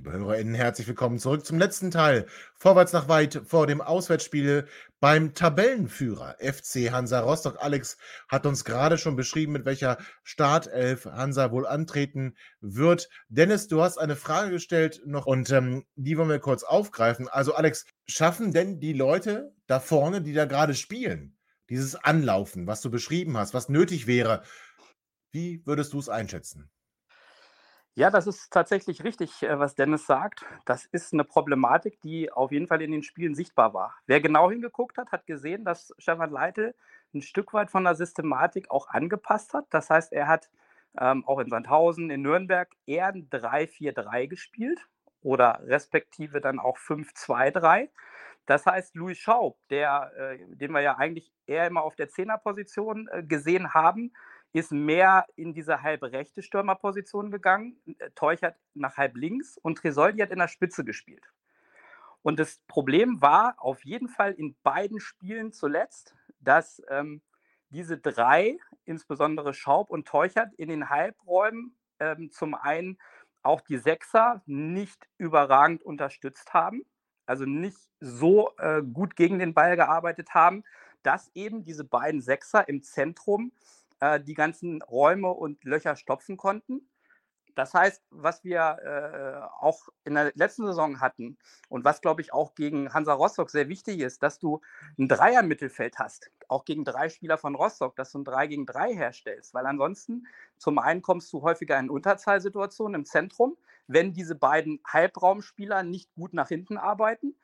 Liebe 0.00 0.12
HörerInnen, 0.12 0.54
herzlich 0.54 0.88
willkommen 0.88 1.18
zurück 1.18 1.44
zum 1.44 1.58
letzten 1.58 1.90
Teil. 1.90 2.24
Vorwärts 2.54 2.94
nach 2.94 3.08
weit 3.08 3.42
vor 3.44 3.66
dem 3.66 3.82
Auswärtsspiel 3.82 4.66
beim 4.98 5.34
Tabellenführer 5.34 6.36
FC 6.38 6.90
Hansa 6.90 7.20
Rostock. 7.20 7.58
Alex 7.60 7.98
hat 8.26 8.46
uns 8.46 8.64
gerade 8.64 8.96
schon 8.96 9.14
beschrieben, 9.14 9.52
mit 9.52 9.66
welcher 9.66 9.98
Startelf 10.22 11.04
Hansa 11.04 11.50
wohl 11.50 11.66
antreten 11.66 12.34
wird. 12.62 13.10
Dennis, 13.28 13.68
du 13.68 13.82
hast 13.82 13.98
eine 13.98 14.16
Frage 14.16 14.52
gestellt 14.52 15.02
noch 15.04 15.26
und 15.26 15.50
ähm, 15.50 15.84
die 15.96 16.16
wollen 16.16 16.30
wir 16.30 16.38
kurz 16.38 16.62
aufgreifen. 16.62 17.28
Also 17.28 17.54
Alex, 17.54 17.84
schaffen 18.06 18.54
denn 18.54 18.80
die 18.80 18.94
Leute 18.94 19.52
da 19.66 19.80
vorne, 19.80 20.22
die 20.22 20.32
da 20.32 20.46
gerade 20.46 20.74
spielen, 20.74 21.36
dieses 21.68 21.94
Anlaufen, 21.94 22.66
was 22.66 22.80
du 22.80 22.90
beschrieben 22.90 23.36
hast, 23.36 23.52
was 23.52 23.68
nötig 23.68 24.06
wäre? 24.06 24.44
Wie 25.30 25.60
würdest 25.66 25.92
du 25.92 25.98
es 25.98 26.08
einschätzen? 26.08 26.70
Ja, 28.00 28.08
das 28.08 28.26
ist 28.26 28.50
tatsächlich 28.50 29.04
richtig, 29.04 29.42
äh, 29.42 29.58
was 29.58 29.74
Dennis 29.74 30.06
sagt. 30.06 30.46
Das 30.64 30.86
ist 30.86 31.12
eine 31.12 31.22
Problematik, 31.22 32.00
die 32.00 32.32
auf 32.32 32.50
jeden 32.50 32.66
Fall 32.66 32.80
in 32.80 32.92
den 32.92 33.02
Spielen 33.02 33.34
sichtbar 33.34 33.74
war. 33.74 33.94
Wer 34.06 34.22
genau 34.22 34.50
hingeguckt 34.50 34.96
hat, 34.96 35.12
hat 35.12 35.26
gesehen, 35.26 35.66
dass 35.66 35.92
Stefan 35.98 36.30
Leitl 36.30 36.74
ein 37.12 37.20
Stück 37.20 37.52
weit 37.52 37.70
von 37.70 37.84
der 37.84 37.94
Systematik 37.94 38.70
auch 38.70 38.88
angepasst 38.88 39.52
hat. 39.52 39.66
Das 39.68 39.90
heißt, 39.90 40.14
er 40.14 40.28
hat 40.28 40.48
ähm, 40.98 41.26
auch 41.26 41.40
in 41.40 41.50
Sandhausen, 41.50 42.08
in 42.08 42.22
Nürnberg 42.22 42.70
eher 42.86 43.08
ein 43.08 43.28
3-4-3 43.28 44.28
gespielt 44.28 44.80
oder 45.20 45.60
respektive 45.66 46.40
dann 46.40 46.58
auch 46.58 46.78
5-2-3. 46.78 47.90
Das 48.46 48.64
heißt, 48.64 48.94
Louis 48.94 49.18
Schaub, 49.18 49.58
der, 49.68 50.10
äh, 50.16 50.38
den 50.56 50.72
wir 50.72 50.80
ja 50.80 50.96
eigentlich 50.96 51.30
eher 51.46 51.66
immer 51.66 51.82
auf 51.82 51.96
der 51.96 52.08
Zehnerposition 52.08 53.10
äh, 53.12 53.22
gesehen 53.22 53.74
haben, 53.74 54.14
ist 54.52 54.72
mehr 54.72 55.26
in 55.36 55.54
diese 55.54 55.82
halb 55.82 56.02
rechte 56.02 56.42
Stürmerposition 56.42 57.30
gegangen. 57.30 57.80
Äh, 57.98 58.10
Teuchert 58.14 58.56
nach 58.74 58.96
halb 58.96 59.16
links 59.16 59.56
und 59.58 59.78
Tresoldi 59.78 60.20
hat 60.20 60.30
in 60.30 60.38
der 60.38 60.48
Spitze 60.48 60.84
gespielt. 60.84 61.24
Und 62.22 62.38
das 62.38 62.60
Problem 62.66 63.22
war 63.22 63.54
auf 63.58 63.84
jeden 63.84 64.08
Fall 64.08 64.32
in 64.32 64.56
beiden 64.62 65.00
Spielen 65.00 65.52
zuletzt, 65.52 66.14
dass 66.38 66.82
ähm, 66.88 67.22
diese 67.70 67.98
drei, 67.98 68.58
insbesondere 68.84 69.54
Schaub 69.54 69.90
und 69.90 70.06
Teuchert, 70.06 70.52
in 70.54 70.68
den 70.68 70.90
Halbräumen 70.90 71.76
ähm, 71.98 72.30
zum 72.30 72.54
einen 72.54 72.98
auch 73.42 73.60
die 73.62 73.78
Sechser 73.78 74.42
nicht 74.44 75.08
überragend 75.16 75.82
unterstützt 75.82 76.52
haben, 76.52 76.84
also 77.24 77.46
nicht 77.46 77.78
so 78.00 78.50
äh, 78.58 78.82
gut 78.82 79.16
gegen 79.16 79.38
den 79.38 79.54
Ball 79.54 79.76
gearbeitet 79.76 80.34
haben, 80.34 80.64
dass 81.02 81.30
eben 81.34 81.64
diese 81.64 81.84
beiden 81.84 82.20
Sechser 82.20 82.68
im 82.68 82.82
Zentrum 82.82 83.52
äh, 84.00 84.20
die 84.20 84.34
ganzen 84.34 84.82
Räume 84.82 85.30
und 85.30 85.64
Löcher 85.64 85.96
stopfen 85.96 86.36
konnten. 86.36 86.88
Das 87.54 87.74
heißt, 87.74 88.02
was 88.10 88.44
wir 88.44 88.78
äh, 88.82 89.62
auch 89.62 89.88
in 90.04 90.14
der 90.14 90.32
letzten 90.34 90.66
Saison 90.66 91.00
hatten 91.00 91.36
und 91.68 91.84
was, 91.84 92.00
glaube 92.00 92.22
ich, 92.22 92.32
auch 92.32 92.54
gegen 92.54 92.92
Hansa 92.94 93.12
Rostock 93.12 93.50
sehr 93.50 93.68
wichtig 93.68 94.00
ist, 94.00 94.22
dass 94.22 94.38
du 94.38 94.60
ein 94.98 95.08
Dreier-Mittelfeld 95.08 95.98
hast, 95.98 96.30
auch 96.48 96.64
gegen 96.64 96.84
drei 96.84 97.08
Spieler 97.08 97.38
von 97.38 97.54
Rostock, 97.54 97.96
dass 97.96 98.12
du 98.12 98.20
ein 98.20 98.24
3 98.24 98.46
gegen 98.46 98.66
3 98.66 98.94
herstellst, 98.94 99.54
weil 99.54 99.66
ansonsten 99.66 100.26
zum 100.56 100.78
einen 100.78 101.02
kommst 101.02 101.32
du 101.32 101.42
häufiger 101.42 101.78
in 101.78 101.90
Unterzahlsituationen 101.90 103.00
im 103.00 103.04
Zentrum, 103.04 103.56
wenn 103.86 104.12
diese 104.12 104.34
beiden 104.36 104.80
Halbraumspieler 104.86 105.82
nicht 105.82 106.14
gut 106.14 106.32
nach 106.32 106.48
hinten 106.48 106.76
arbeiten. 106.78 107.36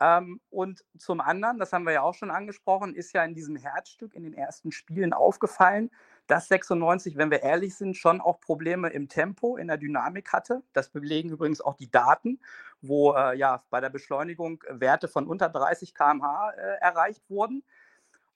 Ähm, 0.00 0.40
und 0.50 0.84
zum 0.98 1.20
anderen, 1.20 1.58
das 1.58 1.72
haben 1.72 1.84
wir 1.84 1.92
ja 1.92 2.02
auch 2.02 2.14
schon 2.14 2.30
angesprochen, 2.30 2.94
ist 2.94 3.12
ja 3.14 3.24
in 3.24 3.34
diesem 3.34 3.56
Herzstück 3.56 4.14
in 4.14 4.24
den 4.24 4.34
ersten 4.34 4.72
Spielen 4.72 5.12
aufgefallen, 5.12 5.90
dass 6.26 6.48
96, 6.48 7.16
wenn 7.16 7.30
wir 7.30 7.42
ehrlich 7.42 7.76
sind, 7.76 7.96
schon 7.96 8.20
auch 8.20 8.40
Probleme 8.40 8.88
im 8.88 9.08
Tempo, 9.08 9.56
in 9.56 9.68
der 9.68 9.76
Dynamik 9.76 10.32
hatte. 10.32 10.62
Das 10.72 10.88
belegen 10.88 11.30
übrigens 11.30 11.60
auch 11.60 11.74
die 11.74 11.90
Daten, 11.90 12.40
wo 12.80 13.14
äh, 13.14 13.36
ja 13.36 13.62
bei 13.70 13.80
der 13.80 13.90
Beschleunigung 13.90 14.62
Werte 14.68 15.06
von 15.08 15.26
unter 15.28 15.48
30 15.48 15.94
km/h 15.94 16.50
äh, 16.50 16.78
erreicht 16.80 17.22
wurden. 17.28 17.62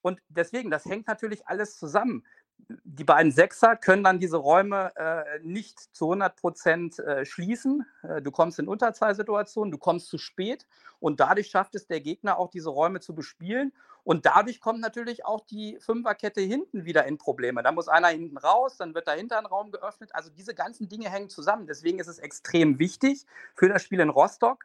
Und 0.01 0.23
deswegen, 0.29 0.71
das 0.71 0.85
hängt 0.85 1.09
natürlich 1.09 1.49
alles 1.49 1.77
zusammen. 1.77 2.25
Die 2.69 3.05
beiden 3.05 3.33
Sechser 3.33 3.77
können 3.77 4.05
dann 4.05 4.19
diese 4.19 4.37
Räume 4.37 4.93
äh, 4.97 5.39
nicht 5.43 5.79
zu 5.95 6.07
100 6.07 6.37
Prozent 6.37 6.99
äh, 6.99 7.25
schließen. 7.25 7.87
Äh, 8.03 8.21
du 8.21 8.31
kommst 8.31 8.59
in 8.59 8.69
Unterzahlsituationen, 8.69 9.71
du 9.71 9.79
kommst 9.79 10.09
zu 10.09 10.19
spät 10.19 10.67
und 11.01 11.21
dadurch 11.21 11.49
schafft 11.49 11.75
es 11.75 11.87
der 11.87 12.01
Gegner 12.01 12.39
auch, 12.39 12.51
diese 12.51 12.69
Räume 12.71 13.01
zu 13.01 13.15
bespielen. 13.15 13.73
Und 14.05 14.27
dadurch 14.27 14.61
kommt 14.61 14.81
natürlich 14.81 15.25
auch 15.25 15.45
die 15.47 15.79
Fünferkette 15.81 16.41
hinten 16.41 16.85
wieder 16.85 17.05
in 17.07 17.19
Probleme. 17.19 17.63
Da 17.63 17.73
muss 17.73 17.89
einer 17.89 18.09
hinten 18.09 18.39
raus, 18.39 18.77
dann 18.79 18.95
wird 18.95 19.07
dahinter 19.07 19.39
ein 19.39 19.47
Raum 19.47 19.71
geöffnet. 19.71 20.15
Also 20.15 20.31
diese 20.31 20.55
ganzen 20.55 20.89
Dinge 20.89 21.11
hängen 21.11 21.29
zusammen. 21.29 21.67
Deswegen 21.67 21.99
ist 21.99 22.07
es 22.07 22.19
extrem 22.19 22.79
wichtig 22.79 23.27
für 23.55 23.69
das 23.69 23.83
Spiel 23.83 24.01
in 24.01 24.09
Rostock. 24.09 24.65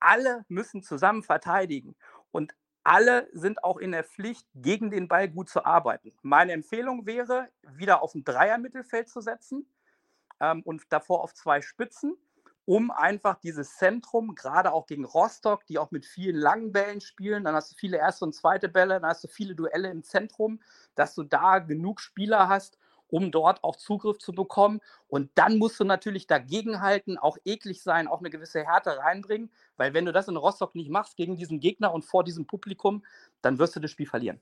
Alle 0.00 0.44
müssen 0.48 0.82
zusammen 0.82 1.22
verteidigen. 1.22 1.96
Und 2.30 2.54
alle 2.88 3.28
sind 3.32 3.62
auch 3.64 3.76
in 3.76 3.92
der 3.92 4.02
Pflicht, 4.02 4.46
gegen 4.54 4.90
den 4.90 5.08
Ball 5.08 5.28
gut 5.28 5.50
zu 5.50 5.64
arbeiten. 5.64 6.12
Meine 6.22 6.52
Empfehlung 6.52 7.04
wäre, 7.04 7.48
wieder 7.62 8.02
auf 8.02 8.14
ein 8.14 8.24
Dreier-Mittelfeld 8.24 9.10
zu 9.10 9.20
setzen 9.20 9.70
ähm, 10.40 10.62
und 10.62 10.82
davor 10.88 11.22
auf 11.22 11.34
zwei 11.34 11.60
Spitzen, 11.60 12.16
um 12.64 12.90
einfach 12.90 13.36
dieses 13.40 13.76
Zentrum, 13.76 14.34
gerade 14.34 14.72
auch 14.72 14.86
gegen 14.86 15.04
Rostock, 15.04 15.66
die 15.66 15.78
auch 15.78 15.90
mit 15.90 16.06
vielen 16.06 16.36
langen 16.36 16.72
Bällen 16.72 17.02
spielen, 17.02 17.44
dann 17.44 17.54
hast 17.54 17.72
du 17.72 17.76
viele 17.76 17.98
erste 17.98 18.24
und 18.24 18.34
zweite 18.34 18.70
Bälle, 18.70 19.00
dann 19.00 19.10
hast 19.10 19.22
du 19.22 19.28
viele 19.28 19.54
Duelle 19.54 19.90
im 19.90 20.02
Zentrum, 20.02 20.60
dass 20.94 21.14
du 21.14 21.24
da 21.24 21.58
genug 21.58 22.00
Spieler 22.00 22.48
hast, 22.48 22.77
um 23.08 23.30
dort 23.30 23.64
auch 23.64 23.76
Zugriff 23.76 24.18
zu 24.18 24.32
bekommen. 24.32 24.80
Und 25.08 25.30
dann 25.34 25.58
musst 25.58 25.80
du 25.80 25.84
natürlich 25.84 26.26
dagegenhalten, 26.26 27.18
auch 27.18 27.38
eklig 27.44 27.82
sein, 27.82 28.08
auch 28.08 28.20
eine 28.20 28.30
gewisse 28.30 28.64
Härte 28.64 28.98
reinbringen, 28.98 29.50
weil 29.76 29.94
wenn 29.94 30.04
du 30.04 30.12
das 30.12 30.28
in 30.28 30.36
Rostock 30.36 30.74
nicht 30.74 30.90
machst 30.90 31.16
gegen 31.16 31.36
diesen 31.36 31.60
Gegner 31.60 31.92
und 31.92 32.04
vor 32.04 32.24
diesem 32.24 32.46
Publikum, 32.46 33.04
dann 33.42 33.58
wirst 33.58 33.76
du 33.76 33.80
das 33.80 33.90
Spiel 33.90 34.06
verlieren. 34.06 34.40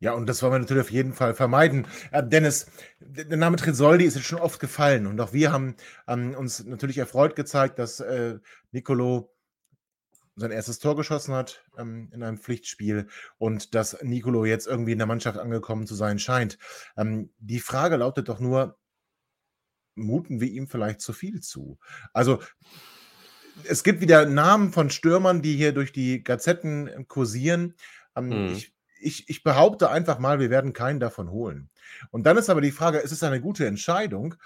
Ja, 0.00 0.12
und 0.12 0.28
das 0.28 0.42
wollen 0.42 0.52
wir 0.52 0.58
natürlich 0.60 0.82
auf 0.82 0.92
jeden 0.92 1.12
Fall 1.12 1.34
vermeiden. 1.34 1.86
Äh, 2.12 2.22
Dennis, 2.22 2.70
der 3.00 3.36
Name 3.36 3.56
Tresoldi 3.56 4.04
ist 4.04 4.14
jetzt 4.14 4.26
schon 4.26 4.38
oft 4.38 4.60
gefallen 4.60 5.08
und 5.08 5.20
auch 5.20 5.32
wir 5.32 5.50
haben 5.50 5.74
ähm, 6.06 6.36
uns 6.36 6.64
natürlich 6.64 6.98
erfreut 6.98 7.34
gezeigt, 7.34 7.80
dass 7.80 7.98
äh, 7.98 8.38
Nicolo 8.70 9.32
sein 10.38 10.50
erstes 10.50 10.78
Tor 10.78 10.96
geschossen 10.96 11.34
hat 11.34 11.64
ähm, 11.76 12.10
in 12.12 12.22
einem 12.22 12.38
Pflichtspiel 12.38 13.08
und 13.38 13.74
dass 13.74 14.02
Nicolo 14.02 14.44
jetzt 14.44 14.66
irgendwie 14.66 14.92
in 14.92 14.98
der 14.98 15.06
Mannschaft 15.06 15.38
angekommen 15.38 15.86
zu 15.86 15.94
sein 15.94 16.18
scheint. 16.18 16.58
Ähm, 16.96 17.30
die 17.38 17.60
Frage 17.60 17.96
lautet 17.96 18.28
doch 18.28 18.40
nur, 18.40 18.78
muten 19.94 20.40
wir 20.40 20.48
ihm 20.48 20.68
vielleicht 20.68 21.00
zu 21.00 21.12
viel 21.12 21.40
zu? 21.40 21.78
Also 22.12 22.40
es 23.64 23.82
gibt 23.82 24.00
wieder 24.00 24.26
Namen 24.26 24.72
von 24.72 24.90
Stürmern, 24.90 25.42
die 25.42 25.56
hier 25.56 25.72
durch 25.72 25.92
die 25.92 26.22
Gazetten 26.22 27.06
kursieren. 27.08 27.74
Ähm, 28.16 28.28
mhm. 28.28 28.52
ich, 28.54 28.72
ich, 29.00 29.28
ich 29.28 29.42
behaupte 29.42 29.90
einfach 29.90 30.18
mal, 30.18 30.38
wir 30.38 30.50
werden 30.50 30.72
keinen 30.72 31.00
davon 31.00 31.30
holen. 31.30 31.70
Und 32.10 32.24
dann 32.24 32.36
ist 32.36 32.50
aber 32.50 32.60
die 32.60 32.70
Frage, 32.70 32.98
ist 32.98 33.12
es 33.12 33.22
eine 33.22 33.40
gute 33.40 33.66
Entscheidung? 33.66 34.36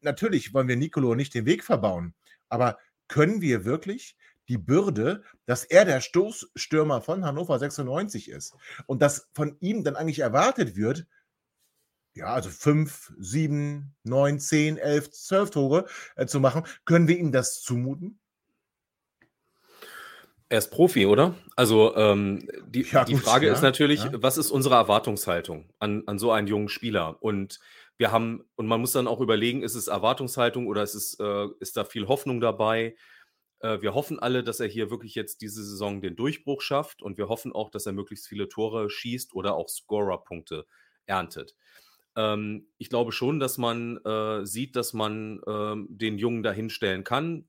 Natürlich 0.00 0.54
wollen 0.54 0.68
wir 0.68 0.76
Nicolo 0.76 1.14
nicht 1.14 1.34
den 1.34 1.46
Weg 1.46 1.64
verbauen, 1.64 2.14
aber 2.48 2.78
können 3.08 3.40
wir 3.40 3.64
wirklich 3.64 4.16
die 4.48 4.58
Bürde, 4.58 5.22
dass 5.46 5.64
er 5.64 5.84
der 5.84 6.00
Stoßstürmer 6.00 7.00
von 7.00 7.24
Hannover 7.24 7.58
96 7.58 8.28
ist 8.30 8.54
und 8.86 9.02
dass 9.02 9.28
von 9.34 9.56
ihm 9.60 9.84
dann 9.84 9.96
eigentlich 9.96 10.20
erwartet 10.20 10.76
wird, 10.76 11.06
ja, 12.14 12.26
also 12.26 12.48
fünf, 12.50 13.12
sieben, 13.18 13.96
neun, 14.04 14.38
zehn, 14.38 14.76
elf, 14.76 15.10
zwölf 15.10 15.50
Tore 15.50 15.86
äh, 16.16 16.26
zu 16.26 16.38
machen, 16.38 16.62
können 16.84 17.08
wir 17.08 17.18
ihm 17.18 17.32
das 17.32 17.60
zumuten? 17.62 18.20
Er 20.48 20.58
ist 20.58 20.70
Profi, 20.70 21.06
oder? 21.06 21.34
Also 21.56 21.96
ähm, 21.96 22.48
die, 22.66 22.82
ja, 22.82 23.04
die 23.04 23.16
Frage 23.16 23.48
ja, 23.48 23.52
ist 23.52 23.62
natürlich, 23.62 24.04
ja. 24.04 24.12
was 24.22 24.36
ist 24.36 24.52
unsere 24.52 24.76
Erwartungshaltung 24.76 25.72
an, 25.80 26.04
an 26.06 26.18
so 26.18 26.30
einen 26.30 26.46
jungen 26.46 26.68
Spieler? 26.68 27.20
Und 27.20 27.58
wir 27.96 28.12
haben, 28.12 28.44
und 28.54 28.66
man 28.66 28.80
muss 28.80 28.92
dann 28.92 29.08
auch 29.08 29.20
überlegen, 29.20 29.62
ist 29.62 29.74
es 29.74 29.88
Erwartungshaltung 29.88 30.68
oder 30.68 30.82
ist, 30.82 30.94
es, 30.94 31.18
äh, 31.18 31.46
ist 31.58 31.76
da 31.76 31.84
viel 31.84 32.06
Hoffnung 32.06 32.40
dabei? 32.40 32.94
Äh, 33.64 33.80
wir 33.80 33.94
hoffen 33.94 34.18
alle, 34.18 34.44
dass 34.44 34.60
er 34.60 34.68
hier 34.68 34.90
wirklich 34.90 35.14
jetzt 35.14 35.40
diese 35.40 35.64
Saison 35.64 36.02
den 36.02 36.16
Durchbruch 36.16 36.60
schafft 36.60 37.00
und 37.02 37.16
wir 37.16 37.28
hoffen 37.28 37.52
auch, 37.52 37.70
dass 37.70 37.86
er 37.86 37.92
möglichst 37.92 38.28
viele 38.28 38.48
Tore 38.48 38.90
schießt 38.90 39.34
oder 39.34 39.54
auch 39.54 39.68
Scorer-Punkte 39.70 40.66
erntet. 41.06 41.56
Ähm, 42.14 42.68
ich 42.76 42.90
glaube 42.90 43.12
schon, 43.12 43.40
dass 43.40 43.56
man 43.56 43.96
äh, 44.04 44.44
sieht, 44.44 44.76
dass 44.76 44.92
man 44.92 45.40
äh, 45.46 45.76
den 45.88 46.18
Jungen 46.18 46.42
dahinstellen 46.42 47.04
kann. 47.04 47.48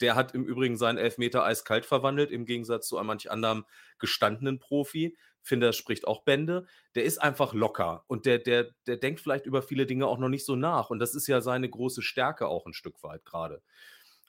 Der 0.00 0.14
hat 0.14 0.34
im 0.34 0.44
Übrigen 0.46 0.78
seinen 0.78 0.96
Elfmeter 0.96 1.44
eiskalt 1.44 1.84
verwandelt, 1.84 2.30
im 2.30 2.46
Gegensatz 2.46 2.88
zu 2.88 2.96
einem 2.96 3.08
manch 3.08 3.30
anderem 3.30 3.66
gestandenen 3.98 4.58
Profi. 4.58 5.14
Finde, 5.42 5.66
das 5.66 5.76
spricht 5.76 6.06
auch 6.06 6.24
Bände. 6.24 6.66
Der 6.94 7.04
ist 7.04 7.18
einfach 7.18 7.52
locker 7.52 8.04
und 8.06 8.24
der, 8.24 8.38
der, 8.38 8.70
der 8.86 8.96
denkt 8.96 9.20
vielleicht 9.20 9.44
über 9.44 9.60
viele 9.60 9.84
Dinge 9.84 10.06
auch 10.06 10.16
noch 10.18 10.30
nicht 10.30 10.46
so 10.46 10.56
nach. 10.56 10.88
Und 10.88 11.00
das 11.00 11.14
ist 11.14 11.26
ja 11.26 11.42
seine 11.42 11.68
große 11.68 12.00
Stärke 12.00 12.48
auch 12.48 12.64
ein 12.64 12.72
Stück 12.72 13.02
weit 13.02 13.26
gerade. 13.26 13.60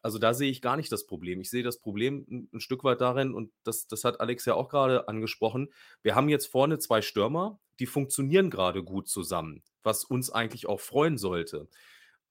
Also 0.06 0.20
da 0.20 0.36
sehe 0.36 0.52
ich 0.52 0.62
gar 0.62 0.78
nicht 0.78 0.92
das 0.92 1.08
Problem. 1.08 1.42
Ich 1.42 1.50
sehe 1.50 1.64
das 1.64 1.80
Problem 1.80 2.28
ein, 2.30 2.48
ein 2.54 2.60
Stück 2.60 2.84
weit 2.84 3.02
darin, 3.02 3.34
und 3.34 3.52
das, 3.64 3.88
das 3.88 4.04
hat 4.04 4.20
Alex 4.22 4.46
ja 4.46 4.54
auch 4.54 4.70
gerade 4.70 5.08
angesprochen. 5.08 5.74
Wir 6.04 6.14
haben 6.14 6.30
jetzt 6.30 6.46
vorne 6.46 6.78
zwei 6.78 7.02
Stürmer, 7.02 7.60
die 7.80 7.88
funktionieren 7.88 8.52
gerade 8.52 8.84
gut 8.84 9.10
zusammen, 9.10 9.64
was 9.82 10.04
uns 10.04 10.30
eigentlich 10.30 10.68
auch 10.68 10.80
freuen 10.80 11.18
sollte. 11.18 11.70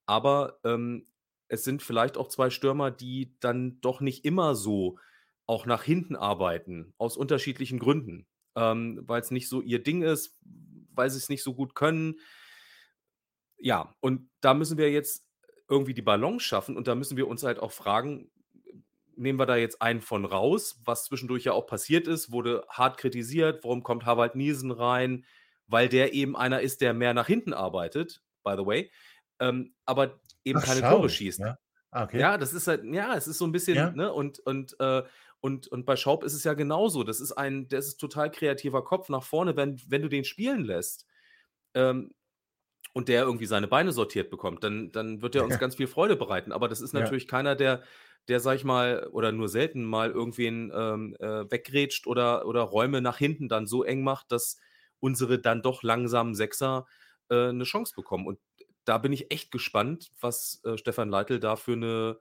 Aber 0.06 0.60
ähm, 0.62 1.08
es 1.48 1.64
sind 1.64 1.82
vielleicht 1.82 2.16
auch 2.16 2.28
zwei 2.28 2.48
Stürmer, 2.48 2.92
die 2.92 3.34
dann 3.40 3.80
doch 3.80 4.00
nicht 4.00 4.24
immer 4.24 4.54
so 4.54 5.00
auch 5.46 5.66
nach 5.66 5.82
hinten 5.82 6.14
arbeiten, 6.14 6.94
aus 6.96 7.16
unterschiedlichen 7.16 7.80
Gründen. 7.80 8.28
Ähm, 8.54 9.02
weil 9.02 9.20
es 9.20 9.32
nicht 9.32 9.48
so 9.48 9.60
ihr 9.60 9.82
Ding 9.82 10.02
ist, 10.02 10.38
weil 10.92 11.10
sie 11.10 11.18
es 11.18 11.28
nicht 11.28 11.42
so 11.42 11.54
gut 11.54 11.74
können. 11.74 12.20
Ja, 13.58 13.92
und 13.98 14.30
da 14.40 14.54
müssen 14.54 14.78
wir 14.78 14.92
jetzt 14.92 15.26
irgendwie 15.68 15.94
die 15.94 16.02
Balance 16.02 16.44
schaffen. 16.44 16.76
Und 16.76 16.88
da 16.88 16.94
müssen 16.94 17.16
wir 17.16 17.28
uns 17.28 17.42
halt 17.42 17.58
auch 17.58 17.72
fragen, 17.72 18.30
nehmen 19.16 19.38
wir 19.38 19.46
da 19.46 19.56
jetzt 19.56 19.80
einen 19.80 20.00
von 20.00 20.24
raus, 20.24 20.80
was 20.84 21.04
zwischendurch 21.04 21.44
ja 21.44 21.52
auch 21.52 21.66
passiert 21.66 22.08
ist, 22.08 22.32
wurde 22.32 22.64
hart 22.68 22.98
kritisiert, 22.98 23.62
warum 23.64 23.82
kommt 23.82 24.06
Harvard 24.06 24.34
Niesen 24.34 24.70
rein, 24.70 25.24
weil 25.66 25.88
der 25.88 26.12
eben 26.12 26.36
einer 26.36 26.60
ist, 26.60 26.80
der 26.80 26.94
mehr 26.94 27.14
nach 27.14 27.26
hinten 27.26 27.52
arbeitet, 27.52 28.22
by 28.42 28.54
the 28.58 28.66
way, 28.66 28.90
ähm, 29.40 29.74
aber 29.84 30.20
eben 30.44 30.58
Ach, 30.58 30.64
keine 30.64 30.80
schau. 30.80 30.96
Tore 30.96 31.08
schießt. 31.08 31.40
Ja. 31.40 31.58
Ah, 31.90 32.04
okay. 32.04 32.18
ja. 32.18 32.38
das 32.38 32.52
ist 32.52 32.66
halt, 32.66 32.84
ja, 32.84 33.14
es 33.14 33.26
ist 33.26 33.38
so 33.38 33.46
ein 33.46 33.52
bisschen, 33.52 33.76
ja. 33.76 33.90
ne, 33.92 34.12
und, 34.12 34.40
und, 34.40 34.78
äh, 34.80 35.02
und, 35.40 35.68
und 35.68 35.84
bei 35.84 35.96
Schaub 35.96 36.24
ist 36.24 36.34
es 36.34 36.44
ja 36.44 36.54
genauso. 36.54 37.04
Das 37.04 37.20
ist 37.20 37.32
ein, 37.32 37.68
das 37.68 37.86
ist 37.86 37.96
total 37.98 38.30
kreativer 38.30 38.82
Kopf 38.82 39.08
nach 39.10 39.22
vorne, 39.22 39.56
wenn, 39.56 39.80
wenn 39.88 40.02
du 40.02 40.08
den 40.08 40.24
spielen 40.24 40.64
lässt. 40.64 41.06
Ähm, 41.74 42.14
und 42.94 43.08
der 43.08 43.24
irgendwie 43.24 43.46
seine 43.46 43.66
Beine 43.66 43.92
sortiert 43.92 44.30
bekommt, 44.30 44.64
dann, 44.64 44.92
dann 44.92 45.20
wird 45.20 45.34
er 45.34 45.44
uns 45.44 45.58
ganz 45.58 45.74
viel 45.74 45.88
Freude 45.88 46.16
bereiten. 46.16 46.52
Aber 46.52 46.68
das 46.68 46.80
ist 46.80 46.94
natürlich 46.94 47.24
ja. 47.24 47.28
keiner, 47.28 47.56
der, 47.56 47.82
der, 48.28 48.38
sag 48.40 48.54
ich 48.54 48.64
mal, 48.64 49.08
oder 49.10 49.32
nur 49.32 49.48
selten 49.48 49.84
mal 49.84 50.10
irgendwen 50.10 50.72
ähm, 50.72 51.16
äh, 51.18 51.50
weggrätscht 51.50 52.06
oder, 52.06 52.46
oder 52.46 52.62
Räume 52.62 53.02
nach 53.02 53.18
hinten 53.18 53.48
dann 53.48 53.66
so 53.66 53.82
eng 53.82 54.02
macht, 54.04 54.30
dass 54.30 54.58
unsere 55.00 55.40
dann 55.40 55.60
doch 55.60 55.82
langsamen 55.82 56.34
Sechser 56.36 56.86
äh, 57.28 57.48
eine 57.48 57.64
Chance 57.64 57.94
bekommen. 57.96 58.26
Und 58.28 58.38
da 58.84 58.98
bin 58.98 59.12
ich 59.12 59.32
echt 59.32 59.50
gespannt, 59.50 60.12
was 60.20 60.62
äh, 60.64 60.78
Stefan 60.78 61.10
Leitl 61.10 61.40
da 61.40 61.56
für 61.56 61.72
eine 61.72 62.18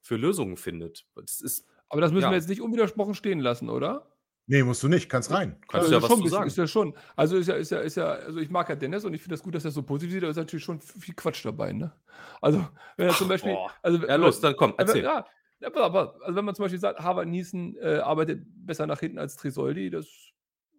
für 0.00 0.16
Lösungen 0.16 0.56
findet. 0.56 1.06
Das 1.16 1.40
ist, 1.40 1.66
Aber 1.88 2.02
das 2.02 2.12
müssen 2.12 2.24
ja. 2.24 2.30
wir 2.30 2.36
jetzt 2.36 2.48
nicht 2.48 2.60
unwidersprochen 2.60 3.14
stehen 3.14 3.40
lassen, 3.40 3.68
oder? 3.68 4.13
Nee, 4.46 4.62
musst 4.62 4.82
du 4.82 4.88
nicht, 4.88 5.08
kannst 5.08 5.30
rein. 5.30 5.56
Kannst 5.68 5.86
also 5.86 5.94
ja 5.94 6.02
was 6.02 6.10
schon, 6.10 6.22
zu 6.22 6.28
sagen. 6.28 6.46
Ist 6.46 6.58
ja 6.58 6.66
schon. 6.66 6.94
Also 7.16 7.36
ist 7.36 7.48
ja, 7.48 7.54
ist 7.54 7.70
ja, 7.70 7.78
ist 7.78 7.96
ja, 7.96 8.06
also 8.06 8.38
ich 8.40 8.50
mag 8.50 8.68
ja 8.68 8.74
Dennis 8.74 9.04
und 9.04 9.14
ich 9.14 9.22
finde 9.22 9.34
das 9.34 9.42
gut, 9.42 9.54
dass 9.54 9.64
er 9.64 9.70
so 9.70 9.82
positiv 9.82 10.12
sieht, 10.12 10.22
aber 10.22 10.30
ist 10.30 10.36
natürlich 10.36 10.64
schon 10.64 10.80
viel 10.80 11.14
Quatsch 11.14 11.44
dabei, 11.44 11.72
ne? 11.72 11.92
Also, 12.42 12.66
wenn 12.96 13.08
er 13.08 13.14
zum 13.14 13.28
Beispiel. 13.28 13.52
Boah. 13.52 13.72
Also, 13.82 14.06
ja, 14.06 14.16
los, 14.16 14.40
dann 14.40 14.54
komm, 14.56 14.74
erzähl. 14.76 15.02
Ja, 15.02 15.24
aber, 15.62 16.16
also 16.22 16.36
wenn 16.36 16.44
man 16.44 16.54
zum 16.54 16.64
Beispiel 16.64 16.80
sagt, 16.80 17.00
Harvard 17.00 17.28
Niesen 17.28 17.76
äh, 17.80 17.96
arbeitet 17.96 18.42
besser 18.44 18.86
nach 18.86 19.00
hinten 19.00 19.18
als 19.18 19.36
Trisoldi, 19.36 19.88
das 19.88 20.06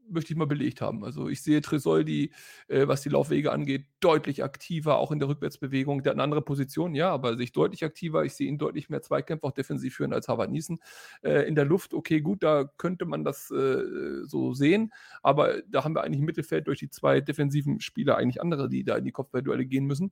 möchte 0.09 0.33
ich 0.33 0.37
mal 0.37 0.47
belegt 0.47 0.81
haben. 0.81 1.03
Also 1.03 1.29
ich 1.29 1.41
sehe 1.41 1.61
Tresoldi, 1.61 2.31
äh, 2.67 2.87
was 2.87 3.01
die 3.01 3.09
Laufwege 3.09 3.51
angeht, 3.51 3.85
deutlich 3.99 4.43
aktiver, 4.43 4.97
auch 4.97 5.11
in 5.11 5.19
der 5.19 5.27
Rückwärtsbewegung. 5.27 6.03
Der 6.03 6.11
hat 6.11 6.15
eine 6.15 6.23
andere 6.23 6.41
Position, 6.41 6.95
ja, 6.95 7.09
aber 7.11 7.37
sich 7.37 7.51
deutlich 7.51 7.83
aktiver. 7.83 8.23
Ich 8.23 8.33
sehe 8.33 8.47
ihn 8.47 8.57
deutlich 8.57 8.89
mehr 8.89 9.01
Zweikämpfe 9.01 9.45
auch 9.45 9.51
defensiv 9.51 9.95
führen 9.95 10.13
als 10.13 10.27
Harvard 10.27 10.51
Niesen. 10.51 10.79
Äh, 11.21 11.47
in 11.47 11.55
der 11.55 11.65
Luft, 11.65 11.93
okay, 11.93 12.21
gut, 12.21 12.43
da 12.43 12.65
könnte 12.77 13.05
man 13.05 13.23
das 13.23 13.51
äh, 13.51 14.25
so 14.25 14.53
sehen, 14.53 14.93
aber 15.21 15.61
da 15.63 15.83
haben 15.83 15.95
wir 15.95 16.03
eigentlich 16.03 16.19
im 16.19 16.25
Mittelfeld 16.25 16.67
durch 16.67 16.79
die 16.79 16.89
zwei 16.89 17.21
defensiven 17.21 17.81
Spieler 17.81 18.17
eigentlich 18.17 18.41
andere, 18.41 18.69
die 18.69 18.83
da 18.83 18.97
in 18.97 19.05
die 19.05 19.11
Kopfballduelle 19.11 19.65
gehen 19.65 19.85
müssen. 19.85 20.11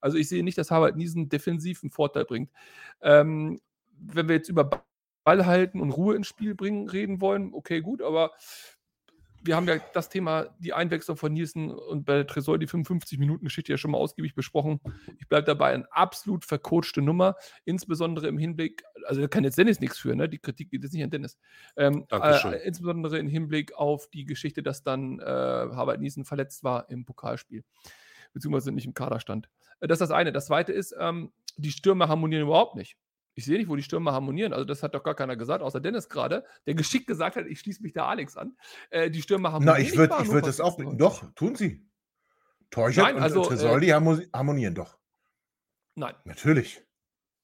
Also 0.00 0.16
ich 0.16 0.28
sehe 0.28 0.42
nicht, 0.42 0.58
dass 0.58 0.70
Harvard 0.70 0.96
Niesen 0.96 1.28
defensiv 1.28 1.82
einen 1.82 1.90
Vorteil 1.90 2.24
bringt. 2.24 2.50
Ähm, 3.02 3.60
wenn 3.98 4.28
wir 4.28 4.36
jetzt 4.36 4.48
über 4.48 4.84
Ball 5.24 5.46
halten 5.46 5.80
und 5.80 5.90
Ruhe 5.90 6.16
ins 6.16 6.26
Spiel 6.26 6.54
bringen, 6.54 6.88
reden 6.88 7.20
wollen, 7.20 7.52
okay, 7.52 7.80
gut, 7.80 8.02
aber 8.02 8.32
wir 9.42 9.56
haben 9.56 9.66
ja 9.66 9.78
das 9.94 10.08
Thema, 10.08 10.54
die 10.58 10.72
Einwechslung 10.72 11.16
von 11.16 11.32
Nielsen 11.32 11.70
und 11.70 12.04
bei 12.04 12.22
Tresor 12.24 12.58
die 12.58 12.68
55-Minuten-Geschichte 12.68 13.72
ja 13.72 13.78
schon 13.78 13.90
mal 13.90 13.98
ausgiebig 13.98 14.34
besprochen. 14.34 14.80
Ich 15.18 15.28
bleibe 15.28 15.46
dabei, 15.46 15.72
eine 15.72 15.90
absolut 15.92 16.44
vercoachte 16.44 17.02
Nummer, 17.02 17.36
insbesondere 17.64 18.28
im 18.28 18.38
Hinblick, 18.38 18.82
also 19.06 19.20
da 19.20 19.28
kann 19.28 19.44
jetzt 19.44 19.58
Dennis 19.58 19.80
nichts 19.80 19.98
für, 19.98 20.14
ne? 20.14 20.28
die 20.28 20.38
Kritik 20.38 20.70
geht 20.70 20.82
jetzt 20.82 20.92
nicht 20.92 21.04
an 21.04 21.10
Dennis, 21.10 21.38
ähm, 21.76 22.06
äh, 22.10 22.56
insbesondere 22.64 23.18
im 23.18 23.28
Hinblick 23.28 23.74
auf 23.74 24.08
die 24.08 24.24
Geschichte, 24.24 24.62
dass 24.62 24.82
dann 24.82 25.18
äh, 25.20 25.24
Harvard 25.24 26.00
Nielsen 26.00 26.24
verletzt 26.24 26.62
war 26.62 26.90
im 26.90 27.04
Pokalspiel, 27.04 27.64
beziehungsweise 28.32 28.72
nicht 28.72 28.86
im 28.86 28.94
Kader 28.94 29.20
stand. 29.20 29.48
Äh, 29.80 29.88
das 29.88 29.96
ist 29.96 30.08
das 30.08 30.10
eine. 30.10 30.32
Das 30.32 30.46
zweite 30.46 30.72
ist, 30.72 30.94
ähm, 30.98 31.32
die 31.56 31.70
Stürmer 31.70 32.08
harmonieren 32.08 32.42
überhaupt 32.42 32.76
nicht. 32.76 32.96
Ich 33.40 33.46
sehe 33.46 33.56
nicht, 33.56 33.70
wo 33.70 33.76
die 33.76 33.82
Stürmer 33.82 34.12
harmonieren. 34.12 34.52
Also, 34.52 34.66
das 34.66 34.82
hat 34.82 34.94
doch 34.94 35.02
gar 35.02 35.14
keiner 35.14 35.34
gesagt, 35.34 35.62
außer 35.62 35.80
Dennis 35.80 36.10
gerade, 36.10 36.44
der 36.66 36.74
geschickt 36.74 37.06
gesagt 37.06 37.36
hat, 37.36 37.46
ich 37.46 37.58
schließe 37.58 37.82
mich 37.82 37.94
da 37.94 38.06
Alex 38.06 38.36
an. 38.36 38.54
Äh, 38.90 39.10
die 39.10 39.22
Stürmer 39.22 39.50
harmonieren. 39.50 39.78
Na, 39.78 39.82
ich 39.82 39.96
würde 39.96 40.14
würd 40.28 40.46
das 40.46 40.60
auch. 40.60 40.78
Doch, 40.98 41.24
tun 41.34 41.56
sie. 41.56 41.88
Teuchert 42.70 43.14
Nein, 43.14 43.22
also, 43.22 43.40
und 43.40 43.48
Tresoldi 43.48 43.88
äh, 43.88 44.28
harmonieren 44.34 44.74
doch. 44.74 44.98
Nein. 45.94 46.14
Natürlich. 46.24 46.82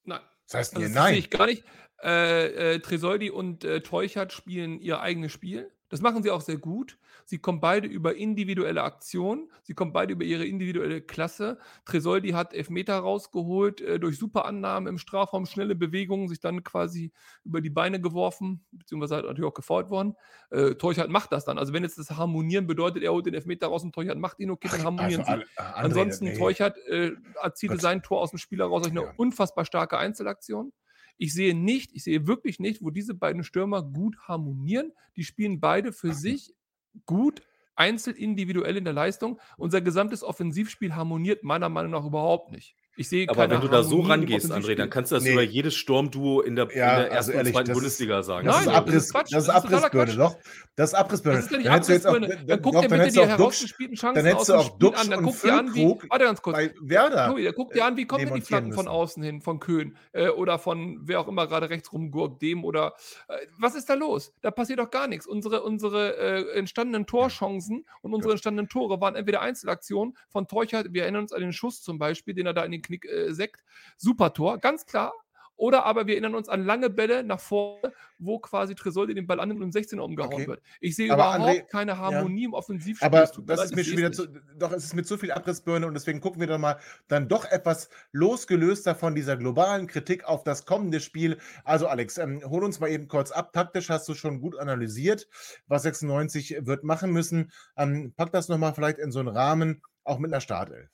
Nein. 0.04 0.20
Das 0.44 0.54
heißt 0.54 0.76
also, 0.76 0.86
das 0.86 0.94
nein. 0.94 1.14
sehe 1.14 1.18
ich 1.18 1.30
gar 1.30 1.46
nicht. 1.46 1.64
Äh, 2.02 2.74
äh, 2.74 2.78
Tresoldi 2.80 3.30
und 3.30 3.64
äh, 3.64 3.80
Teuchert 3.80 4.34
spielen 4.34 4.78
ihr 4.78 5.00
eigenes 5.00 5.32
Spiel. 5.32 5.72
Das 5.88 6.02
machen 6.02 6.22
sie 6.22 6.30
auch 6.30 6.42
sehr 6.42 6.58
gut. 6.58 6.98
Sie 7.28 7.38
kommen 7.38 7.60
beide 7.60 7.88
über 7.88 8.14
individuelle 8.14 8.84
Aktionen. 8.84 9.50
Sie 9.64 9.74
kommen 9.74 9.92
beide 9.92 10.12
über 10.12 10.24
ihre 10.24 10.46
individuelle 10.46 11.02
Klasse. 11.02 11.58
Tresoldi 11.84 12.30
hat 12.30 12.54
Elfmeter 12.54 12.96
rausgeholt, 12.98 13.80
äh, 13.80 13.98
durch 13.98 14.16
super 14.16 14.44
Annahmen 14.44 14.86
im 14.86 14.96
Strafraum, 14.96 15.44
schnelle 15.44 15.74
Bewegungen, 15.74 16.28
sich 16.28 16.38
dann 16.38 16.62
quasi 16.62 17.12
über 17.44 17.60
die 17.60 17.68
Beine 17.68 18.00
geworfen, 18.00 18.64
beziehungsweise 18.70 19.16
halt 19.16 19.24
natürlich 19.26 19.50
auch 19.50 19.54
gefault 19.54 19.90
worden. 19.90 20.14
Äh, 20.50 20.76
Teuchert 20.76 21.10
macht 21.10 21.32
das 21.32 21.44
dann. 21.44 21.58
Also 21.58 21.72
wenn 21.72 21.82
jetzt 21.82 21.98
das 21.98 22.12
Harmonieren 22.12 22.68
bedeutet, 22.68 23.02
er 23.02 23.12
holt 23.12 23.26
den 23.26 23.34
Elfmeter 23.34 23.66
raus 23.66 23.82
und 23.82 23.92
Teuchert 23.92 24.18
macht 24.18 24.38
ihn, 24.38 24.50
okay, 24.50 24.68
dann 24.70 24.84
harmonieren 24.84 25.22
also, 25.22 25.42
sie. 25.42 25.60
André, 25.60 25.72
Ansonsten, 25.74 26.24
nee. 26.26 26.38
Teuchert 26.38 26.78
äh, 26.86 27.10
erzielte 27.42 27.78
sein 27.78 28.04
Tor 28.04 28.20
aus 28.20 28.30
dem 28.30 28.38
Spiel 28.38 28.60
heraus 28.60 28.82
durch 28.82 28.96
eine 28.96 29.06
ja. 29.06 29.14
unfassbar 29.16 29.64
starke 29.64 29.98
Einzelaktion. 29.98 30.72
Ich 31.18 31.32
sehe 31.32 31.56
nicht, 31.56 31.92
ich 31.94 32.04
sehe 32.04 32.26
wirklich 32.26 32.60
nicht, 32.60 32.82
wo 32.82 32.90
diese 32.90 33.14
beiden 33.14 33.42
Stürmer 33.42 33.82
gut 33.82 34.18
harmonieren. 34.28 34.92
Die 35.16 35.24
spielen 35.24 35.60
beide 35.60 35.92
für 35.92 36.12
sich 36.12 36.54
gut, 37.04 37.42
einzeln 37.74 38.16
individuell 38.16 38.76
in 38.76 38.84
der 38.84 38.92
Leistung. 38.92 39.40
Unser 39.56 39.80
gesamtes 39.80 40.22
Offensivspiel 40.22 40.94
harmoniert 40.94 41.44
meiner 41.44 41.68
Meinung 41.68 41.92
nach 41.92 42.06
überhaupt 42.06 42.50
nicht. 42.50 42.76
Ich 42.98 43.08
sehe 43.10 43.28
Aber 43.28 43.50
wenn 43.50 43.60
du 43.60 43.68
da 43.68 43.82
so 43.82 44.00
rangehst, 44.00 44.50
André, 44.50 44.74
dann 44.74 44.88
kannst 44.88 45.12
du 45.12 45.16
das 45.16 45.24
nee. 45.24 45.32
über 45.32 45.42
jedes 45.42 45.74
Sturmduo 45.74 46.40
in 46.40 46.56
der, 46.56 46.64
ja, 46.66 46.70
in 46.70 46.76
der 46.76 47.10
ersten 47.10 47.14
also 47.16 47.32
ehrlich, 47.32 47.46
und 47.48 47.54
zweiten 47.54 47.72
Bundesliga 47.74 48.22
sagen. 48.22 48.46
Das, 48.46 48.56
Nein, 48.56 48.68
ist 48.68 48.74
Abriss, 48.74 49.12
das 49.30 49.42
ist 49.42 49.48
Abrissbirne, 49.50 50.14
doch. 50.16 50.36
Das 50.76 50.90
ist 50.90 50.94
Abrissbirne. 50.94 51.36
Das 51.36 51.46
ist 51.46 51.58
nicht 51.58 51.70
Abrissbirne. 51.70 52.38
Dann, 52.46 52.62
guck 52.62 52.80
dir 52.80 52.88
bitte 52.88 53.08
die 53.08 53.20
herausgespielten 53.20 53.96
Chancen 53.96 54.14
dann 54.16 54.24
hättest 54.24 54.50
aus 54.50 54.66
dem 54.66 54.74
Spiel 54.74 54.94
an. 54.94 55.10
Dann 55.10 55.24
guck 55.24 55.40
dir 55.42 55.54
an, 55.54 55.74
wie, 55.74 55.86
warte 56.08 56.24
ganz 56.24 56.42
kurz. 56.42 56.56
Bei 56.56 56.74
Werder. 56.80 57.28
Tobi, 57.28 57.52
guck 57.54 57.72
dir 57.72 57.84
an, 57.84 57.96
wie 57.96 58.06
kommen 58.06 58.24
denn 58.24 58.34
die 58.34 58.40
Flanken 58.40 58.72
von 58.72 58.88
außen 58.88 59.22
hin, 59.22 59.40
von 59.42 59.60
Köhn 59.60 59.96
äh, 60.12 60.28
oder 60.28 60.58
von 60.58 61.00
wer 61.02 61.20
auch 61.20 61.28
immer 61.28 61.46
gerade 61.46 61.68
rechts 61.68 61.92
rumgurkt, 61.92 62.40
dem 62.40 62.64
oder 62.64 62.94
äh, 63.28 63.34
was 63.58 63.74
ist 63.74 63.90
da 63.90 63.94
los? 63.94 64.32
Da 64.40 64.50
passiert 64.50 64.78
doch 64.78 64.90
gar 64.90 65.06
nichts. 65.06 65.26
Unsere, 65.26 65.62
unsere 65.62 66.16
äh, 66.16 66.58
entstandenen 66.58 67.06
Torchancen 67.06 67.86
und 68.00 68.14
unsere 68.14 68.32
entstandenen 68.32 68.68
Tore 68.68 69.00
waren 69.00 69.16
entweder 69.16 69.42
Einzelaktionen 69.42 70.16
von 70.28 70.48
Teuchert, 70.48 70.92
wir 70.92 71.02
erinnern 71.02 71.22
uns 71.22 71.32
an 71.32 71.40
den 71.42 71.52
Schuss 71.52 71.82
zum 71.82 71.98
Beispiel, 71.98 72.34
den 72.34 72.46
er 72.46 72.54
da 72.54 72.64
in 72.64 72.72
den 72.72 72.82
Knick 72.86 73.04
äh, 73.04 73.32
säckt, 73.32 73.62
Super 73.96 74.32
Tor, 74.32 74.58
ganz 74.58 74.86
klar. 74.86 75.12
Oder 75.56 75.86
aber 75.86 76.06
wir 76.06 76.14
erinnern 76.14 76.34
uns 76.34 76.48
an 76.48 76.64
lange 76.64 76.90
Bälle 76.90 77.24
nach 77.24 77.40
vorne, 77.40 77.92
wo 78.18 78.38
quasi 78.38 78.74
Tresoldi 78.74 79.14
den 79.14 79.26
Ball 79.26 79.40
annimmt 79.40 79.62
und 79.62 79.74
im 79.74 79.82
16er 79.82 80.00
umgehauen 80.00 80.34
okay. 80.34 80.46
wird. 80.46 80.62
Ich 80.80 80.96
sehe 80.96 81.10
aber 81.10 81.36
überhaupt 81.36 81.60
André, 81.60 81.70
keine 81.70 81.96
Harmonie 81.96 82.42
ja. 82.42 82.48
im 82.48 82.54
Offensivspiel. 82.54 83.06
Aber 83.06 83.20
das 83.20 83.64
ist 83.64 83.74
mir 83.74 83.84
schon 83.84 83.96
wieder 83.96 84.12
zu, 84.12 84.26
doch 84.58 84.72
es 84.72 84.84
ist 84.84 84.94
mit 84.94 85.06
so 85.06 85.16
viel 85.16 85.32
Abrissbirne 85.32 85.86
und 85.86 85.94
deswegen 85.94 86.20
gucken 86.20 86.40
wir 86.40 86.46
dann 86.46 86.60
mal 86.60 86.78
dann 87.08 87.28
doch 87.28 87.46
etwas 87.46 87.88
losgelöster 88.12 88.94
von 88.94 89.14
dieser 89.14 89.36
globalen 89.38 89.86
Kritik 89.86 90.24
auf 90.24 90.44
das 90.44 90.66
kommende 90.66 91.00
Spiel. 91.00 91.38
Also 91.64 91.86
Alex, 91.86 92.18
ähm, 92.18 92.42
hol 92.44 92.62
uns 92.62 92.78
mal 92.78 92.90
eben 92.90 93.08
kurz 93.08 93.30
ab. 93.30 93.54
Taktisch 93.54 93.88
hast 93.88 94.06
du 94.08 94.14
schon 94.14 94.40
gut 94.40 94.58
analysiert, 94.58 95.26
was 95.68 95.84
96 95.84 96.58
wird 96.66 96.84
machen 96.84 97.12
müssen. 97.12 97.50
Ähm, 97.78 98.12
pack 98.14 98.30
das 98.30 98.48
nochmal 98.48 98.74
vielleicht 98.74 98.98
in 98.98 99.10
so 99.10 99.20
einen 99.20 99.28
Rahmen, 99.28 99.80
auch 100.04 100.18
mit 100.18 100.30
einer 100.30 100.42
Startelf. 100.42 100.90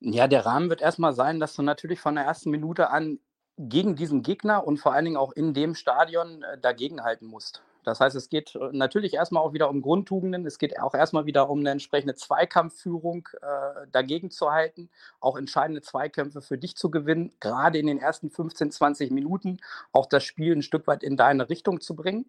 Ja, 0.00 0.28
der 0.28 0.46
Rahmen 0.46 0.70
wird 0.70 0.80
erstmal 0.80 1.12
sein, 1.12 1.40
dass 1.40 1.54
du 1.54 1.62
natürlich 1.62 2.00
von 2.00 2.14
der 2.14 2.24
ersten 2.24 2.50
Minute 2.50 2.90
an 2.90 3.18
gegen 3.58 3.96
diesen 3.96 4.22
Gegner 4.22 4.64
und 4.66 4.78
vor 4.78 4.92
allen 4.92 5.04
Dingen 5.04 5.16
auch 5.16 5.32
in 5.32 5.52
dem 5.54 5.74
Stadion 5.74 6.42
äh, 6.44 6.58
dagegenhalten 6.58 7.26
musst. 7.26 7.62
Das 7.82 8.00
heißt, 8.00 8.14
es 8.14 8.28
geht 8.28 8.54
äh, 8.54 8.68
natürlich 8.72 9.14
erstmal 9.14 9.42
auch 9.42 9.52
wieder 9.52 9.68
um 9.68 9.82
Grundtugenden. 9.82 10.46
Es 10.46 10.58
geht 10.58 10.78
auch 10.78 10.94
erstmal 10.94 11.26
wieder 11.26 11.50
um 11.50 11.58
eine 11.60 11.70
entsprechende 11.70 12.14
Zweikampfführung 12.14 13.28
äh, 13.40 13.86
dagegen 13.90 14.30
zu 14.30 14.52
halten, 14.52 14.90
auch 15.18 15.36
entscheidende 15.36 15.82
Zweikämpfe 15.82 16.42
für 16.42 16.58
dich 16.58 16.76
zu 16.76 16.90
gewinnen, 16.90 17.32
gerade 17.40 17.78
in 17.78 17.88
den 17.88 17.98
ersten 17.98 18.30
15, 18.30 18.70
20 18.70 19.10
Minuten 19.10 19.58
auch 19.92 20.06
das 20.06 20.22
Spiel 20.22 20.54
ein 20.54 20.62
Stück 20.62 20.86
weit 20.86 21.02
in 21.02 21.16
deine 21.16 21.48
Richtung 21.48 21.80
zu 21.80 21.96
bringen. 21.96 22.26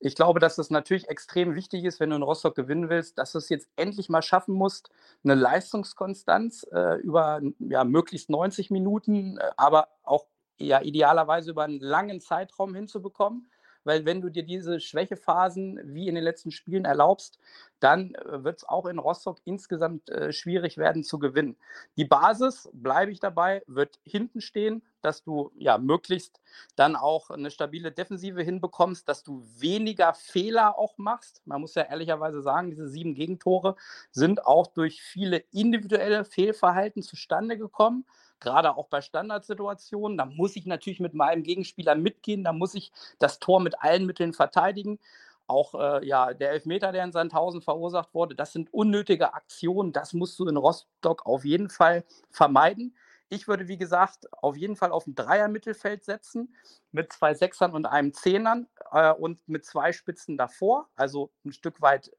Ich 0.00 0.14
glaube, 0.14 0.40
dass 0.40 0.58
es 0.58 0.70
natürlich 0.70 1.08
extrem 1.08 1.54
wichtig 1.54 1.84
ist, 1.84 2.00
wenn 2.00 2.10
du 2.10 2.16
in 2.16 2.22
Rostock 2.22 2.54
gewinnen 2.54 2.90
willst, 2.90 3.16
dass 3.16 3.32
du 3.32 3.38
es 3.38 3.48
jetzt 3.48 3.68
endlich 3.76 4.08
mal 4.08 4.22
schaffen 4.22 4.54
musst, 4.54 4.90
eine 5.22 5.34
Leistungskonstanz 5.34 6.66
äh, 6.72 7.00
über 7.00 7.40
ja, 7.58 7.84
möglichst 7.84 8.28
90 8.28 8.70
Minuten, 8.70 9.38
äh, 9.38 9.50
aber 9.56 9.88
auch 10.02 10.26
ja, 10.58 10.80
idealerweise 10.82 11.50
über 11.50 11.64
einen 11.64 11.80
langen 11.80 12.20
Zeitraum 12.20 12.74
hinzubekommen 12.74 13.48
weil 13.84 14.04
wenn 14.04 14.20
du 14.20 14.30
dir 14.30 14.42
diese 14.42 14.80
Schwächephasen 14.80 15.80
wie 15.94 16.08
in 16.08 16.14
den 16.14 16.24
letzten 16.24 16.50
Spielen 16.50 16.84
erlaubst, 16.84 17.38
dann 17.80 18.14
äh, 18.14 18.42
wird 18.42 18.58
es 18.58 18.64
auch 18.68 18.86
in 18.86 18.98
Rostock 18.98 19.38
insgesamt 19.44 20.08
äh, 20.08 20.32
schwierig 20.32 20.78
werden 20.78 21.04
zu 21.04 21.18
gewinnen. 21.18 21.56
Die 21.96 22.04
Basis, 22.04 22.68
bleibe 22.72 23.12
ich 23.12 23.20
dabei, 23.20 23.62
wird 23.66 24.00
hinten 24.04 24.40
stehen, 24.40 24.82
dass 25.02 25.22
du 25.22 25.52
ja 25.56 25.76
möglichst 25.76 26.40
dann 26.76 26.96
auch 26.96 27.30
eine 27.30 27.50
stabile 27.50 27.92
Defensive 27.92 28.42
hinbekommst, 28.42 29.06
dass 29.08 29.22
du 29.22 29.44
weniger 29.58 30.14
Fehler 30.14 30.78
auch 30.78 30.96
machst. 30.96 31.42
Man 31.44 31.60
muss 31.60 31.74
ja 31.74 31.82
ehrlicherweise 31.82 32.40
sagen, 32.40 32.70
diese 32.70 32.88
sieben 32.88 33.14
Gegentore 33.14 33.76
sind 34.10 34.46
auch 34.46 34.66
durch 34.68 35.02
viele 35.02 35.44
individuelle 35.52 36.24
Fehlverhalten 36.24 37.02
zustande 37.02 37.58
gekommen 37.58 38.06
gerade 38.40 38.76
auch 38.76 38.88
bei 38.88 39.00
Standardsituationen. 39.00 40.18
Da 40.18 40.26
muss 40.26 40.56
ich 40.56 40.66
natürlich 40.66 41.00
mit 41.00 41.14
meinem 41.14 41.42
Gegenspieler 41.42 41.94
mitgehen, 41.94 42.44
da 42.44 42.52
muss 42.52 42.74
ich 42.74 42.92
das 43.18 43.38
Tor 43.38 43.60
mit 43.60 43.80
allen 43.80 44.06
Mitteln 44.06 44.32
verteidigen. 44.32 44.98
Auch 45.46 45.74
äh, 45.74 46.06
ja, 46.06 46.32
der 46.32 46.52
Elfmeter, 46.52 46.92
der 46.92 47.04
in 47.04 47.12
Sandhausen 47.12 47.60
verursacht 47.60 48.14
wurde, 48.14 48.34
das 48.34 48.52
sind 48.52 48.72
unnötige 48.72 49.34
Aktionen. 49.34 49.92
Das 49.92 50.14
musst 50.14 50.38
du 50.38 50.46
in 50.46 50.56
Rostock 50.56 51.26
auf 51.26 51.44
jeden 51.44 51.68
Fall 51.68 52.04
vermeiden. 52.30 52.96
Ich 53.28 53.48
würde, 53.48 53.68
wie 53.68 53.76
gesagt, 53.76 54.32
auf 54.42 54.56
jeden 54.56 54.76
Fall 54.76 54.90
auf 54.92 55.06
ein 55.06 55.14
Dreier-Mittelfeld 55.14 56.04
setzen 56.04 56.54
mit 56.92 57.12
zwei 57.12 57.34
Sechsern 57.34 57.72
und 57.72 57.84
einem 57.84 58.12
Zehnern 58.12 58.68
äh, 58.92 59.12
und 59.12 59.46
mit 59.48 59.64
zwei 59.64 59.92
Spitzen 59.92 60.36
davor. 60.36 60.88
Also 60.94 61.30
ein 61.44 61.52
Stück 61.52 61.82
weit 61.82 62.10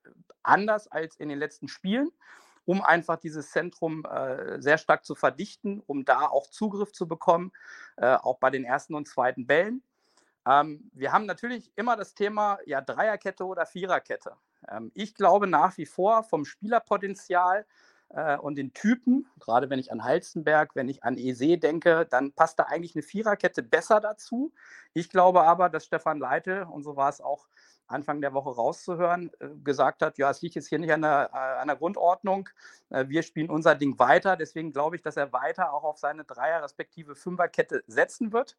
anders 0.44 0.88
als 0.88 1.16
in 1.16 1.30
den 1.30 1.40
letzten 1.40 1.68
Spielen 1.68 2.12
um 2.66 2.82
einfach 2.82 3.18
dieses 3.18 3.52
Zentrum 3.52 4.06
äh, 4.06 4.62
sehr 4.62 4.78
stark 4.78 5.06
zu 5.06 5.16
verdichten, 5.16 5.82
um 5.86 6.06
da 6.06 6.22
auch 6.22 6.48
Zugriff 6.48 6.92
zu 6.92 7.08
bekommen, 7.08 7.52
äh, 7.98 8.16
auch 8.16 8.38
bei 8.40 8.50
den 8.50 8.66
ersten 8.66 8.96
und 8.96 9.08
zweiten 9.08 9.48
Bällen. 9.48 9.84
Ähm, 10.48 10.90
wir 10.94 11.12
haben 11.12 11.26
natürlich 11.26 11.72
immer 11.76 11.96
das 11.96 12.14
Thema 12.14 12.60
ja, 12.66 12.82
Dreierkette 12.82 13.46
oder 13.46 13.66
Viererkette. 13.66 14.34
Ähm, 14.70 14.92
ich 14.94 15.16
glaube 15.16 15.48
nach 15.48 15.78
wie 15.78 15.86
vor 15.86 16.24
vom 16.24 16.46
Spielerpotenzial 16.46 17.66
äh, 18.10 18.38
und 18.38 18.56
den 18.56 18.74
Typen, 18.74 19.28
gerade 19.40 19.70
wenn 19.70 19.80
ich 19.80 19.92
an 19.92 20.04
Halstenberg, 20.04 20.76
wenn 20.76 20.90
ich 20.90 21.04
an 21.04 21.18
Ese 21.18 21.58
denke, 21.58 22.06
dann 22.10 22.32
passt 22.32 22.60
da 22.60 22.64
eigentlich 22.64 22.96
eine 22.96 23.04
Viererkette 23.04 23.64
besser 23.64 24.00
dazu. 24.00 24.54
Ich 24.94 25.10
glaube 25.10 25.44
aber, 25.44 25.70
dass 25.70 25.86
Stefan 25.86 26.20
Leite, 26.20 26.68
und 26.68 26.84
so 26.84 26.96
war 26.96 27.10
es 27.10 27.22
auch 27.22 27.48
Anfang 27.88 28.22
der 28.22 28.34
Woche 28.34 28.50
rauszuhören, 28.50 29.32
äh, 29.40 29.50
gesagt 29.64 30.02
hat, 30.02 30.18
ja, 30.18 30.30
es 30.30 30.42
liegt 30.42 30.56
jetzt 30.56 30.68
hier 30.70 30.80
nicht 30.80 30.92
an 30.92 31.02
der, 31.02 31.30
äh, 31.34 31.62
an 31.62 31.68
der 31.68 31.78
Grundordnung, 31.78 32.50
äh, 32.90 33.08
wir 33.08 33.24
spielen 33.24 33.50
unser 33.50 33.76
Ding 33.76 34.00
weiter. 34.00 34.36
Deswegen 34.36 34.72
glaube 34.72 34.96
ich, 34.96 35.02
dass 35.02 35.18
er 35.18 35.32
weiter 35.34 35.74
auch 35.74 35.84
auf 35.84 35.98
seine 35.98 36.24
Dreier- 36.24 36.64
respektive 36.64 37.16
Fünferkette 37.16 37.84
setzen 37.88 38.34
wird. 38.34 38.58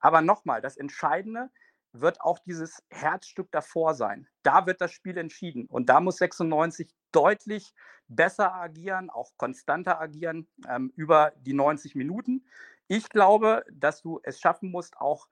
Aber 0.00 0.20
nochmal, 0.20 0.60
das 0.60 0.76
Entscheidende 0.76 1.50
wird 1.92 2.20
auch 2.20 2.38
dieses 2.40 2.82
Herzstück 2.90 3.50
davor 3.50 3.94
sein. 3.94 4.28
Da 4.42 4.66
wird 4.66 4.80
das 4.80 4.92
Spiel 4.92 5.16
entschieden. 5.16 5.66
Und 5.66 5.88
da 5.88 6.00
muss 6.00 6.16
96 6.18 6.94
deutlich 7.12 7.74
besser 8.08 8.54
agieren, 8.54 9.10
auch 9.10 9.32
konstanter 9.36 10.00
agieren 10.00 10.46
ähm, 10.68 10.92
über 10.96 11.32
die 11.38 11.54
90 11.54 11.94
Minuten. 11.94 12.44
Ich 12.88 13.08
glaube, 13.08 13.64
dass 13.72 14.02
du 14.02 14.20
es 14.22 14.38
schaffen 14.38 14.70
musst, 14.70 14.98
auch 14.98 15.28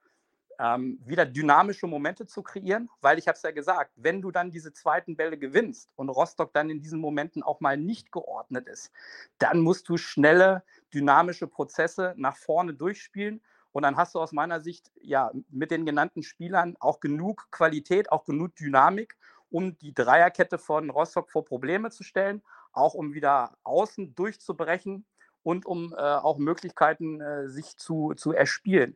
ähm, 0.59 0.99
wieder 1.05 1.25
dynamische 1.25 1.87
Momente 1.87 2.25
zu 2.25 2.43
kreieren, 2.43 2.89
weil 3.01 3.17
ich 3.19 3.27
habe 3.27 3.35
es 3.35 3.41
ja 3.43 3.51
gesagt, 3.51 3.91
wenn 3.95 4.21
du 4.21 4.31
dann 4.31 4.51
diese 4.51 4.73
zweiten 4.73 5.15
Bälle 5.15 5.37
gewinnst 5.37 5.89
und 5.95 6.09
Rostock 6.09 6.53
dann 6.53 6.69
in 6.69 6.81
diesen 6.81 6.99
Momenten 6.99 7.43
auch 7.43 7.59
mal 7.61 7.77
nicht 7.77 8.11
geordnet 8.11 8.67
ist, 8.67 8.91
dann 9.39 9.59
musst 9.59 9.89
du 9.89 9.97
schnelle, 9.97 10.63
dynamische 10.93 11.47
Prozesse 11.47 12.13
nach 12.17 12.37
vorne 12.37 12.73
durchspielen 12.73 13.41
Und 13.75 13.83
dann 13.83 13.97
hast 13.97 14.15
du 14.15 14.21
aus 14.21 14.31
meiner 14.31 14.61
Sicht 14.61 14.89
ja 15.01 15.31
mit 15.49 15.69
den 15.69 15.85
genannten 15.85 16.23
Spielern 16.23 16.77
auch 16.79 17.01
genug 17.01 17.47
Qualität, 17.51 18.09
auch 18.09 18.23
genug 18.23 18.55
Dynamik, 18.55 19.17
um 19.49 19.77
die 19.79 19.93
Dreierkette 19.93 20.57
von 20.57 20.89
Rostock 20.89 21.29
vor 21.29 21.43
Probleme 21.43 21.91
zu 21.91 22.03
stellen, 22.03 22.41
auch 22.71 22.93
um 22.93 23.13
wieder 23.13 23.57
außen 23.63 24.15
durchzubrechen 24.15 25.05
und 25.43 25.65
um 25.65 25.93
äh, 25.93 25.97
auch 25.97 26.37
Möglichkeiten 26.37 27.19
äh, 27.19 27.49
sich 27.49 27.75
zu, 27.77 28.13
zu 28.15 28.31
erspielen. 28.31 28.95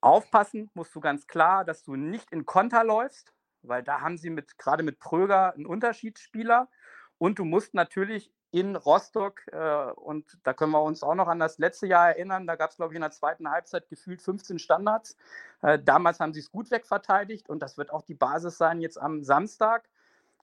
Aufpassen 0.00 0.70
musst 0.74 0.94
du 0.94 1.00
ganz 1.00 1.26
klar, 1.26 1.64
dass 1.64 1.82
du 1.82 1.96
nicht 1.96 2.30
in 2.32 2.46
Konter 2.46 2.84
läufst, 2.84 3.32
weil 3.62 3.82
da 3.82 4.00
haben 4.00 4.18
sie 4.18 4.30
mit 4.30 4.58
gerade 4.58 4.82
mit 4.82 4.98
Pröger 4.98 5.54
einen 5.54 5.66
Unterschiedsspieler. 5.66 6.68
Und 7.18 7.38
du 7.38 7.44
musst 7.44 7.74
natürlich 7.74 8.30
in 8.50 8.76
Rostock, 8.76 9.42
äh, 9.52 9.90
und 9.92 10.38
da 10.42 10.54
können 10.54 10.72
wir 10.72 10.82
uns 10.82 11.02
auch 11.02 11.14
noch 11.14 11.28
an 11.28 11.38
das 11.38 11.58
letzte 11.58 11.86
Jahr 11.86 12.08
erinnern, 12.08 12.46
da 12.46 12.56
gab 12.56 12.70
es, 12.70 12.76
glaube 12.76 12.92
ich, 12.92 12.96
in 12.96 13.02
der 13.02 13.10
zweiten 13.10 13.50
Halbzeit 13.50 13.88
gefühlt 13.88 14.22
15 14.22 14.58
Standards. 14.58 15.16
Äh, 15.62 15.78
damals 15.78 16.20
haben 16.20 16.32
sie 16.32 16.40
es 16.40 16.50
gut 16.50 16.70
wegverteidigt 16.70 17.48
und 17.48 17.60
das 17.60 17.76
wird 17.76 17.92
auch 17.92 18.02
die 18.02 18.14
Basis 18.14 18.56
sein 18.56 18.80
jetzt 18.80 18.98
am 18.98 19.24
Samstag. 19.24 19.88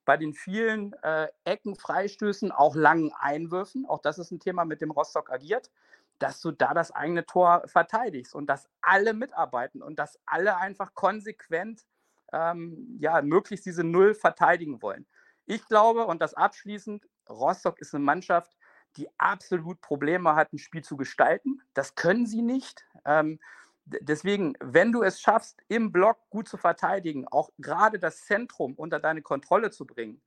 Bei 0.05 0.17
den 0.17 0.33
vielen 0.33 0.93
äh, 1.01 1.29
Ecken, 1.45 1.75
Freistößen, 1.75 2.51
auch 2.51 2.75
langen 2.75 3.13
Einwürfen, 3.17 3.85
auch 3.85 3.99
das 3.99 4.19
ist 4.19 4.31
ein 4.31 4.39
Thema, 4.39 4.65
mit 4.65 4.81
dem 4.81 4.91
Rostock 4.91 5.31
agiert, 5.31 5.71
dass 6.19 6.39
du 6.41 6.51
da 6.51 6.73
das 6.73 6.91
eigene 6.91 7.25
Tor 7.25 7.63
verteidigst 7.65 8.35
und 8.35 8.47
dass 8.47 8.69
alle 8.81 9.13
mitarbeiten 9.13 9.81
und 9.81 9.99
dass 9.99 10.19
alle 10.25 10.57
einfach 10.57 10.93
konsequent 10.93 11.85
ähm, 12.31 12.97
ja, 12.99 13.21
möglichst 13.21 13.65
diese 13.65 13.83
Null 13.83 14.13
verteidigen 14.13 14.81
wollen. 14.81 15.05
Ich 15.45 15.65
glaube, 15.67 16.05
und 16.05 16.21
das 16.21 16.33
abschließend, 16.33 17.07
Rostock 17.29 17.79
ist 17.79 17.93
eine 17.93 18.03
Mannschaft, 18.03 18.55
die 18.97 19.07
absolut 19.17 19.81
Probleme 19.81 20.35
hat, 20.35 20.53
ein 20.53 20.59
Spiel 20.59 20.83
zu 20.83 20.97
gestalten. 20.97 21.61
Das 21.73 21.95
können 21.95 22.25
sie 22.25 22.41
nicht. 22.41 22.85
Ähm, 23.05 23.39
deswegen, 23.85 24.55
wenn 24.59 24.91
du 24.91 25.03
es 25.03 25.19
schaffst, 25.19 25.61
im 25.67 25.91
Block 25.91 26.17
gut 26.29 26.47
zu 26.47 26.57
verteidigen, 26.57 27.27
auch 27.27 27.49
gerade 27.57 27.99
das 27.99 28.25
Zentrum 28.25 28.73
unter 28.75 28.99
deine 28.99 29.21
Kontrolle 29.21 29.71
zu 29.71 29.85
bringen, 29.85 30.21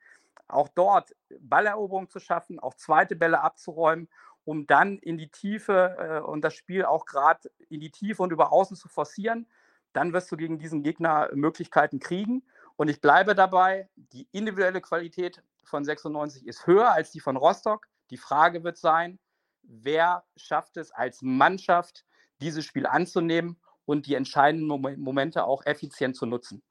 auch 0.49 0.69
dort 0.69 1.15
Balleroberung 1.41 2.09
zu 2.09 2.21
schaffen, 2.21 2.59
auch 2.59 2.75
zweite 2.75 3.17
Bälle 3.17 3.41
abzuräumen, 3.41 4.09
um 4.47 4.67
dann 4.67 4.99
in 4.99 5.19
die 5.19 5.29
Tiefe 5.29 5.97
äh, 5.99 6.21
und 6.21 6.43
das 6.43 6.55
Spiel 6.55 6.85
auch 6.85 7.05
gerade 7.05 7.51
in 7.69 7.81
die 7.81 7.91
Tiefe 7.91 8.23
und 8.23 8.33
über 8.33 8.53
Außen 8.53 8.77
zu 8.77 8.89
forcieren, 8.89 9.47
dann 9.93 10.13
wirst 10.13 10.31
du 10.31 10.37
gegen 10.37 10.59
diesen 10.59 10.83
Gegner 10.83 11.29
Möglichkeiten 11.35 11.99
kriegen. 11.99 12.45
Und 12.77 12.89
ich 12.89 13.01
bleibe 13.01 13.35
dabei, 13.35 13.89
die 13.97 14.29
individuelle 14.33 14.81
Qualität 14.81 15.43
von 15.65 15.85
96 15.85 16.47
ist 16.47 16.67
höher 16.67 16.93
als 16.93 17.11
die 17.11 17.21
von 17.21 17.37
Rostock. 17.37 17.89
Die 18.11 18.19
Frage 18.19 18.63
wird 18.63 18.79
sein, 18.79 19.19
wer 19.63 20.25
schafft 20.37 20.77
es 20.77 20.93
als 20.93 21.23
Mannschaft, 21.23 22.05
dieses 22.41 22.65
Spiel 22.65 22.87
anzunehmen 22.87 23.59
und 23.85 24.07
die 24.07 24.15
entscheidenden 24.15 24.69
Momente 24.69 25.45
auch 25.45 25.67
effizient 25.67 26.15
zu 26.15 26.27
nutzen. 26.27 26.63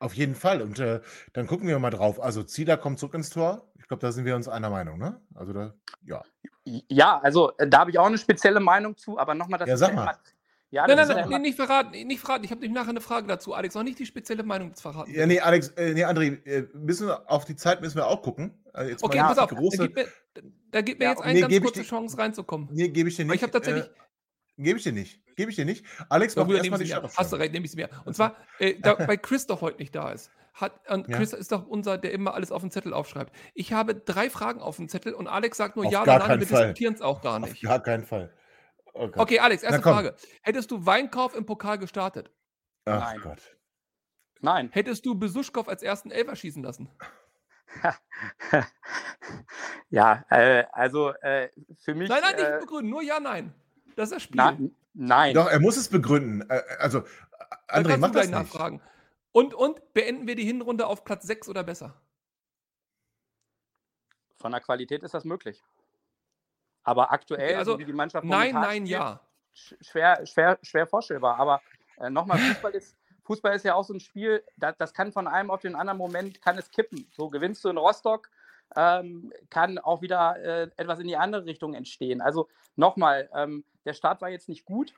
Auf 0.00 0.14
jeden 0.14 0.34
Fall. 0.34 0.62
Und 0.62 0.78
äh, 0.78 1.00
dann 1.34 1.46
gucken 1.46 1.68
wir 1.68 1.78
mal 1.78 1.90
drauf. 1.90 2.20
Also 2.20 2.42
Zieler 2.42 2.78
kommt 2.78 2.98
zurück 2.98 3.14
ins 3.14 3.30
Tor. 3.30 3.70
Ich 3.78 3.86
glaube, 3.86 4.00
da 4.00 4.10
sind 4.12 4.24
wir 4.24 4.34
uns 4.34 4.48
einer 4.48 4.70
Meinung, 4.70 4.98
ne? 4.98 5.20
Also 5.34 5.52
da, 5.52 5.74
ja. 6.02 6.22
Ja, 6.64 7.18
also 7.18 7.52
äh, 7.58 7.68
da 7.68 7.80
habe 7.80 7.90
ich 7.90 7.98
auch 7.98 8.06
eine 8.06 8.18
spezielle 8.18 8.60
Meinung 8.60 8.96
zu, 8.96 9.18
aber 9.18 9.34
nochmal 9.34 9.58
das 9.58 9.68
ja, 9.68 9.76
sag 9.76 9.94
mal. 9.94 10.16
Ja, 10.70 10.86
nein, 10.86 10.96
nein, 10.96 11.08
nein, 11.08 11.28
nee, 11.28 11.38
nicht 11.40 11.56
verraten, 11.56 11.90
nicht 12.06 12.20
verraten. 12.20 12.44
Ich 12.44 12.50
habe 12.50 12.60
nämlich 12.60 12.78
nachher 12.78 12.90
eine 12.90 13.00
Frage 13.00 13.26
dazu, 13.26 13.54
Alex. 13.54 13.74
Noch 13.74 13.82
nicht 13.82 13.98
die 13.98 14.06
spezielle 14.06 14.44
Meinung 14.44 14.72
zu 14.74 14.82
verraten. 14.82 15.12
Ja, 15.12 15.26
nee, 15.26 15.40
Alex, 15.40 15.68
äh, 15.70 15.92
nee, 15.92 16.04
André, 16.04 16.46
äh, 16.46 16.68
müssen 16.74 17.08
wir 17.08 17.28
auf 17.28 17.44
die 17.44 17.56
Zeit 17.56 17.80
müssen 17.80 17.96
wir 17.96 18.06
auch 18.06 18.22
gucken. 18.22 18.54
Also 18.72 18.90
jetzt 18.90 19.02
okay, 19.02 19.18
pass 19.18 19.38
auf. 19.38 19.50
Große... 19.50 19.76
Da 19.76 19.86
gibt 19.86 19.96
mir, 19.96 20.06
da 20.70 20.80
gibt 20.80 20.98
mir 21.00 21.06
ja, 21.06 21.10
jetzt 21.10 21.22
eine 21.22 21.34
nee, 21.34 21.40
ganz 21.40 21.64
kurze 21.64 21.82
Chance 21.82 22.16
reinzukommen. 22.16 22.68
Nee, 22.70 22.88
gebe 22.88 23.08
ich 23.08 23.16
dir 23.16 23.24
nicht. 23.24 23.30
Aber 23.30 23.34
ich 23.34 23.42
habe 23.42 23.52
tatsächlich. 23.52 23.84
Äh, 23.84 24.09
Gebe 24.62 24.78
ich 24.78 24.84
dir 24.84 24.92
nicht. 24.92 25.20
Gebe 25.36 25.50
ich 25.50 25.56
dir 25.56 25.64
nicht. 25.64 25.86
Alex, 26.08 26.36
mach 26.36 26.48
erstmal 26.48 26.78
die 26.78 26.86
Start 26.86 27.16
Hast 27.16 27.32
du 27.32 27.36
recht, 27.36 27.52
nehme 27.52 27.64
ich 27.64 27.72
es 27.72 27.76
mir. 27.76 27.88
Und 28.04 28.14
zwar, 28.14 28.36
äh, 28.58 28.78
da, 28.78 28.96
weil 29.08 29.18
Christoph 29.18 29.62
heute 29.62 29.78
nicht 29.78 29.94
da 29.94 30.12
ist. 30.12 30.30
Hat, 30.52 30.88
und 30.90 31.08
ja. 31.08 31.16
Chris 31.16 31.32
ist 31.32 31.52
doch 31.52 31.66
unser, 31.66 31.96
der 31.96 32.12
immer 32.12 32.34
alles 32.34 32.52
auf 32.52 32.60
den 32.60 32.70
Zettel 32.70 32.92
aufschreibt. 32.92 33.34
Ich 33.54 33.72
habe 33.72 33.94
drei 33.94 34.28
Fragen 34.28 34.60
auf 34.60 34.76
dem 34.76 34.88
Zettel 34.88 35.14
und 35.14 35.28
Alex 35.28 35.56
sagt 35.56 35.76
nur 35.76 35.86
auf 35.86 35.92
ja 35.92 36.02
oder 36.02 36.18
nein, 36.18 36.28
wir 36.28 36.46
diskutieren 36.46 36.94
es 36.94 37.00
auch 37.00 37.22
gar 37.22 37.38
nicht. 37.38 37.64
Auf 37.64 37.70
gar 37.70 37.82
keinen 37.82 38.04
Fall. 38.04 38.34
Oh 38.92 39.08
okay, 39.16 39.38
Alex, 39.38 39.62
erste 39.62 39.80
Frage. 39.80 40.16
Hättest 40.42 40.70
du 40.70 40.84
Weinkauf 40.84 41.34
im 41.34 41.46
Pokal 41.46 41.78
gestartet? 41.78 42.30
Ach 42.84 43.00
Nein. 43.00 43.20
Gott. 43.22 43.56
Nein. 44.40 44.68
Hättest 44.72 45.06
du 45.06 45.18
Besuschkow 45.18 45.68
als 45.68 45.82
ersten 45.82 46.10
Elfer 46.10 46.34
schießen 46.34 46.62
lassen? 46.62 46.90
ja, 49.90 50.24
äh, 50.28 50.64
also 50.72 51.14
äh, 51.22 51.50
für 51.78 51.94
mich. 51.94 52.08
Nein, 52.08 52.20
nein, 52.22 52.36
nicht 52.36 52.48
äh, 52.48 52.58
begründen, 52.58 52.90
nur 52.90 53.02
ja, 53.02 53.20
nein. 53.20 53.54
Das 53.96 54.10
ist 54.10 54.14
das 54.14 54.22
Spiel. 54.22 54.36
Na, 54.36 54.56
nein. 54.94 55.34
Doch, 55.34 55.46
er 55.46 55.60
muss 55.60 55.76
es 55.76 55.88
begründen. 55.88 56.48
Äh, 56.48 56.62
also, 56.78 57.02
André, 57.68 57.96
mach 57.96 58.10
das 58.10 58.26
nicht. 58.26 58.32
nachfragen. 58.32 58.80
Und, 59.32 59.54
und 59.54 59.92
beenden 59.92 60.26
wir 60.26 60.34
die 60.34 60.44
Hinrunde 60.44 60.86
auf 60.86 61.04
Platz 61.04 61.26
6 61.26 61.48
oder 61.48 61.62
besser? 61.62 61.94
Von 64.38 64.52
der 64.52 64.60
Qualität 64.60 65.02
ist 65.02 65.14
das 65.14 65.24
möglich. 65.24 65.62
Aber 66.82 67.12
aktuell, 67.12 67.56
also, 67.56 67.78
wie 67.78 67.84
die 67.84 67.92
Mannschaft 67.92 68.24
Nein, 68.24 68.54
nein, 68.54 68.86
spielt, 68.86 68.88
ja. 68.88 69.20
Schwer, 69.52 70.26
schwer, 70.26 70.58
schwer 70.62 70.86
vorstellbar. 70.86 71.38
Aber 71.38 71.60
äh, 71.98 72.10
nochmal, 72.10 72.38
Fußball 72.38 72.72
ist, 72.72 72.96
Fußball 73.24 73.54
ist 73.54 73.64
ja 73.64 73.74
auch 73.74 73.84
so 73.84 73.92
ein 73.92 74.00
Spiel, 74.00 74.42
das, 74.56 74.76
das, 74.78 74.94
kann 74.94 75.12
von 75.12 75.28
einem 75.28 75.50
auf 75.50 75.60
den 75.60 75.74
anderen 75.74 75.98
Moment, 75.98 76.40
kann 76.40 76.56
es 76.58 76.70
kippen. 76.70 77.06
So 77.12 77.28
gewinnst 77.28 77.64
du 77.64 77.68
in 77.68 77.76
Rostock, 77.76 78.30
ähm, 78.76 79.32
kann 79.50 79.78
auch 79.78 80.00
wieder 80.00 80.36
äh, 80.42 80.70
etwas 80.76 81.00
in 81.00 81.06
die 81.06 81.16
andere 81.16 81.44
Richtung 81.44 81.74
entstehen. 81.74 82.20
Also 82.20 82.48
nochmal, 82.76 83.28
ähm, 83.34 83.64
der 83.84 83.94
Start 83.94 84.20
war 84.20 84.28
jetzt 84.28 84.48
nicht 84.48 84.64
gut, 84.64 84.94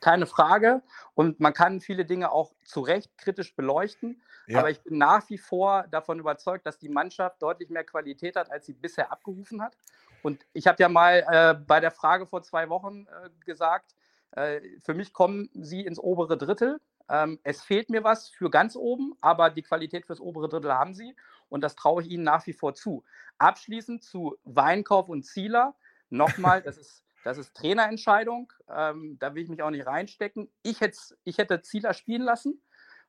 keine 0.00 0.26
Frage. 0.26 0.82
Und 1.14 1.40
man 1.40 1.52
kann 1.52 1.80
viele 1.80 2.04
Dinge 2.04 2.30
auch 2.30 2.52
zu 2.64 2.80
Recht 2.80 3.16
kritisch 3.18 3.54
beleuchten. 3.54 4.22
Ja. 4.46 4.60
Aber 4.60 4.70
ich 4.70 4.80
bin 4.82 4.98
nach 4.98 5.28
wie 5.30 5.38
vor 5.38 5.86
davon 5.90 6.18
überzeugt, 6.18 6.66
dass 6.66 6.78
die 6.78 6.88
Mannschaft 6.88 7.42
deutlich 7.42 7.70
mehr 7.70 7.84
Qualität 7.84 8.36
hat, 8.36 8.50
als 8.50 8.66
sie 8.66 8.72
bisher 8.72 9.12
abgerufen 9.12 9.62
hat. 9.62 9.76
Und 10.22 10.44
ich 10.52 10.66
habe 10.66 10.76
ja 10.80 10.88
mal 10.88 11.24
äh, 11.28 11.54
bei 11.54 11.80
der 11.80 11.90
Frage 11.90 12.26
vor 12.26 12.42
zwei 12.42 12.68
Wochen 12.68 13.06
äh, 13.06 13.30
gesagt, 13.44 13.94
äh, 14.32 14.60
für 14.80 14.94
mich 14.94 15.12
kommen 15.12 15.50
sie 15.52 15.84
ins 15.84 15.98
obere 15.98 16.38
Drittel. 16.38 16.80
Ähm, 17.08 17.40
es 17.42 17.62
fehlt 17.62 17.90
mir 17.90 18.04
was 18.04 18.28
für 18.28 18.50
ganz 18.50 18.76
oben, 18.76 19.14
aber 19.20 19.50
die 19.50 19.62
Qualität 19.62 20.06
fürs 20.06 20.20
obere 20.20 20.48
Drittel 20.48 20.72
haben 20.72 20.94
sie 20.94 21.16
und 21.48 21.62
das 21.62 21.74
traue 21.74 22.02
ich 22.02 22.08
ihnen 22.08 22.22
nach 22.22 22.46
wie 22.46 22.52
vor 22.52 22.74
zu. 22.74 23.04
Abschließend 23.38 24.02
zu 24.02 24.36
Weinkauf 24.44 25.08
und 25.08 25.24
Zieler. 25.24 25.74
Nochmal, 26.08 26.62
das 26.62 26.78
ist, 26.78 27.04
das 27.24 27.38
ist 27.38 27.54
Trainerentscheidung. 27.54 28.52
Ähm, 28.68 29.16
da 29.18 29.34
will 29.34 29.42
ich 29.42 29.48
mich 29.48 29.62
auch 29.62 29.70
nicht 29.70 29.86
reinstecken. 29.86 30.50
Ich, 30.62 30.80
ich 31.24 31.38
hätte 31.38 31.62
Zieler 31.62 31.94
spielen 31.94 32.22
lassen, 32.22 32.62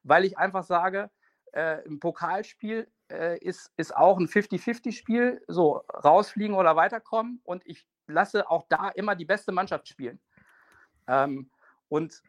weil 0.04 0.26
ich 0.26 0.38
einfach 0.38 0.64
sage, 0.64 1.10
äh, 1.54 1.84
im 1.86 2.00
Pokalspiel 2.00 2.88
äh, 3.12 3.38
ist, 3.40 3.72
ist 3.78 3.96
auch 3.96 4.18
ein 4.18 4.28
50-50-Spiel, 4.28 5.44
so 5.48 5.84
rausfliegen 6.04 6.56
oder 6.56 6.76
weiterkommen. 6.76 7.42
Und 7.44 7.66
ich 7.66 7.86
lasse 8.08 8.50
auch 8.50 8.66
da 8.70 8.90
immer 8.90 9.16
die 9.16 9.26
beste 9.26 9.52
Mannschaft 9.52 9.88
spielen. 9.88 10.20
Ähm, 11.08 11.50
und 11.90 12.22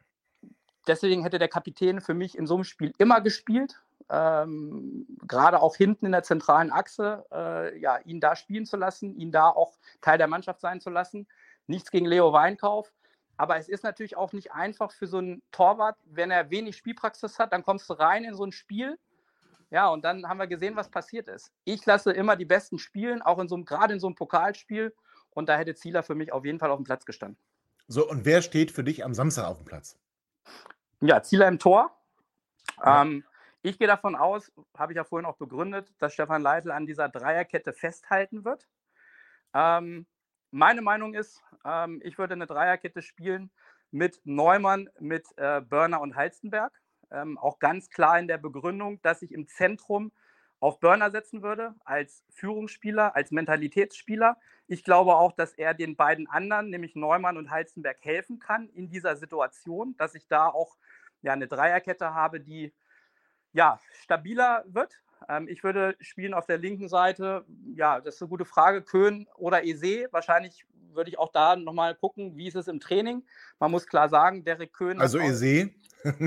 deswegen 0.86 1.22
hätte 1.22 1.38
der 1.38 1.48
Kapitän 1.48 2.00
für 2.00 2.14
mich 2.14 2.36
in 2.36 2.46
so 2.46 2.54
einem 2.54 2.64
Spiel 2.64 2.92
immer 2.98 3.20
gespielt. 3.20 3.80
Ähm, 4.10 5.06
gerade 5.22 5.62
auch 5.62 5.76
hinten 5.76 6.06
in 6.06 6.12
der 6.12 6.22
zentralen 6.22 6.70
Achse, 6.70 7.24
äh, 7.32 7.78
ja, 7.78 7.96
ihn 8.04 8.20
da 8.20 8.36
spielen 8.36 8.66
zu 8.66 8.76
lassen, 8.76 9.16
ihn 9.16 9.32
da 9.32 9.48
auch 9.48 9.78
Teil 10.02 10.18
der 10.18 10.26
Mannschaft 10.26 10.60
sein 10.60 10.80
zu 10.80 10.90
lassen. 10.90 11.26
Nichts 11.66 11.90
gegen 11.90 12.06
Leo 12.06 12.32
Weinkauf. 12.32 12.92
Aber 13.36 13.56
es 13.56 13.68
ist 13.68 13.82
natürlich 13.82 14.16
auch 14.16 14.32
nicht 14.32 14.52
einfach 14.52 14.92
für 14.92 15.06
so 15.06 15.18
einen 15.18 15.42
Torwart, 15.50 15.96
wenn 16.04 16.30
er 16.30 16.50
wenig 16.50 16.76
Spielpraxis 16.76 17.38
hat, 17.38 17.52
dann 17.52 17.64
kommst 17.64 17.90
du 17.90 17.94
rein 17.94 18.24
in 18.24 18.34
so 18.34 18.44
ein 18.44 18.52
Spiel 18.52 18.96
ja, 19.74 19.88
und 19.88 20.04
dann 20.04 20.28
haben 20.28 20.38
wir 20.38 20.46
gesehen, 20.46 20.76
was 20.76 20.88
passiert 20.88 21.26
ist. 21.26 21.50
Ich 21.64 21.84
lasse 21.84 22.12
immer 22.12 22.36
die 22.36 22.44
Besten 22.44 22.78
spielen, 22.78 23.22
auch 23.22 23.40
in 23.40 23.48
so 23.48 23.56
einem, 23.56 23.64
gerade 23.64 23.94
in 23.94 23.98
so 23.98 24.06
einem 24.06 24.14
Pokalspiel. 24.14 24.94
Und 25.30 25.48
da 25.48 25.56
hätte 25.58 25.74
Zieler 25.74 26.04
für 26.04 26.14
mich 26.14 26.32
auf 26.32 26.44
jeden 26.44 26.60
Fall 26.60 26.70
auf 26.70 26.78
dem 26.78 26.84
Platz 26.84 27.04
gestanden. 27.04 27.36
So, 27.88 28.08
und 28.08 28.24
wer 28.24 28.40
steht 28.40 28.70
für 28.70 28.84
dich 28.84 29.04
am 29.04 29.14
Samstag 29.14 29.46
auf 29.46 29.58
dem 29.58 29.64
Platz? 29.64 29.98
Ja, 31.00 31.24
Zieler 31.24 31.48
im 31.48 31.58
Tor. 31.58 31.90
Ja. 32.78 33.02
Ähm, 33.02 33.24
ich 33.62 33.76
gehe 33.76 33.88
davon 33.88 34.14
aus, 34.14 34.52
habe 34.78 34.92
ich 34.92 34.96
ja 34.96 35.02
vorhin 35.02 35.26
auch 35.26 35.38
begründet, 35.38 35.92
dass 35.98 36.12
Stefan 36.12 36.42
Leitl 36.42 36.70
an 36.70 36.86
dieser 36.86 37.08
Dreierkette 37.08 37.72
festhalten 37.72 38.44
wird. 38.44 38.68
Ähm, 39.54 40.06
meine 40.54 40.82
Meinung 40.82 41.14
ist, 41.14 41.42
ähm, 41.64 42.00
ich 42.04 42.16
würde 42.16 42.34
eine 42.34 42.46
Dreierkette 42.46 43.02
spielen 43.02 43.50
mit 43.90 44.20
Neumann, 44.24 44.88
mit 45.00 45.26
äh, 45.36 45.60
Börner 45.60 46.00
und 46.00 46.14
Halstenberg 46.14 46.72
ähm, 47.10 47.38
auch 47.38 47.58
ganz 47.58 47.90
klar 47.90 48.18
in 48.18 48.28
der 48.28 48.38
Begründung, 48.38 49.00
dass 49.02 49.22
ich 49.22 49.32
im 49.32 49.46
Zentrum 49.48 50.12
auf 50.60 50.80
Burner 50.80 51.10
setzen 51.10 51.42
würde, 51.42 51.74
als 51.84 52.24
Führungsspieler, 52.30 53.14
als 53.16 53.32
Mentalitätsspieler. 53.32 54.38
Ich 54.66 54.84
glaube 54.84 55.16
auch, 55.16 55.32
dass 55.32 55.52
er 55.52 55.74
den 55.74 55.96
beiden 55.96 56.28
anderen, 56.28 56.70
nämlich 56.70 56.94
Neumann 56.94 57.36
und 57.36 57.50
Halzenberg, 57.50 57.98
helfen 58.00 58.38
kann 58.38 58.68
in 58.70 58.88
dieser 58.88 59.16
Situation, 59.16 59.96
dass 59.96 60.14
ich 60.14 60.26
da 60.26 60.46
auch 60.46 60.76
ja, 61.22 61.32
eine 61.32 61.48
Dreierkette 61.48 62.14
habe, 62.14 62.40
die 62.40 62.72
ja, 63.52 63.78
stabiler 64.02 64.64
wird. 64.66 65.02
Ähm, 65.28 65.48
ich 65.48 65.64
würde 65.64 65.96
spielen 66.00 66.34
auf 66.34 66.46
der 66.46 66.58
linken 66.58 66.88
Seite, 66.88 67.44
ja, 67.74 68.00
das 68.00 68.16
ist 68.16 68.22
eine 68.22 68.28
gute 68.28 68.44
Frage, 68.44 68.82
Köhn 68.82 69.26
oder 69.36 69.64
Ese. 69.64 70.08
Wahrscheinlich 70.10 70.66
würde 70.94 71.10
ich 71.10 71.18
auch 71.18 71.32
da 71.32 71.56
nochmal 71.56 71.94
gucken, 71.94 72.36
wie 72.36 72.46
ist 72.46 72.56
es 72.56 72.68
im 72.68 72.80
Training. 72.80 73.24
Man 73.58 73.70
muss 73.70 73.86
klar 73.86 74.08
sagen, 74.08 74.44
Derek 74.44 74.72
Köhn. 74.72 75.00
Also 75.00 75.18
seht. 75.32 75.74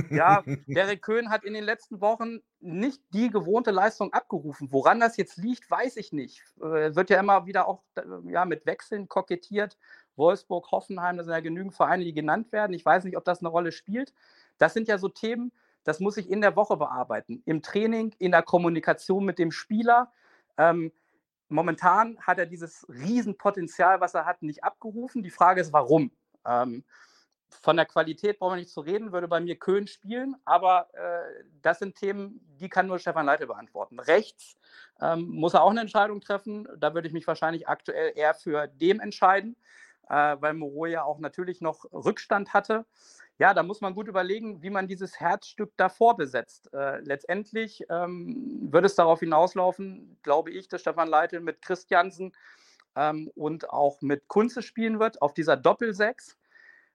Ja, 0.09 0.43
Derek 0.67 1.01
Köhn 1.01 1.29
hat 1.29 1.43
in 1.43 1.53
den 1.53 1.63
letzten 1.63 2.01
Wochen 2.01 2.39
nicht 2.59 3.01
die 3.13 3.29
gewohnte 3.29 3.71
Leistung 3.71 4.11
abgerufen. 4.13 4.71
Woran 4.71 4.99
das 4.99 5.17
jetzt 5.17 5.37
liegt, 5.37 5.69
weiß 5.69 5.97
ich 5.97 6.11
nicht. 6.11 6.43
Äh, 6.59 6.95
wird 6.95 7.09
ja 7.09 7.19
immer 7.19 7.45
wieder 7.45 7.67
auch 7.67 7.83
äh, 7.95 8.01
ja, 8.31 8.45
mit 8.45 8.65
Wechseln 8.65 9.07
kokettiert. 9.07 9.77
Wolfsburg, 10.15 10.71
Hoffenheim, 10.71 11.17
das 11.17 11.27
sind 11.27 11.33
ja 11.33 11.41
genügend 11.41 11.75
Vereine, 11.75 12.03
die 12.03 12.13
genannt 12.13 12.51
werden. 12.51 12.73
Ich 12.73 12.83
weiß 12.83 13.03
nicht, 13.03 13.17
ob 13.17 13.23
das 13.23 13.39
eine 13.39 13.49
Rolle 13.49 13.71
spielt. 13.71 14.13
Das 14.57 14.73
sind 14.73 14.87
ja 14.87 14.97
so 14.97 15.09
Themen, 15.09 15.51
das 15.87 16.01
muss 16.01 16.17
ich 16.17 16.29
in 16.29 16.41
der 16.41 16.57
Woche 16.57 16.75
bearbeiten. 16.75 17.41
Im 17.45 17.61
Training, 17.61 18.13
in 18.19 18.31
der 18.31 18.43
Kommunikation 18.43 19.23
mit 19.23 19.39
dem 19.39 19.53
Spieler. 19.53 20.11
Ähm, 20.57 20.91
momentan 21.47 22.19
hat 22.19 22.39
er 22.39 22.45
dieses 22.45 22.85
Riesenpotenzial, 22.89 24.01
was 24.01 24.13
er 24.13 24.25
hat, 24.25 24.43
nicht 24.43 24.65
abgerufen. 24.65 25.23
Die 25.23 25.29
Frage 25.29 25.61
ist, 25.61 25.71
warum? 25.71 26.11
Ähm, 26.45 26.83
von 27.61 27.77
der 27.77 27.85
Qualität 27.85 28.37
brauchen 28.37 28.55
wir 28.55 28.59
nicht 28.59 28.69
zu 28.69 28.81
reden, 28.81 29.13
würde 29.13 29.29
bei 29.29 29.39
mir 29.39 29.55
Köhn 29.55 29.87
spielen, 29.87 30.35
aber 30.43 30.89
äh, 30.93 31.45
das 31.61 31.79
sind 31.79 31.95
Themen, 31.95 32.45
die 32.59 32.67
kann 32.67 32.87
nur 32.87 32.99
Stefan 32.99 33.25
Leite 33.25 33.47
beantworten. 33.47 33.97
Rechts 34.01 34.57
ähm, 34.99 35.29
muss 35.29 35.53
er 35.53 35.63
auch 35.63 35.71
eine 35.71 35.79
Entscheidung 35.79 36.19
treffen. 36.19 36.67
Da 36.77 36.93
würde 36.95 37.07
ich 37.07 37.13
mich 37.13 37.27
wahrscheinlich 37.27 37.69
aktuell 37.69 38.11
eher 38.13 38.33
für 38.33 38.67
dem 38.67 38.99
entscheiden, 38.99 39.55
äh, 40.09 40.35
weil 40.41 40.53
Moreau 40.53 40.87
ja 40.87 41.05
auch 41.05 41.19
natürlich 41.19 41.61
noch 41.61 41.85
Rückstand 41.93 42.53
hatte. 42.53 42.85
Ja, 43.39 43.53
da 43.53 43.61
muss 43.61 43.81
man 43.81 43.93
gut 43.93 44.07
überlegen, 44.07 44.63
wie 44.63 44.71
man 44.71 44.87
dieses 44.87 45.19
Herzstück 45.19 45.71
davor 45.77 46.17
besetzt. 46.17 46.73
Äh, 46.73 47.01
letztendlich 47.01 47.85
ähm, 47.89 48.67
würde 48.71 48.87
es 48.87 48.95
darauf 48.95 49.19
hinauslaufen, 49.19 50.17
glaube 50.23 50.51
ich, 50.51 50.67
dass 50.67 50.81
Stefan 50.81 51.07
Leite 51.07 51.39
mit 51.39 51.61
Christiansen 51.61 52.33
ähm, 52.95 53.29
und 53.35 53.69
auch 53.69 54.01
mit 54.01 54.27
Kunze 54.27 54.63
spielen 54.63 54.99
wird 54.99 55.21
auf 55.21 55.35
dieser 55.35 55.55
Doppelsechs. 55.55 56.35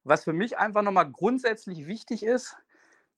Was 0.02 0.24
für 0.24 0.32
mich 0.32 0.58
einfach 0.58 0.82
nochmal 0.82 1.08
grundsätzlich 1.08 1.86
wichtig 1.86 2.24
ist, 2.24 2.56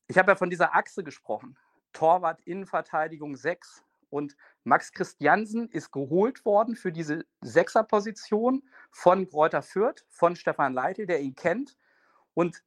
ich 0.06 0.18
habe 0.18 0.32
ja 0.32 0.36
von 0.36 0.50
dieser 0.50 0.74
Achse 0.74 1.02
gesprochen. 1.02 1.56
Torwart, 1.94 2.42
Innenverteidigung 2.42 3.36
6. 3.36 3.82
Und 4.10 4.36
Max 4.64 4.92
Christiansen 4.92 5.70
ist 5.70 5.90
geholt 5.90 6.44
worden 6.44 6.76
für 6.76 6.92
diese 6.92 7.24
Sechserposition 7.40 8.62
von 8.90 9.28
Kräuter 9.28 9.62
Fürth, 9.62 10.04
von 10.08 10.36
Stefan 10.36 10.74
Leitl, 10.74 11.06
der 11.06 11.20
ihn 11.20 11.34
kennt. 11.34 11.76
Und 12.34 12.62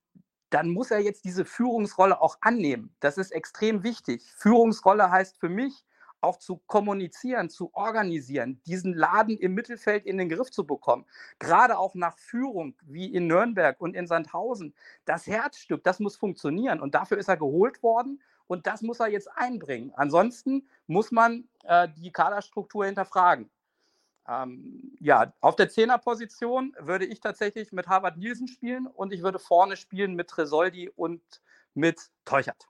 dann 0.50 0.70
muss 0.70 0.92
er 0.92 1.00
jetzt 1.00 1.26
diese 1.26 1.46
Führungsrolle 1.46 2.22
auch 2.22 2.38
annehmen. 2.42 2.96
Das 3.00 3.18
ist 3.18 3.32
extrem 3.32 3.84
wichtig. 3.84 4.24
Führungsrolle 4.38 5.12
heißt 5.12 5.38
für 5.40 5.50
mich, 5.50 5.86
auch 6.22 6.38
zu 6.38 6.58
kommunizieren, 6.66 7.50
zu 7.50 7.74
organisieren, 7.74 8.62
diesen 8.66 8.94
Laden 8.94 9.38
im 9.38 9.54
Mittelfeld 9.54 10.06
in 10.06 10.18
den 10.18 10.30
Griff 10.30 10.50
zu 10.52 10.66
bekommen. 10.66 11.06
Gerade 11.40 11.78
auch 11.78 11.96
nach 11.96 12.18
Führung, 12.18 12.76
wie 12.82 13.14
in 13.14 13.28
Nürnberg 13.28 13.80
und 13.80 13.96
in 13.96 14.08
Sandhausen. 14.08 14.74
Das 15.06 15.28
Herzstück, 15.28 15.84
das 15.84 16.00
muss 16.00 16.18
funktionieren. 16.18 16.80
Und 16.80 16.96
dafür 16.96 17.18
ist 17.18 17.30
er 17.30 17.38
geholt 17.38 17.84
worden 17.84 18.22
und 18.48 18.66
das 18.68 18.82
muss 18.82 19.00
er 19.00 19.10
jetzt 19.10 19.30
einbringen. 19.36 19.92
Ansonsten 19.96 20.68
muss 20.88 21.12
man 21.12 21.48
äh, 21.64 21.88
die 21.98 22.12
Kaderstruktur 22.12 22.86
hinterfragen. 22.86 23.50
Ähm, 24.28 24.96
ja, 25.00 25.34
auf 25.40 25.56
der 25.56 25.70
Zehnerposition 25.70 26.76
würde 26.80 27.06
ich 27.06 27.20
tatsächlich 27.22 27.72
mit 27.72 27.88
Harvard 27.88 28.18
Nielsen 28.18 28.48
spielen 28.48 28.88
und 28.88 29.14
ich 29.14 29.24
würde 29.24 29.40
vorne 29.40 29.78
spielen 29.78 30.16
mit 30.16 30.28
Tresoldi 30.28 30.90
und 30.90 31.22
mit 31.74 32.10
Teuchert. 32.26 32.68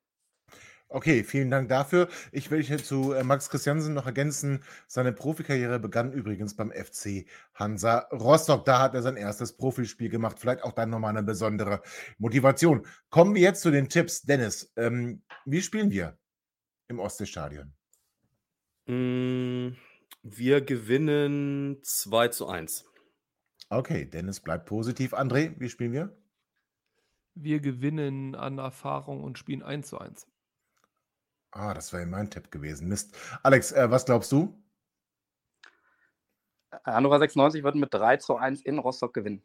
Okay, 0.89 1.25
vielen 1.25 1.49
Dank 1.49 1.67
dafür. 1.67 2.07
Ich 2.31 2.49
will 2.49 2.63
hier 2.63 2.77
zu 2.77 3.11
äh, 3.11 3.21
Max 3.21 3.49
Christiansen 3.49 3.93
noch 3.93 4.05
ergänzen. 4.05 4.63
Seine 4.87 5.11
Profikarriere 5.11 5.79
begann 5.79 6.13
übrigens 6.13 6.55
beim 6.55 6.71
FC 6.71 7.25
Hansa 7.55 8.07
Rostock. 8.13 8.63
Da 8.63 8.79
hat 8.79 8.93
er 8.93 9.01
sein 9.01 9.17
erstes 9.17 9.57
Profispiel 9.57 10.07
gemacht. 10.07 10.39
Vielleicht 10.39 10.63
auch 10.63 10.71
dann 10.71 10.89
nochmal 10.89 11.09
eine 11.09 11.23
besondere 11.23 11.81
Motivation. 12.19 12.87
Kommen 13.09 13.35
wir 13.35 13.41
jetzt 13.41 13.61
zu 13.61 13.71
den 13.71 13.89
Tipps. 13.89 14.21
Dennis, 14.21 14.71
ähm, 14.77 15.23
wie 15.43 15.61
spielen 15.61 15.91
wir 15.91 16.17
im 16.87 16.99
Ostseestadion? 16.99 17.73
Mm, 18.85 19.75
wir 20.35 20.61
gewinnen 20.61 21.77
2 21.83 22.27
zu 22.29 22.47
1. 22.47 22.85
Okay, 23.69 24.05
Dennis 24.05 24.39
bleibt 24.39 24.65
positiv. 24.65 25.13
André, 25.13 25.53
wie 25.59 25.69
spielen 25.69 25.91
wir? 25.91 26.15
Wir 27.35 27.59
gewinnen 27.59 28.35
an 28.35 28.57
Erfahrung 28.57 29.23
und 29.23 29.37
spielen 29.37 29.61
1 29.61 29.87
zu 29.87 29.99
1. 29.99 30.27
Ah, 31.51 31.73
das 31.73 31.93
wäre 31.93 32.05
mein 32.05 32.29
Tipp 32.29 32.51
gewesen. 32.51 32.87
Mist. 32.87 33.15
Alex, 33.43 33.71
äh, 33.71 33.89
was 33.89 34.05
glaubst 34.05 34.31
du? 34.31 34.61
Hannover 36.83 37.19
96 37.19 37.63
wird 37.63 37.75
mit 37.75 37.93
3 37.93 38.17
zu 38.17 38.35
1 38.35 38.61
in 38.61 38.79
Rostock 38.79 39.13
gewinnen. 39.13 39.43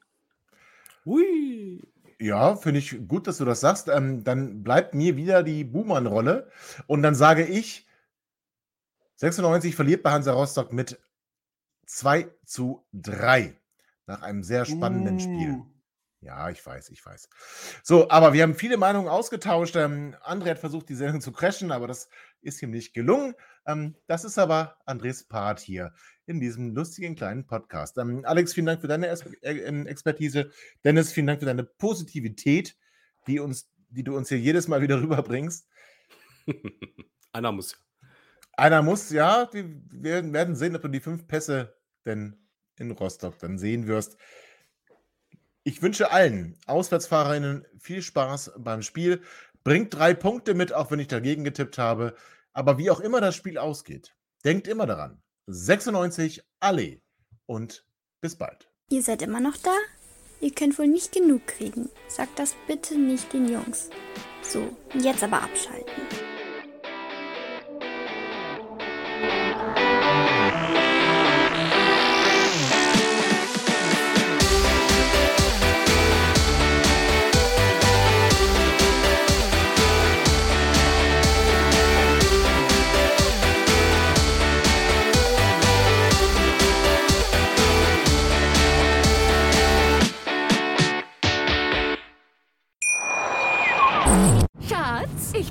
Hui. 1.04 1.82
Ja, 2.18 2.56
finde 2.56 2.78
ich 2.78 3.08
gut, 3.08 3.26
dass 3.26 3.38
du 3.38 3.44
das 3.44 3.60
sagst. 3.60 3.88
Ähm, 3.88 4.22
dann 4.24 4.62
bleibt 4.62 4.94
mir 4.94 5.16
wieder 5.16 5.42
die 5.42 5.64
Buhmann-Rolle. 5.64 6.50
Und 6.86 7.02
dann 7.02 7.14
sage 7.14 7.44
ich, 7.44 7.88
96 9.22 9.76
verliert 9.76 10.02
bei 10.02 10.10
Hansa 10.10 10.32
Rostock 10.32 10.72
mit 10.72 11.00
2 11.86 12.28
zu 12.44 12.84
3 12.92 13.56
nach 14.06 14.20
einem 14.22 14.42
sehr 14.42 14.64
spannenden 14.64 15.14
uh. 15.14 15.20
Spiel. 15.20 15.62
Ja, 16.22 16.50
ich 16.50 16.64
weiß, 16.64 16.90
ich 16.90 17.06
weiß. 17.06 17.28
So, 17.84 18.10
aber 18.10 18.32
wir 18.32 18.42
haben 18.42 18.56
viele 18.56 18.76
Meinungen 18.76 19.08
ausgetauscht. 19.08 19.76
Ähm, 19.76 20.16
André 20.24 20.50
hat 20.50 20.58
versucht, 20.58 20.88
die 20.88 20.96
Sendung 20.96 21.20
zu 21.20 21.30
crashen, 21.30 21.70
aber 21.70 21.86
das 21.86 22.08
ist 22.40 22.60
ihm 22.62 22.72
nicht 22.72 22.94
gelungen. 22.94 23.34
Ähm, 23.64 23.94
das 24.08 24.24
ist 24.24 24.38
aber 24.38 24.76
Andres 24.86 25.22
Part 25.22 25.60
hier 25.60 25.94
in 26.26 26.40
diesem 26.40 26.74
lustigen 26.74 27.14
kleinen 27.14 27.46
Podcast. 27.46 27.98
Ähm, 27.98 28.24
Alex, 28.24 28.54
vielen 28.54 28.66
Dank 28.66 28.80
für 28.80 28.88
deine 28.88 29.06
es 29.06 29.22
äh, 29.42 29.52
ähm, 29.58 29.86
Expertise. 29.86 30.50
Dennis, 30.84 31.12
vielen 31.12 31.28
Dank 31.28 31.38
für 31.38 31.46
deine 31.46 31.62
Positivität, 31.62 32.76
die, 33.28 33.38
uns, 33.38 33.70
die 33.88 34.02
du 34.02 34.16
uns 34.16 34.30
hier 34.30 34.40
jedes 34.40 34.66
Mal 34.66 34.82
wieder 34.82 34.96
rüberbringst. 35.00 35.68
Einer 37.32 37.52
muss. 37.52 37.76
Einer 38.56 38.82
muss, 38.82 39.10
ja. 39.10 39.48
Wir 39.52 40.32
werden 40.32 40.56
sehen, 40.56 40.76
ob 40.76 40.82
du 40.82 40.88
die 40.88 41.00
fünf 41.00 41.26
Pässe 41.26 41.74
denn 42.04 42.36
in 42.78 42.90
Rostock 42.90 43.38
dann 43.38 43.58
sehen 43.58 43.86
wirst. 43.86 44.16
Ich 45.64 45.80
wünsche 45.80 46.10
allen 46.10 46.58
Auswärtsfahrerinnen 46.66 47.64
viel 47.78 48.02
Spaß 48.02 48.52
beim 48.58 48.82
Spiel. 48.82 49.22
Bringt 49.64 49.94
drei 49.94 50.12
Punkte 50.12 50.54
mit, 50.54 50.72
auch 50.72 50.90
wenn 50.90 50.98
ich 50.98 51.06
dagegen 51.06 51.44
getippt 51.44 51.78
habe. 51.78 52.16
Aber 52.52 52.78
wie 52.78 52.90
auch 52.90 53.00
immer 53.00 53.20
das 53.20 53.36
Spiel 53.36 53.58
ausgeht, 53.58 54.14
denkt 54.44 54.66
immer 54.66 54.86
daran. 54.86 55.22
96 55.46 56.42
alle 56.60 57.00
und 57.46 57.86
bis 58.20 58.36
bald. 58.36 58.68
Ihr 58.90 59.02
seid 59.02 59.22
immer 59.22 59.40
noch 59.40 59.56
da? 59.56 59.74
Ihr 60.40 60.52
könnt 60.52 60.78
wohl 60.78 60.88
nicht 60.88 61.12
genug 61.12 61.46
kriegen. 61.46 61.88
Sagt 62.08 62.38
das 62.38 62.54
bitte 62.66 62.98
nicht 62.98 63.32
den 63.32 63.48
Jungs. 63.48 63.90
So, 64.42 64.76
jetzt 64.94 65.22
aber 65.22 65.42
abschalten. 65.42 66.31